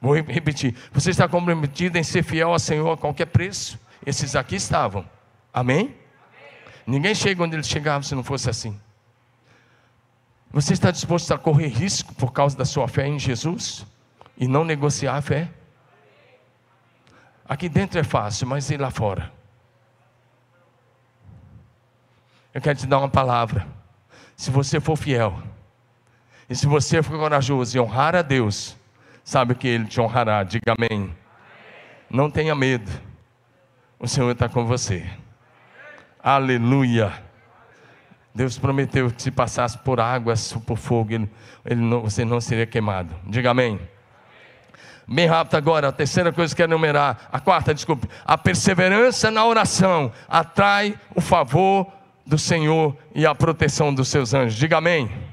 Vou 0.00 0.14
repetir: 0.14 0.74
você 0.92 1.10
está 1.10 1.26
comprometido 1.28 1.98
em 1.98 2.02
ser 2.02 2.22
fiel 2.22 2.52
ao 2.52 2.58
Senhor 2.58 2.92
a 2.92 2.96
qualquer 2.96 3.26
preço? 3.26 3.78
Esses 4.06 4.36
aqui 4.36 4.56
estavam. 4.56 5.04
Amém? 5.52 5.78
Amém? 5.78 5.96
Ninguém 6.86 7.14
chega 7.14 7.42
onde 7.42 7.56
ele 7.56 7.64
chegava 7.64 8.04
se 8.04 8.14
não 8.14 8.22
fosse 8.22 8.48
assim. 8.48 8.78
Você 10.52 10.72
está 10.72 10.90
disposto 10.90 11.32
a 11.32 11.38
correr 11.38 11.68
risco 11.68 12.12
por 12.14 12.32
causa 12.32 12.56
da 12.56 12.64
sua 12.64 12.88
fé 12.88 13.06
em 13.06 13.18
Jesus 13.18 13.86
e 14.36 14.48
não 14.48 14.64
negociar 14.64 15.16
a 15.16 15.22
fé? 15.22 15.48
Aqui 17.48 17.68
dentro 17.68 18.00
é 18.00 18.04
fácil, 18.04 18.46
mas 18.46 18.68
e 18.70 18.76
lá 18.76 18.90
fora? 18.90 19.32
Eu 22.52 22.60
quero 22.60 22.78
te 22.78 22.86
dar 22.86 22.98
uma 22.98 23.08
palavra. 23.08 23.66
Se 24.36 24.50
você 24.50 24.80
for 24.80 24.96
fiel, 24.96 25.40
e 26.48 26.54
se 26.56 26.66
você 26.66 27.00
for 27.00 27.16
corajoso 27.16 27.76
e 27.76 27.80
honrar 27.80 28.16
a 28.16 28.22
Deus, 28.22 28.76
sabe 29.22 29.54
que 29.54 29.68
Ele 29.68 29.84
te 29.84 30.00
honrará. 30.00 30.42
Diga 30.42 30.74
amém. 30.76 30.88
amém. 30.90 31.16
Não 32.10 32.28
tenha 32.28 32.56
medo. 32.56 32.90
O 34.00 34.08
Senhor 34.08 34.32
está 34.32 34.48
com 34.48 34.66
você. 34.66 35.08
Aleluia. 36.20 37.29
Deus 38.34 38.58
prometeu 38.58 39.10
que 39.10 39.22
se 39.22 39.30
passasse 39.30 39.76
por 39.78 40.00
águas, 40.00 40.52
por 40.66 40.76
fogo, 40.76 41.12
ele, 41.12 41.30
ele 41.64 41.80
não, 41.80 42.02
você 42.02 42.24
não 42.24 42.40
seria 42.40 42.66
queimado. 42.66 43.14
Diga 43.26 43.50
amém. 43.50 43.80
Bem 45.06 45.26
rápido 45.26 45.56
agora, 45.56 45.88
a 45.88 45.92
terceira 45.92 46.32
coisa 46.32 46.54
que 46.54 46.62
quero 46.62 46.70
enumerar, 46.70 47.28
a 47.32 47.40
quarta, 47.40 47.74
desculpe. 47.74 48.08
A 48.24 48.38
perseverança 48.38 49.28
na 49.28 49.44
oração 49.44 50.12
atrai 50.28 50.94
o 51.16 51.20
favor 51.20 51.84
do 52.24 52.38
Senhor 52.38 52.96
e 53.12 53.26
a 53.26 53.34
proteção 53.34 53.92
dos 53.92 54.06
seus 54.06 54.32
anjos. 54.32 54.54
Diga 54.56 54.78
amém. 54.78 55.06
amém. 55.06 55.30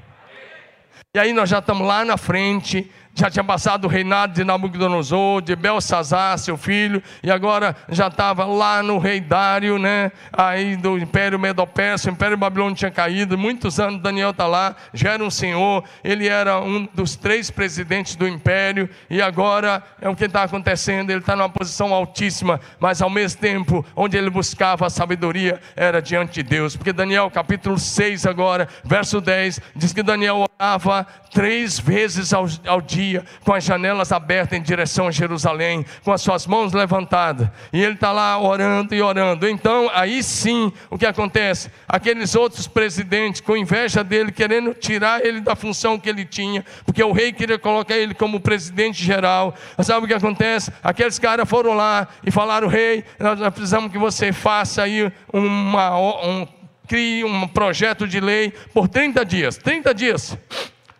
E 1.14 1.18
aí 1.20 1.32
nós 1.32 1.48
já 1.48 1.60
estamos 1.60 1.86
lá 1.86 2.04
na 2.04 2.16
frente 2.16 2.90
já 3.18 3.28
tinha 3.28 3.42
passado 3.42 3.84
o 3.84 3.88
reinado 3.88 4.32
de 4.32 4.44
Nabucodonosor, 4.44 5.42
de 5.42 5.56
Belsazar, 5.56 6.38
seu 6.38 6.56
filho, 6.56 7.02
e 7.20 7.30
agora 7.30 7.74
já 7.88 8.06
estava 8.06 8.44
lá 8.44 8.80
no 8.80 8.98
rei 8.98 9.20
Dário, 9.20 9.76
né? 9.76 10.12
Aí 10.32 10.76
do 10.76 10.96
Império 10.96 11.38
Medo-Persa, 11.38 12.08
o 12.08 12.12
Império 12.12 12.36
Babilônio 12.36 12.76
tinha 12.76 12.92
caído, 12.92 13.36
muitos 13.36 13.80
anos 13.80 14.00
Daniel 14.00 14.30
está 14.30 14.46
lá, 14.46 14.76
já 14.94 15.14
era 15.14 15.24
um 15.24 15.30
senhor, 15.30 15.82
ele 16.04 16.28
era 16.28 16.60
um 16.60 16.88
dos 16.94 17.16
três 17.16 17.50
presidentes 17.50 18.14
do 18.14 18.28
império, 18.28 18.88
e 19.10 19.20
agora 19.20 19.82
é 20.00 20.08
o 20.08 20.14
que 20.14 20.26
está 20.26 20.44
acontecendo, 20.44 21.10
ele 21.10 21.18
está 21.18 21.34
numa 21.34 21.48
posição 21.48 21.92
altíssima, 21.92 22.60
mas 22.78 23.02
ao 23.02 23.10
mesmo 23.10 23.40
tempo, 23.40 23.84
onde 23.96 24.16
ele 24.16 24.30
buscava 24.30 24.86
a 24.86 24.90
sabedoria, 24.90 25.60
era 25.74 26.00
diante 26.00 26.34
de 26.34 26.42
Deus, 26.44 26.76
porque 26.76 26.92
Daniel 26.92 27.28
capítulo 27.30 27.78
6 27.78 28.26
agora, 28.26 28.68
verso 28.84 29.20
10, 29.20 29.60
diz 29.74 29.92
que 29.92 30.04
Daniel 30.04 30.47
orava 30.60 31.06
três 31.32 31.78
vezes 31.78 32.32
ao, 32.32 32.46
ao 32.66 32.80
dia, 32.80 33.24
com 33.44 33.52
as 33.52 33.62
janelas 33.62 34.10
abertas 34.10 34.58
em 34.58 34.62
direção 34.62 35.06
a 35.06 35.10
Jerusalém, 35.12 35.86
com 36.02 36.10
as 36.10 36.20
suas 36.20 36.48
mãos 36.48 36.72
levantadas, 36.72 37.48
e 37.72 37.80
ele 37.80 37.94
está 37.94 38.10
lá 38.10 38.36
orando 38.40 38.92
e 38.92 39.00
orando. 39.00 39.48
Então, 39.48 39.88
aí 39.94 40.20
sim, 40.20 40.72
o 40.90 40.98
que 40.98 41.06
acontece? 41.06 41.70
Aqueles 41.86 42.34
outros 42.34 42.66
presidentes, 42.66 43.40
com 43.40 43.56
inveja 43.56 44.02
dele, 44.02 44.32
querendo 44.32 44.74
tirar 44.74 45.24
ele 45.24 45.40
da 45.40 45.54
função 45.54 45.96
que 45.96 46.08
ele 46.08 46.24
tinha, 46.24 46.64
porque 46.84 47.04
o 47.04 47.12
rei 47.12 47.32
queria 47.32 47.58
colocar 47.58 47.96
ele 47.96 48.12
como 48.12 48.40
presidente 48.40 49.04
geral. 49.04 49.54
Sabe 49.80 50.06
o 50.06 50.08
que 50.08 50.14
acontece? 50.14 50.72
Aqueles 50.82 51.20
caras 51.20 51.48
foram 51.48 51.74
lá 51.74 52.08
e 52.26 52.32
falaram: 52.32 52.66
Rei, 52.66 53.04
nós 53.20 53.38
precisamos 53.54 53.92
que 53.92 53.98
você 53.98 54.32
faça 54.32 54.82
aí 54.82 55.12
uma, 55.32 55.96
um, 55.98 56.48
crie 56.88 57.24
um 57.24 57.46
projeto 57.46 58.08
de 58.08 58.18
lei 58.18 58.52
por 58.72 58.88
30 58.88 59.24
dias. 59.24 59.56
30 59.56 59.94
dias 59.94 60.38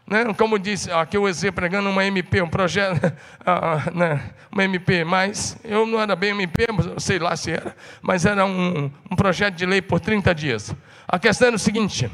né? 0.08 0.32
como 0.36 0.58
disse 0.58 0.90
aqui 0.90 1.18
o 1.18 1.28
EZ 1.28 1.50
pregando 1.54 1.90
uma 1.90 2.04
MP, 2.04 2.40
um 2.40 2.48
projeto, 2.48 2.96
uh, 3.04 3.92
né? 3.96 4.30
uma 4.50 4.64
MP, 4.64 5.04
mas 5.04 5.58
eu 5.62 5.86
não 5.86 6.00
era 6.00 6.16
bem 6.16 6.30
MP, 6.30 6.66
sei 6.96 7.18
lá 7.18 7.36
se 7.36 7.52
era, 7.52 7.76
mas 8.00 8.24
era 8.24 8.44
um, 8.46 8.90
um 9.10 9.16
projeto 9.16 9.54
de 9.54 9.66
lei 9.66 9.82
por 9.82 10.00
30 10.00 10.34
dias. 10.34 10.74
A 11.06 11.18
questão 11.18 11.48
é 11.48 11.52
o 11.52 11.58
seguinte: 11.58 12.10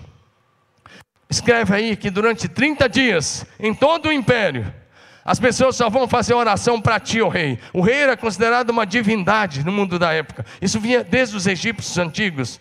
escreve 1.31 1.75
aí 1.75 1.97
que 1.97 2.11
durante 2.11 2.49
30 2.49 2.89
dias, 2.89 3.47
em 3.61 3.72
todo 3.72 4.09
o 4.09 4.12
império, 4.12 4.72
as 5.25 5.39
pessoas 5.39 5.77
só 5.77 5.89
vão 5.89 6.09
fazer 6.09 6.35
oração 6.35 6.81
para 6.81 6.99
ti, 6.99 7.22
o 7.22 7.29
rei. 7.29 7.59
O 7.72 7.81
rei 7.81 8.03
era 8.03 8.16
considerado 8.16 8.70
uma 8.70 8.85
divindade 8.85 9.64
no 9.64 9.72
mundo 9.72 9.99
da 9.99 10.12
época. 10.12 10.45
Isso 10.61 10.79
vinha 10.81 11.03
desde 11.03 11.37
os 11.37 11.47
egípcios 11.47 11.97
antigos. 11.97 12.61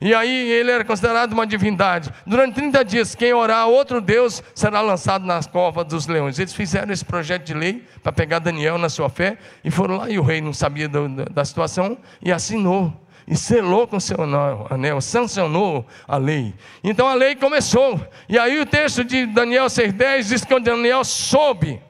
E 0.00 0.14
aí 0.14 0.50
ele 0.52 0.70
era 0.70 0.84
considerado 0.84 1.32
uma 1.32 1.46
divindade. 1.46 2.12
Durante 2.26 2.54
30 2.54 2.84
dias, 2.84 3.14
quem 3.14 3.32
orar 3.32 3.58
a 3.58 3.66
outro 3.66 4.00
Deus 4.00 4.42
será 4.54 4.80
lançado 4.80 5.26
nas 5.26 5.46
covas 5.46 5.84
dos 5.86 6.06
leões. 6.06 6.38
Eles 6.38 6.52
fizeram 6.52 6.92
esse 6.92 7.04
projeto 7.04 7.44
de 7.44 7.54
lei 7.54 7.84
para 8.02 8.12
pegar 8.12 8.38
Daniel 8.38 8.78
na 8.78 8.88
sua 8.88 9.08
fé 9.08 9.38
e 9.64 9.70
foram 9.70 9.96
lá 9.96 10.10
e 10.10 10.18
o 10.18 10.22
rei 10.22 10.40
não 10.40 10.52
sabia 10.52 10.88
do, 10.88 11.08
da 11.08 11.44
situação 11.44 11.98
e 12.22 12.32
assinou. 12.32 12.92
E 13.26 13.36
selou 13.36 13.86
com 13.86 14.00
seu 14.00 14.16
anel, 14.70 15.02
sancionou 15.02 15.86
a 16.06 16.16
lei. 16.16 16.54
Então 16.82 17.06
a 17.06 17.12
lei 17.12 17.36
começou. 17.36 18.00
E 18.26 18.38
aí 18.38 18.58
o 18.58 18.64
texto 18.64 19.04
de 19.04 19.26
Daniel 19.26 19.66
6,10 19.66 20.28
diz 20.28 20.44
que 20.44 20.58
Daniel 20.58 21.04
soube 21.04 21.82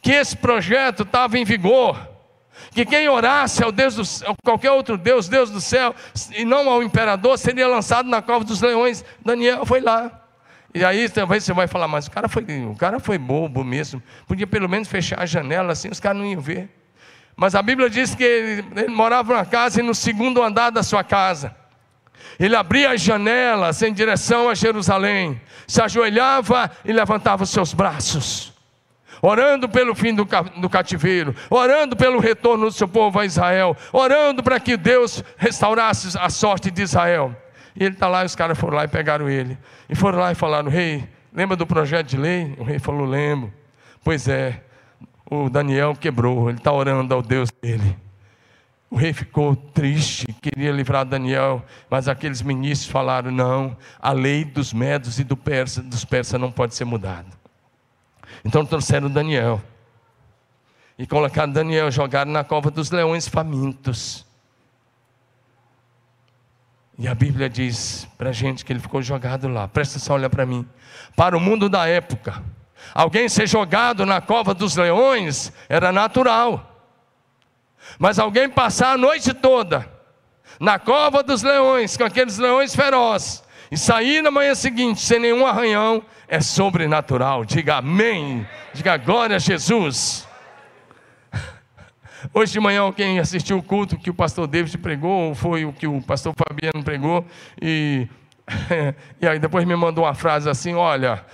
que 0.00 0.12
esse 0.12 0.36
projeto 0.36 1.02
estava 1.02 1.38
em 1.38 1.44
vigor 1.44 2.13
que 2.74 2.84
quem 2.84 3.08
orasse 3.08 3.62
ao 3.62 3.70
Deus 3.70 3.94
do, 3.94 4.26
ao 4.26 4.34
qualquer 4.42 4.72
outro 4.72 4.98
Deus, 4.98 5.28
Deus 5.28 5.48
do 5.48 5.60
céu, 5.60 5.94
e 6.36 6.44
não 6.44 6.68
ao 6.68 6.82
imperador, 6.82 7.38
seria 7.38 7.68
lançado 7.68 8.08
na 8.08 8.20
cova 8.20 8.44
dos 8.44 8.60
leões. 8.60 9.04
Daniel 9.24 9.64
foi 9.64 9.80
lá. 9.80 10.10
E 10.74 10.84
aí 10.84 11.08
talvez 11.08 11.44
você 11.44 11.52
vai 11.52 11.68
falar, 11.68 11.86
mas 11.86 12.08
o 12.08 12.10
cara 12.10 12.28
foi, 12.28 12.42
o 12.68 12.74
cara 12.74 12.98
foi 12.98 13.16
bobo 13.16 13.62
mesmo. 13.62 14.02
Podia 14.26 14.46
pelo 14.46 14.68
menos 14.68 14.88
fechar 14.88 15.20
a 15.20 15.26
janela 15.26 15.72
assim, 15.72 15.88
os 15.88 16.00
caras 16.00 16.18
não 16.18 16.26
iam 16.26 16.40
ver. 16.40 16.68
Mas 17.36 17.54
a 17.54 17.62
Bíblia 17.62 17.88
diz 17.88 18.12
que 18.12 18.24
ele, 18.24 18.64
ele 18.74 18.88
morava 18.88 19.36
na 19.36 19.44
casa 19.44 19.78
e 19.78 19.82
no 19.82 19.94
segundo 19.94 20.42
andar 20.42 20.70
da 20.70 20.82
sua 20.82 21.04
casa. 21.04 21.54
Ele 22.40 22.56
abria 22.56 22.90
as 22.90 23.00
janelas 23.00 23.80
em 23.82 23.92
direção 23.92 24.48
a 24.48 24.54
Jerusalém, 24.54 25.40
se 25.64 25.80
ajoelhava 25.80 26.68
e 26.84 26.92
levantava 26.92 27.44
os 27.44 27.50
seus 27.50 27.72
braços 27.72 28.53
orando 29.24 29.66
pelo 29.68 29.94
fim 29.94 30.14
do, 30.14 30.26
do 30.60 30.68
cativeiro, 30.68 31.34
orando 31.48 31.96
pelo 31.96 32.18
retorno 32.20 32.66
do 32.66 32.72
seu 32.72 32.86
povo 32.86 33.18
a 33.18 33.24
Israel, 33.24 33.74
orando 33.90 34.42
para 34.42 34.60
que 34.60 34.76
Deus 34.76 35.24
restaurasse 35.38 36.16
a 36.18 36.28
sorte 36.28 36.70
de 36.70 36.82
Israel. 36.82 37.34
E 37.74 37.82
ele 37.82 37.94
está 37.94 38.06
lá, 38.06 38.22
os 38.22 38.36
caras 38.36 38.58
foram 38.58 38.76
lá 38.76 38.84
e 38.84 38.88
pegaram 38.88 39.28
ele. 39.28 39.56
E 39.88 39.94
foram 39.94 40.18
lá 40.18 40.30
e 40.30 40.34
falaram: 40.34 40.70
Rei, 40.70 41.08
lembra 41.32 41.56
do 41.56 41.66
projeto 41.66 42.08
de 42.08 42.18
lei? 42.18 42.54
O 42.58 42.64
rei 42.64 42.78
falou: 42.78 43.06
Lembro. 43.06 43.50
Pois 44.04 44.28
é, 44.28 44.62
o 45.30 45.48
Daniel 45.48 45.96
quebrou, 45.98 46.50
ele 46.50 46.58
está 46.58 46.70
orando 46.70 47.14
ao 47.14 47.22
Deus 47.22 47.50
dele. 47.62 47.96
O 48.90 48.96
rei 48.96 49.14
ficou 49.14 49.56
triste, 49.56 50.26
queria 50.42 50.70
livrar 50.70 51.06
Daniel, 51.06 51.64
mas 51.88 52.06
aqueles 52.06 52.42
ministros 52.42 52.90
falaram: 52.90 53.30
não, 53.30 53.74
a 53.98 54.12
lei 54.12 54.44
dos 54.44 54.74
medos 54.74 55.18
e 55.18 55.24
do 55.24 55.36
persa, 55.36 55.82
dos 55.82 56.04
persas 56.04 56.38
não 56.38 56.52
pode 56.52 56.74
ser 56.74 56.84
mudada. 56.84 57.43
Então 58.44 58.64
trouxeram 58.64 59.08
Daniel. 59.08 59.60
E 60.98 61.06
colocaram 61.06 61.52
Daniel, 61.52 61.90
jogaram 61.90 62.30
na 62.30 62.44
cova 62.44 62.70
dos 62.70 62.90
leões 62.90 63.26
famintos. 63.26 64.24
E 66.96 67.08
a 67.08 67.14
Bíblia 67.14 67.48
diz 67.48 68.06
para 68.16 68.30
a 68.30 68.32
gente 68.32 68.64
que 68.64 68.72
ele 68.72 68.80
ficou 68.80 69.02
jogado 69.02 69.48
lá. 69.48 69.66
Presta 69.66 69.96
atenção, 69.96 70.14
olha 70.14 70.30
para 70.30 70.46
mim. 70.46 70.66
Para 71.16 71.36
o 71.36 71.40
mundo 71.40 71.68
da 71.68 71.86
época, 71.88 72.42
alguém 72.94 73.28
ser 73.28 73.48
jogado 73.48 74.06
na 74.06 74.20
cova 74.20 74.54
dos 74.54 74.76
leões 74.76 75.52
era 75.68 75.90
natural. 75.90 76.70
Mas 77.98 78.18
alguém 78.18 78.48
passar 78.48 78.92
a 78.92 78.98
noite 78.98 79.34
toda 79.34 79.92
na 80.60 80.78
cova 80.78 81.22
dos 81.22 81.42
leões, 81.42 81.96
com 81.96 82.04
aqueles 82.04 82.38
leões 82.38 82.74
ferozes, 82.74 83.42
e 83.70 83.76
sair 83.76 84.22
na 84.22 84.30
manhã 84.30 84.54
seguinte 84.54 85.00
sem 85.00 85.18
nenhum 85.18 85.46
arranhão, 85.46 86.02
é 86.28 86.40
sobrenatural. 86.40 87.44
Diga 87.44 87.76
amém. 87.76 88.46
Diga 88.72 88.96
glória 88.96 89.36
a 89.36 89.38
Jesus. 89.38 90.26
Hoje 92.32 92.52
de 92.52 92.60
manhã, 92.60 92.90
quem 92.92 93.18
assistiu 93.18 93.58
o 93.58 93.62
culto 93.62 93.98
que 93.98 94.10
o 94.10 94.14
pastor 94.14 94.46
David 94.46 94.78
pregou, 94.78 95.34
foi 95.34 95.64
o 95.64 95.72
que 95.72 95.86
o 95.86 96.00
pastor 96.02 96.34
Fabiano 96.36 96.84
pregou, 96.84 97.24
e, 97.60 98.08
e 99.20 99.26
aí 99.26 99.38
depois 99.38 99.64
me 99.64 99.76
mandou 99.76 100.04
uma 100.04 100.14
frase 100.14 100.48
assim: 100.48 100.74
olha. 100.74 101.24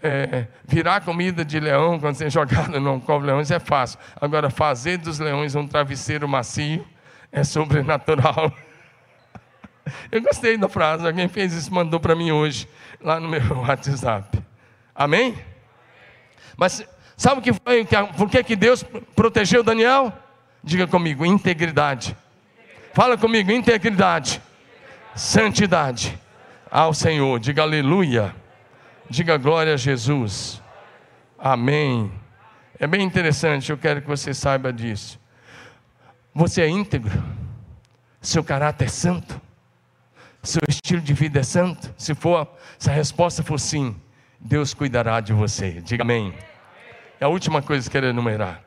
É, 0.00 0.46
virar 0.64 1.00
comida 1.00 1.44
de 1.44 1.58
leão 1.58 1.98
quando 1.98 2.14
você 2.14 2.26
é 2.26 2.30
jogado 2.30 2.78
no 2.78 3.00
de 3.00 3.26
leões 3.26 3.50
é 3.50 3.58
fácil. 3.58 3.98
Agora, 4.20 4.48
fazer 4.48 4.96
dos 4.96 5.18
leões 5.18 5.56
um 5.56 5.66
travesseiro 5.66 6.28
macio 6.28 6.86
é 7.32 7.42
sobrenatural. 7.42 8.52
Eu 10.10 10.22
gostei 10.22 10.56
da 10.56 10.68
frase, 10.68 11.06
alguém 11.06 11.28
fez 11.28 11.52
isso, 11.52 11.72
mandou 11.72 11.98
para 12.00 12.14
mim 12.14 12.30
hoje, 12.30 12.68
lá 13.00 13.18
no 13.18 13.28
meu 13.28 13.40
WhatsApp. 13.60 14.38
Amém? 14.94 15.36
Mas 16.56 16.86
sabe 17.16 17.40
o 17.40 17.42
que 17.42 17.52
foi? 17.52 17.86
Por 18.16 18.28
que, 18.28 18.42
que 18.42 18.56
Deus 18.56 18.84
protegeu 19.14 19.62
Daniel? 19.62 20.12
Diga 20.62 20.86
comigo, 20.86 21.24
integridade. 21.24 22.16
Fala 22.92 23.16
comigo, 23.16 23.52
integridade. 23.52 24.42
santidade 25.14 26.18
ao 26.70 26.92
Senhor. 26.92 27.38
Diga 27.38 27.62
aleluia. 27.62 28.34
Diga 29.08 29.36
glória 29.36 29.74
a 29.74 29.76
Jesus. 29.76 30.60
Amém. 31.38 32.12
É 32.78 32.86
bem 32.86 33.02
interessante, 33.02 33.70
eu 33.70 33.78
quero 33.78 34.00
que 34.00 34.06
você 34.06 34.32
saiba 34.32 34.72
disso. 34.72 35.18
Você 36.32 36.62
é 36.62 36.68
íntegro, 36.68 37.22
seu 38.20 38.44
caráter 38.44 38.84
é 38.84 38.88
santo, 38.88 39.40
seu 40.42 40.62
estilo 40.68 41.00
de 41.00 41.12
vida 41.12 41.40
é 41.40 41.42
santo. 41.42 41.92
Se 41.96 42.14
for, 42.14 42.48
se 42.78 42.88
a 42.88 42.92
resposta 42.92 43.42
for 43.42 43.58
sim, 43.58 43.94
Deus 44.40 44.72
cuidará 44.72 45.20
de 45.20 45.32
você. 45.32 45.80
Diga 45.80 46.02
amém. 46.02 46.34
É 47.20 47.24
a 47.24 47.28
última 47.28 47.60
coisa 47.60 47.88
que 47.88 47.96
eu 47.96 48.00
quero 48.00 48.10
enumerar. 48.10 48.62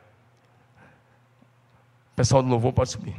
O 2.12 2.16
pessoal 2.16 2.42
do 2.42 2.48
louvor 2.48 2.72
pode 2.72 2.90
subir. 2.90 3.16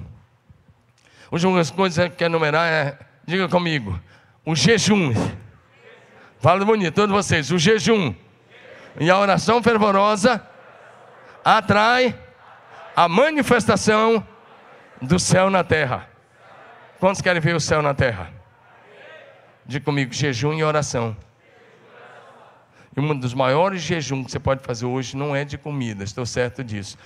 A 1.32 1.36
última 1.36 1.66
coisa 1.76 2.08
que 2.08 2.14
eu 2.14 2.18
quero 2.18 2.32
enumerar 2.32 2.68
é, 2.68 2.98
diga 3.26 3.50
comigo, 3.50 4.00
o 4.46 4.56
jejum. 4.56 5.14
Fala 6.40 6.64
bonito, 6.64 6.94
todos 6.94 7.16
vocês, 7.16 7.52
o 7.52 7.58
jejum. 7.58 8.14
E 9.00 9.10
a 9.10 9.18
oração 9.18 9.64
fervorosa 9.64 10.46
atrai 11.44 12.16
a 12.96 13.08
manifestação 13.08 14.26
do 15.02 15.18
céu 15.18 15.50
na 15.50 15.64
terra. 15.64 16.08
Quantos 17.00 17.22
querem 17.22 17.42
ver 17.42 17.56
o 17.56 17.60
céu 17.60 17.82
na 17.82 17.94
terra? 17.94 18.43
Diga 19.66 19.86
comigo, 19.86 20.14
jejum 20.14 20.54
e 20.54 20.64
oração. 20.64 21.16
E 22.96 23.00
um 23.00 23.18
dos 23.18 23.34
maiores 23.34 23.82
jejuns 23.82 24.26
que 24.26 24.32
você 24.32 24.40
pode 24.40 24.62
fazer 24.64 24.86
hoje 24.86 25.18
não 25.18 25.36
é 25.36 25.44
de 25.44 25.58
comida, 25.58 26.04
estou 26.04 26.26
certo 26.26 26.64
disso. 26.64 26.98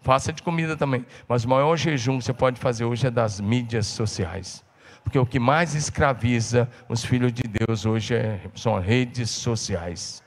Faça 0.00 0.32
de 0.32 0.42
comida 0.42 0.76
também. 0.76 1.04
Mas 1.28 1.44
o 1.44 1.48
maior 1.48 1.76
jejum 1.76 2.18
que 2.18 2.24
você 2.24 2.32
pode 2.32 2.60
fazer 2.60 2.84
hoje 2.84 3.06
é 3.06 3.10
das 3.10 3.40
mídias 3.40 3.86
sociais. 3.86 4.64
Porque 5.02 5.18
o 5.18 5.26
que 5.26 5.38
mais 5.38 5.74
escraviza 5.74 6.68
os 6.88 7.04
filhos 7.04 7.32
de 7.32 7.42
Deus 7.42 7.84
hoje 7.84 8.14
é, 8.14 8.40
são 8.54 8.78
redes 8.78 9.30
sociais. 9.30 10.22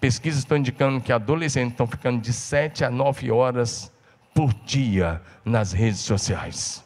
Pesquisas 0.00 0.40
estão 0.40 0.56
indicando 0.56 1.00
que 1.00 1.12
adolescentes 1.12 1.72
estão 1.72 1.86
ficando 1.86 2.20
de 2.20 2.32
7 2.32 2.84
a 2.84 2.90
9 2.90 3.30
horas 3.30 3.92
por 4.34 4.52
dia 4.52 5.20
nas 5.44 5.72
redes 5.72 6.00
sociais. 6.00 6.84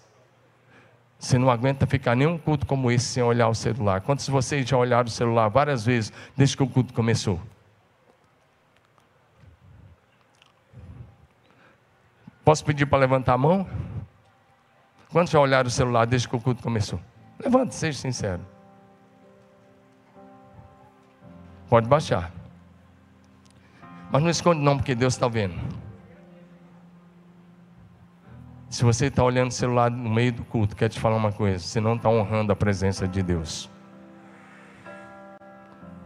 Você 1.26 1.38
não 1.38 1.50
aguenta 1.50 1.88
ficar 1.88 2.14
nenhum 2.14 2.38
culto 2.38 2.64
como 2.64 2.88
esse 2.88 3.06
sem 3.06 3.20
olhar 3.20 3.48
o 3.48 3.54
celular. 3.54 4.00
Quantos 4.00 4.26
de 4.26 4.30
vocês 4.30 4.64
já 4.64 4.76
olharam 4.76 5.08
o 5.08 5.10
celular 5.10 5.48
várias 5.48 5.84
vezes 5.84 6.12
desde 6.36 6.56
que 6.56 6.62
o 6.62 6.68
culto 6.68 6.94
começou? 6.94 7.40
Posso 12.44 12.64
pedir 12.64 12.86
para 12.86 13.00
levantar 13.00 13.32
a 13.32 13.38
mão? 13.38 13.68
Quantos 15.10 15.32
já 15.32 15.40
olharam 15.40 15.66
o 15.66 15.70
celular 15.70 16.06
desde 16.06 16.28
que 16.28 16.36
o 16.36 16.40
culto 16.40 16.62
começou? 16.62 17.00
Levante, 17.40 17.74
seja 17.74 17.98
sincero. 17.98 18.46
Pode 21.68 21.88
baixar. 21.88 22.32
Mas 24.12 24.22
não 24.22 24.30
esconde 24.30 24.60
não, 24.60 24.76
porque 24.76 24.94
Deus 24.94 25.14
está 25.14 25.26
vendo. 25.26 25.60
Se 28.68 28.84
você 28.84 29.06
está 29.06 29.22
olhando 29.22 29.50
o 29.50 29.54
celular 29.54 29.90
no 29.90 30.10
meio 30.10 30.32
do 30.32 30.44
culto, 30.44 30.74
quer 30.74 30.88
te 30.88 30.98
falar 30.98 31.16
uma 31.16 31.32
coisa: 31.32 31.58
você 31.58 31.80
não 31.80 31.94
está 31.94 32.08
honrando 32.08 32.52
a 32.52 32.56
presença 32.56 33.06
de 33.06 33.22
Deus. 33.22 33.70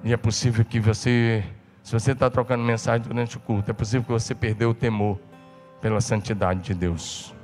E 0.05 0.13
é 0.13 0.17
possível 0.17 0.65
que 0.65 0.81
você, 0.81 1.45
se 1.83 1.93
você 1.93 2.13
está 2.13 2.31
trocando 2.31 2.63
mensagem 2.63 3.07
durante 3.07 3.37
o 3.37 3.41
culto, 3.41 3.71
é 3.71 3.75
possível 3.75 4.03
que 4.05 4.13
você 4.13 4.35
perdeu 4.35 4.71
o 4.71 4.75
temor 4.75 5.19
pela 5.81 6.01
santidade 6.01 6.61
de 6.61 6.75
Deus. 6.75 7.35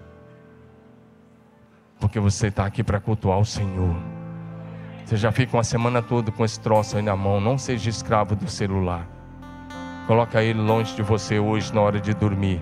Porque 1.99 2.21
você 2.21 2.49
está 2.49 2.64
aqui 2.67 2.83
para 2.83 3.01
cultuar 3.01 3.39
o 3.39 3.45
Senhor. 3.45 3.97
Você 5.05 5.17
já 5.17 5.33
fica 5.33 5.57
uma 5.57 5.64
semana 5.64 6.03
toda 6.03 6.31
com 6.31 6.45
esse 6.45 6.59
troço 6.61 6.97
aí 6.97 7.03
na 7.03 7.17
mão. 7.17 7.41
Não 7.41 7.57
seja 7.57 7.89
escravo 7.89 8.35
do 8.35 8.49
celular. 8.49 9.07
Coloca 10.07 10.43
ele 10.43 10.61
longe 10.61 10.95
de 10.95 11.03
você 11.03 11.39
hoje 11.39 11.75
na 11.75 11.81
hora 11.81 12.01
de 12.01 12.12
dormir. 12.12 12.61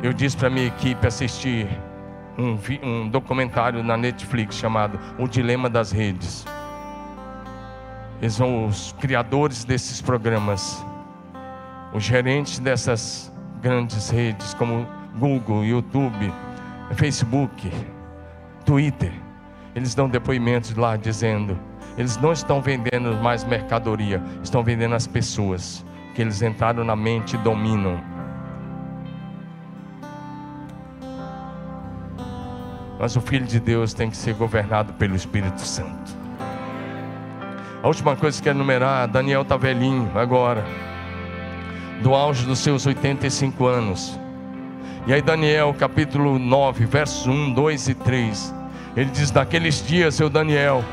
Eu 0.00 0.12
disse 0.12 0.36
para 0.36 0.48
minha 0.48 0.66
equipe 0.66 1.04
assistir 1.04 1.66
um, 2.38 2.56
um 2.82 3.08
documentário 3.08 3.82
na 3.82 3.96
Netflix 3.96 4.54
chamado 4.56 4.98
O 5.18 5.26
Dilema 5.26 5.68
das 5.68 5.90
Redes. 5.90 6.46
Eles 8.22 8.34
são 8.34 8.66
os 8.66 8.92
criadores 9.00 9.64
desses 9.64 10.00
programas, 10.00 10.84
os 11.92 12.04
gerentes 12.04 12.60
dessas 12.60 13.32
grandes 13.60 14.08
redes 14.08 14.54
como 14.54 14.86
Google, 15.18 15.64
YouTube, 15.64 16.32
Facebook, 16.94 17.72
Twitter. 18.64 19.12
Eles 19.74 19.94
dão 19.96 20.08
depoimentos 20.08 20.76
lá 20.76 20.96
dizendo: 20.96 21.58
eles 21.96 22.16
não 22.18 22.32
estão 22.32 22.60
vendendo 22.60 23.16
mais 23.20 23.42
mercadoria, 23.42 24.22
estão 24.44 24.62
vendendo 24.62 24.94
as 24.94 25.08
pessoas, 25.08 25.84
que 26.14 26.22
eles 26.22 26.40
entraram 26.40 26.84
na 26.84 26.94
mente 26.94 27.34
e 27.34 27.38
dominam. 27.38 28.00
Mas 32.98 33.14
o 33.14 33.20
Filho 33.20 33.46
de 33.46 33.60
Deus 33.60 33.94
tem 33.94 34.10
que 34.10 34.16
ser 34.16 34.34
governado 34.34 34.92
pelo 34.94 35.14
Espírito 35.14 35.60
Santo. 35.60 36.16
A 37.80 37.86
última 37.86 38.16
coisa 38.16 38.36
que 38.36 38.42
quero 38.42 38.58
enumerar, 38.58 39.06
Daniel 39.06 39.42
está 39.42 39.56
velhinho 39.56 40.10
agora, 40.16 40.64
do 42.02 42.12
auge 42.12 42.44
dos 42.44 42.58
seus 42.58 42.84
85 42.86 43.66
anos. 43.66 44.18
E 45.06 45.14
aí, 45.14 45.22
Daniel, 45.22 45.74
capítulo 45.78 46.38
9, 46.38 46.86
versos 46.86 47.26
1, 47.26 47.52
2 47.52 47.88
e 47.88 47.94
3, 47.94 48.54
ele 48.96 49.10
diz: 49.10 49.30
Naqueles 49.30 49.86
dias, 49.86 50.16
seu 50.16 50.28
Daniel, 50.28 50.84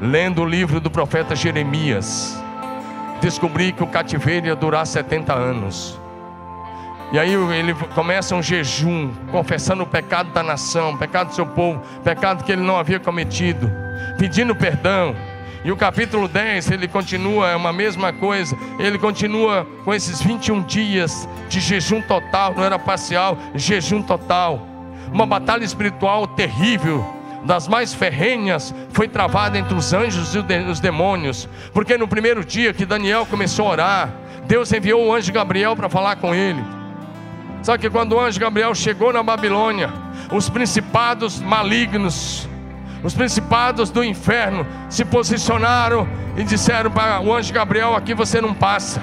lendo 0.00 0.42
o 0.42 0.46
livro 0.46 0.80
do 0.80 0.90
profeta 0.90 1.36
Jeremias, 1.36 2.42
descobri 3.20 3.72
que 3.72 3.82
o 3.82 3.86
cativeiro 3.86 4.46
ia 4.46 4.56
durar 4.56 4.86
70 4.86 5.34
anos. 5.34 6.00
E 7.10 7.18
aí 7.18 7.32
ele 7.32 7.74
começa 7.94 8.34
um 8.34 8.42
jejum, 8.42 9.10
confessando 9.30 9.82
o 9.82 9.86
pecado 9.86 10.30
da 10.30 10.42
nação, 10.42 10.92
o 10.92 10.98
pecado 10.98 11.28
do 11.28 11.34
seu 11.34 11.46
povo, 11.46 11.80
pecado 12.04 12.44
que 12.44 12.52
ele 12.52 12.60
não 12.60 12.76
havia 12.76 13.00
cometido, 13.00 13.70
pedindo 14.18 14.54
perdão. 14.54 15.16
E 15.64 15.72
o 15.72 15.76
capítulo 15.76 16.28
10, 16.28 16.70
ele 16.70 16.86
continua, 16.86 17.48
é 17.48 17.56
uma 17.56 17.72
mesma 17.72 18.12
coisa, 18.12 18.56
ele 18.78 18.98
continua 18.98 19.66
com 19.84 19.94
esses 19.94 20.20
21 20.20 20.62
dias 20.62 21.26
de 21.48 21.60
jejum 21.60 22.02
total, 22.02 22.54
não 22.54 22.62
era 22.62 22.78
parcial, 22.78 23.38
jejum 23.54 24.02
total. 24.02 24.66
Uma 25.10 25.24
batalha 25.24 25.64
espiritual 25.64 26.26
terrível, 26.26 27.04
das 27.44 27.66
mais 27.66 27.94
ferrenhas, 27.94 28.74
foi 28.90 29.08
travada 29.08 29.58
entre 29.58 29.74
os 29.74 29.94
anjos 29.94 30.34
e 30.34 30.38
os 30.70 30.78
demônios, 30.78 31.48
porque 31.72 31.96
no 31.96 32.06
primeiro 32.06 32.44
dia 32.44 32.74
que 32.74 32.84
Daniel 32.84 33.24
começou 33.24 33.66
a 33.66 33.70
orar, 33.70 34.14
Deus 34.46 34.70
enviou 34.72 35.06
o 35.06 35.14
anjo 35.14 35.32
Gabriel 35.32 35.74
para 35.74 35.88
falar 35.88 36.16
com 36.16 36.34
ele. 36.34 36.77
Só 37.62 37.76
que 37.76 37.90
quando 37.90 38.12
o 38.12 38.20
anjo 38.20 38.38
Gabriel 38.38 38.74
chegou 38.74 39.12
na 39.12 39.22
Babilônia, 39.22 39.92
os 40.32 40.48
principados 40.48 41.40
malignos, 41.40 42.48
os 43.02 43.14
principados 43.14 43.90
do 43.90 44.02
inferno 44.02 44.66
se 44.88 45.04
posicionaram 45.04 46.08
e 46.36 46.44
disseram 46.44 46.90
para 46.90 47.20
o 47.20 47.34
anjo 47.34 47.52
Gabriel: 47.52 47.94
aqui 47.94 48.14
você 48.14 48.40
não 48.40 48.54
passa. 48.54 49.00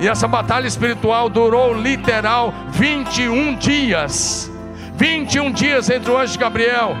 E 0.00 0.08
essa 0.08 0.26
batalha 0.26 0.66
espiritual 0.66 1.28
durou 1.28 1.74
literal 1.74 2.52
21 2.70 3.56
dias. 3.56 4.50
21 4.96 5.52
dias 5.52 5.90
entre 5.90 6.10
o 6.10 6.18
anjo 6.18 6.38
Gabriel 6.38 6.96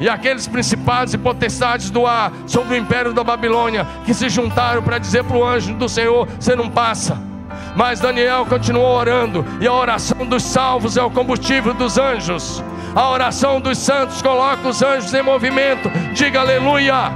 e 0.00 0.08
aqueles 0.08 0.46
principados 0.46 1.14
e 1.14 1.18
potestades 1.18 1.90
do 1.90 2.06
ar 2.06 2.32
sobre 2.46 2.74
o 2.74 2.78
império 2.78 3.12
da 3.12 3.22
Babilônia 3.22 3.86
que 4.04 4.12
se 4.12 4.28
juntaram 4.28 4.82
para 4.82 4.98
dizer 4.98 5.24
para 5.24 5.36
o 5.36 5.44
anjo 5.44 5.74
do 5.74 5.88
Senhor: 5.88 6.26
você 6.38 6.54
não 6.54 6.68
passa. 6.68 7.33
Mas 7.74 8.00
Daniel 8.00 8.46
continuou 8.46 8.96
orando, 8.96 9.44
e 9.60 9.66
a 9.66 9.72
oração 9.72 10.26
dos 10.26 10.42
salvos 10.42 10.96
é 10.96 11.02
o 11.02 11.10
combustível 11.10 11.74
dos 11.74 11.98
anjos. 11.98 12.62
A 12.94 13.10
oração 13.10 13.60
dos 13.60 13.78
santos 13.78 14.22
coloca 14.22 14.68
os 14.68 14.82
anjos 14.82 15.12
em 15.12 15.22
movimento. 15.22 15.90
Diga 16.12 16.40
aleluia, 16.40 17.10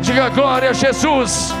diga 0.00 0.30
glória 0.30 0.70
a 0.70 0.72
Jesus. 0.72 1.54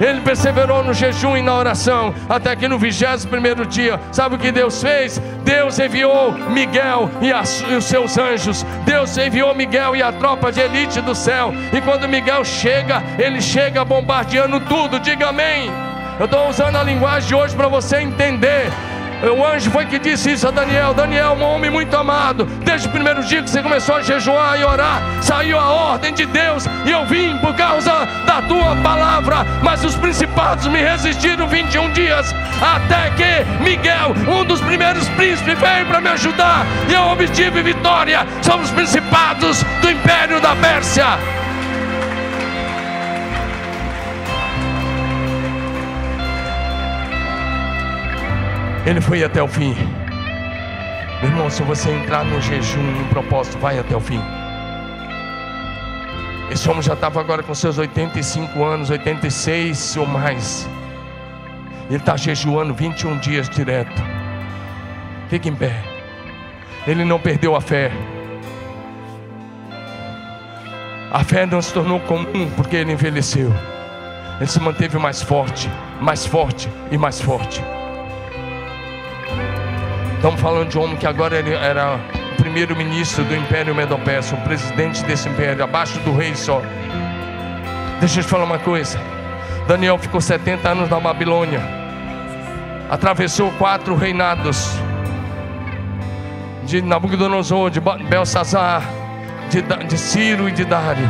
Ele 0.00 0.20
perseverou 0.22 0.82
no 0.82 0.92
jejum 0.92 1.36
e 1.36 1.42
na 1.42 1.54
oração, 1.54 2.14
até 2.28 2.56
que 2.56 2.66
no 2.66 2.78
vigésimo 2.78 3.30
primeiro 3.30 3.64
dia, 3.64 4.00
sabe 4.10 4.34
o 4.34 4.38
que 4.38 4.50
Deus 4.50 4.82
fez? 4.82 5.20
Deus 5.44 5.78
enviou 5.78 6.32
Miguel 6.32 7.10
e, 7.20 7.32
as, 7.32 7.60
e, 7.60 7.74
os 7.74 7.84
seus 7.84 8.18
anjos. 8.18 8.64
Deus 8.84 9.16
enviou 9.16 9.54
Miguel 9.54 9.94
e 9.94 10.02
a 10.02 10.12
tropa 10.12 10.50
de 10.50 10.60
elite 10.60 11.00
do 11.00 11.14
céu. 11.14 11.52
E 11.72 11.80
quando 11.80 12.08
Miguel 12.08 12.44
chega, 12.44 13.02
ele 13.18 13.40
chega 13.40 13.84
bombardeando 13.84 14.60
tudo. 14.60 14.98
Diga 14.98 15.28
amém. 15.28 15.70
Eu 16.18 16.26
estou 16.26 16.48
usando 16.48 16.76
a 16.76 16.82
linguagem 16.82 17.28
de 17.28 17.34
hoje 17.34 17.56
para 17.56 17.66
você 17.66 17.96
entender 17.98 18.70
O 19.22 19.44
anjo 19.44 19.70
foi 19.70 19.86
que 19.86 19.98
disse 19.98 20.32
isso 20.32 20.46
a 20.46 20.50
Daniel: 20.50 20.94
Daniel, 20.94 21.32
um 21.32 21.42
homem 21.42 21.70
muito 21.70 21.96
amado. 21.96 22.44
Desde 22.64 22.86
o 22.86 22.90
primeiro 22.90 23.22
dia 23.24 23.42
que 23.42 23.50
você 23.50 23.62
começou 23.62 23.96
a 23.96 24.02
jejuar 24.02 24.60
e 24.60 24.64
orar, 24.64 25.02
saiu 25.22 25.58
a 25.58 25.70
ordem 25.70 26.12
de 26.12 26.26
Deus 26.26 26.66
e 26.84 26.90
eu 26.90 27.04
vim 27.06 27.36
por 27.38 27.54
causa 27.54 28.06
da 28.26 28.42
tua 28.42 28.76
palavra. 28.76 29.44
Mas 29.62 29.82
os 29.82 29.96
principados 29.96 30.66
me 30.66 30.78
resistiram 30.78 31.48
21 31.48 31.90
dias, 31.92 32.32
até 32.60 33.10
que 33.10 33.62
Miguel, 33.62 34.14
um 34.28 34.44
dos 34.44 34.60
primeiros 34.60 35.08
príncipes, 35.10 35.58
veio 35.58 35.86
para 35.86 36.00
me 36.00 36.10
ajudar 36.10 36.66
e 36.88 36.92
eu 36.92 37.02
obtive 37.02 37.62
vitória 37.62 38.26
sobre 38.42 38.66
os 38.66 38.70
principados 38.70 39.62
do 39.80 39.90
império 39.90 40.40
da 40.40 40.54
Pérsia. 40.54 41.33
Ele 48.86 49.00
foi 49.00 49.24
até 49.24 49.42
o 49.42 49.48
fim. 49.48 49.74
Meu 51.22 51.30
irmão, 51.30 51.48
se 51.48 51.62
você 51.62 51.90
entrar 51.90 52.22
no 52.22 52.38
jejum, 52.42 52.82
no 52.82 53.06
propósito, 53.06 53.58
vai 53.58 53.78
até 53.78 53.96
o 53.96 54.00
fim. 54.00 54.20
Esse 56.50 56.68
homem 56.68 56.82
já 56.82 56.92
estava 56.92 57.18
agora 57.18 57.42
com 57.42 57.54
seus 57.54 57.78
85 57.78 58.62
anos, 58.62 58.90
86 58.90 59.96
ou 59.96 60.06
mais. 60.06 60.68
Ele 61.88 61.96
está 61.96 62.14
jejuando 62.16 62.74
21 62.74 63.18
dias 63.18 63.48
direto. 63.48 64.02
Fique 65.30 65.48
em 65.48 65.54
pé. 65.54 65.74
Ele 66.86 67.06
não 67.06 67.18
perdeu 67.18 67.56
a 67.56 67.62
fé. 67.62 67.90
A 71.10 71.24
fé 71.24 71.46
não 71.46 71.62
se 71.62 71.72
tornou 71.72 72.00
comum 72.00 72.50
porque 72.54 72.76
ele 72.76 72.92
envelheceu. 72.92 73.50
Ele 74.36 74.46
se 74.46 74.60
manteve 74.60 74.98
mais 74.98 75.22
forte, 75.22 75.70
mais 76.02 76.26
forte 76.26 76.68
e 76.90 76.98
mais 76.98 77.18
forte. 77.18 77.62
Estamos 80.24 80.40
falando 80.40 80.70
de 80.70 80.78
um 80.78 80.84
homem 80.84 80.96
que 80.96 81.06
agora 81.06 81.36
era 81.36 81.96
o 82.32 82.36
primeiro-ministro 82.36 83.22
do 83.24 83.36
Império 83.36 83.74
Medo-Persa, 83.74 84.34
o 84.34 84.40
presidente 84.40 85.04
desse 85.04 85.28
império, 85.28 85.62
abaixo 85.62 86.00
do 86.00 86.16
rei 86.16 86.34
só. 86.34 86.62
Deixa 88.00 88.20
eu 88.20 88.24
te 88.24 88.30
falar 88.30 88.44
uma 88.44 88.58
coisa. 88.58 88.98
Daniel 89.68 89.98
ficou 89.98 90.22
70 90.22 90.66
anos 90.66 90.88
na 90.88 90.98
Babilônia, 90.98 91.60
atravessou 92.88 93.52
quatro 93.58 93.94
reinados 93.94 94.70
de 96.64 96.80
Nabucodonosor, 96.80 97.68
de 97.68 97.80
Belsazar, 98.08 98.82
de, 99.50 99.60
de 99.86 99.98
Ciro 99.98 100.48
e 100.48 100.52
de 100.52 100.64
Dário. 100.64 101.06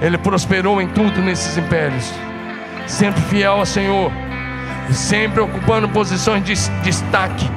Ele 0.00 0.16
prosperou 0.16 0.80
em 0.80 0.86
tudo 0.86 1.20
nesses 1.20 1.58
impérios, 1.58 2.08
sempre 2.86 3.20
fiel 3.22 3.54
ao 3.54 3.66
Senhor 3.66 4.12
sempre 4.92 5.40
ocupando 5.40 5.88
posições 5.88 6.42
de 6.44 6.54
destaque, 6.82 7.48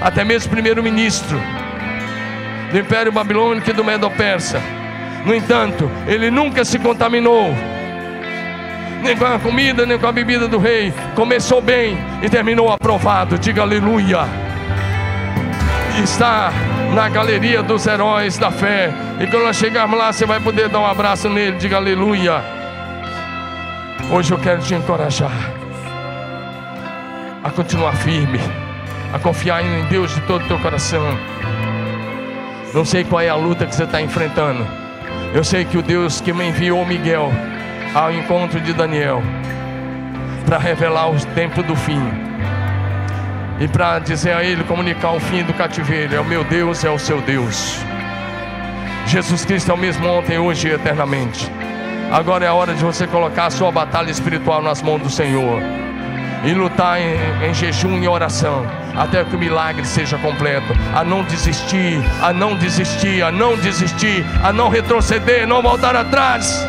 até 0.00 0.24
mesmo 0.24 0.50
primeiro-ministro 0.50 1.40
do 2.70 2.78
Império 2.78 3.12
Babilônico 3.12 3.70
e 3.70 3.72
do 3.72 3.84
Medo-Persa. 3.84 4.60
No 5.24 5.34
entanto, 5.34 5.90
ele 6.06 6.30
nunca 6.30 6.64
se 6.64 6.78
contaminou, 6.78 7.54
nem 9.02 9.16
com 9.16 9.24
a 9.24 9.38
comida, 9.38 9.84
nem 9.84 9.98
com 9.98 10.06
a 10.06 10.12
bebida 10.12 10.48
do 10.48 10.58
rei. 10.58 10.92
Começou 11.14 11.60
bem 11.60 11.98
e 12.22 12.28
terminou 12.28 12.70
aprovado. 12.70 13.38
Diga 13.38 13.62
aleluia. 13.62 14.20
Está 16.02 16.52
na 16.94 17.08
galeria 17.08 17.62
dos 17.62 17.86
heróis 17.86 18.38
da 18.38 18.50
fé. 18.50 18.90
E 19.20 19.26
quando 19.26 19.44
nós 19.44 19.56
chegarmos 19.56 19.98
lá, 19.98 20.12
você 20.12 20.24
vai 20.24 20.40
poder 20.40 20.68
dar 20.68 20.80
um 20.80 20.86
abraço 20.86 21.28
nele. 21.28 21.56
Diga 21.56 21.76
aleluia. 21.76 22.42
Hoje 24.10 24.32
eu 24.32 24.38
quero 24.38 24.62
te 24.62 24.74
encorajar 24.74 25.57
a 27.48 27.50
continuar 27.50 27.96
firme, 27.96 28.38
a 29.12 29.18
confiar 29.18 29.64
em 29.64 29.84
Deus 29.86 30.14
de 30.14 30.20
todo 30.22 30.44
o 30.44 30.48
teu 30.48 30.58
coração. 30.58 31.02
Não 32.74 32.84
sei 32.84 33.04
qual 33.04 33.22
é 33.22 33.28
a 33.30 33.34
luta 33.34 33.64
que 33.64 33.74
você 33.74 33.84
está 33.84 34.02
enfrentando. 34.02 34.66
Eu 35.34 35.42
sei 35.42 35.64
que 35.64 35.78
o 35.78 35.82
Deus 35.82 36.20
que 36.20 36.32
me 36.32 36.46
enviou 36.46 36.84
Miguel 36.84 37.32
ao 37.94 38.12
encontro 38.12 38.60
de 38.60 38.74
Daniel 38.74 39.22
para 40.44 40.58
revelar 40.58 41.10
o 41.10 41.26
tempo 41.34 41.62
do 41.62 41.74
fim 41.74 42.02
e 43.60 43.66
para 43.66 43.98
dizer 43.98 44.34
a 44.34 44.44
ele, 44.44 44.62
comunicar 44.64 45.12
o 45.12 45.20
fim 45.20 45.42
do 45.42 45.54
cativeiro: 45.54 46.14
é 46.14 46.20
o 46.20 46.24
meu 46.24 46.44
Deus, 46.44 46.84
é 46.84 46.90
o 46.90 46.98
seu 46.98 47.20
Deus. 47.22 47.78
Jesus 49.06 49.46
Cristo 49.46 49.70
é 49.70 49.74
o 49.74 49.78
mesmo 49.78 50.06
ontem, 50.06 50.38
hoje 50.38 50.68
e 50.68 50.72
eternamente. 50.72 51.50
Agora 52.12 52.44
é 52.44 52.48
a 52.48 52.54
hora 52.54 52.74
de 52.74 52.84
você 52.84 53.06
colocar 53.06 53.46
a 53.46 53.50
sua 53.50 53.72
batalha 53.72 54.10
espiritual 54.10 54.62
nas 54.62 54.82
mãos 54.82 55.00
do 55.00 55.08
Senhor 55.08 55.87
e 56.44 56.52
lutar 56.52 57.00
em, 57.00 57.48
em 57.48 57.54
jejum 57.54 58.02
e 58.02 58.08
oração 58.08 58.66
até 58.98 59.24
que 59.24 59.36
o 59.36 59.38
milagre 59.38 59.84
seja 59.86 60.18
completo. 60.18 60.72
A 60.94 61.04
não 61.04 61.22
desistir, 61.22 62.02
a 62.20 62.32
não 62.32 62.56
desistir, 62.56 63.22
a 63.22 63.30
não 63.30 63.56
desistir, 63.56 64.24
a 64.42 64.52
não 64.52 64.68
retroceder, 64.68 65.46
não 65.46 65.62
voltar 65.62 65.94
atrás. 65.94 66.66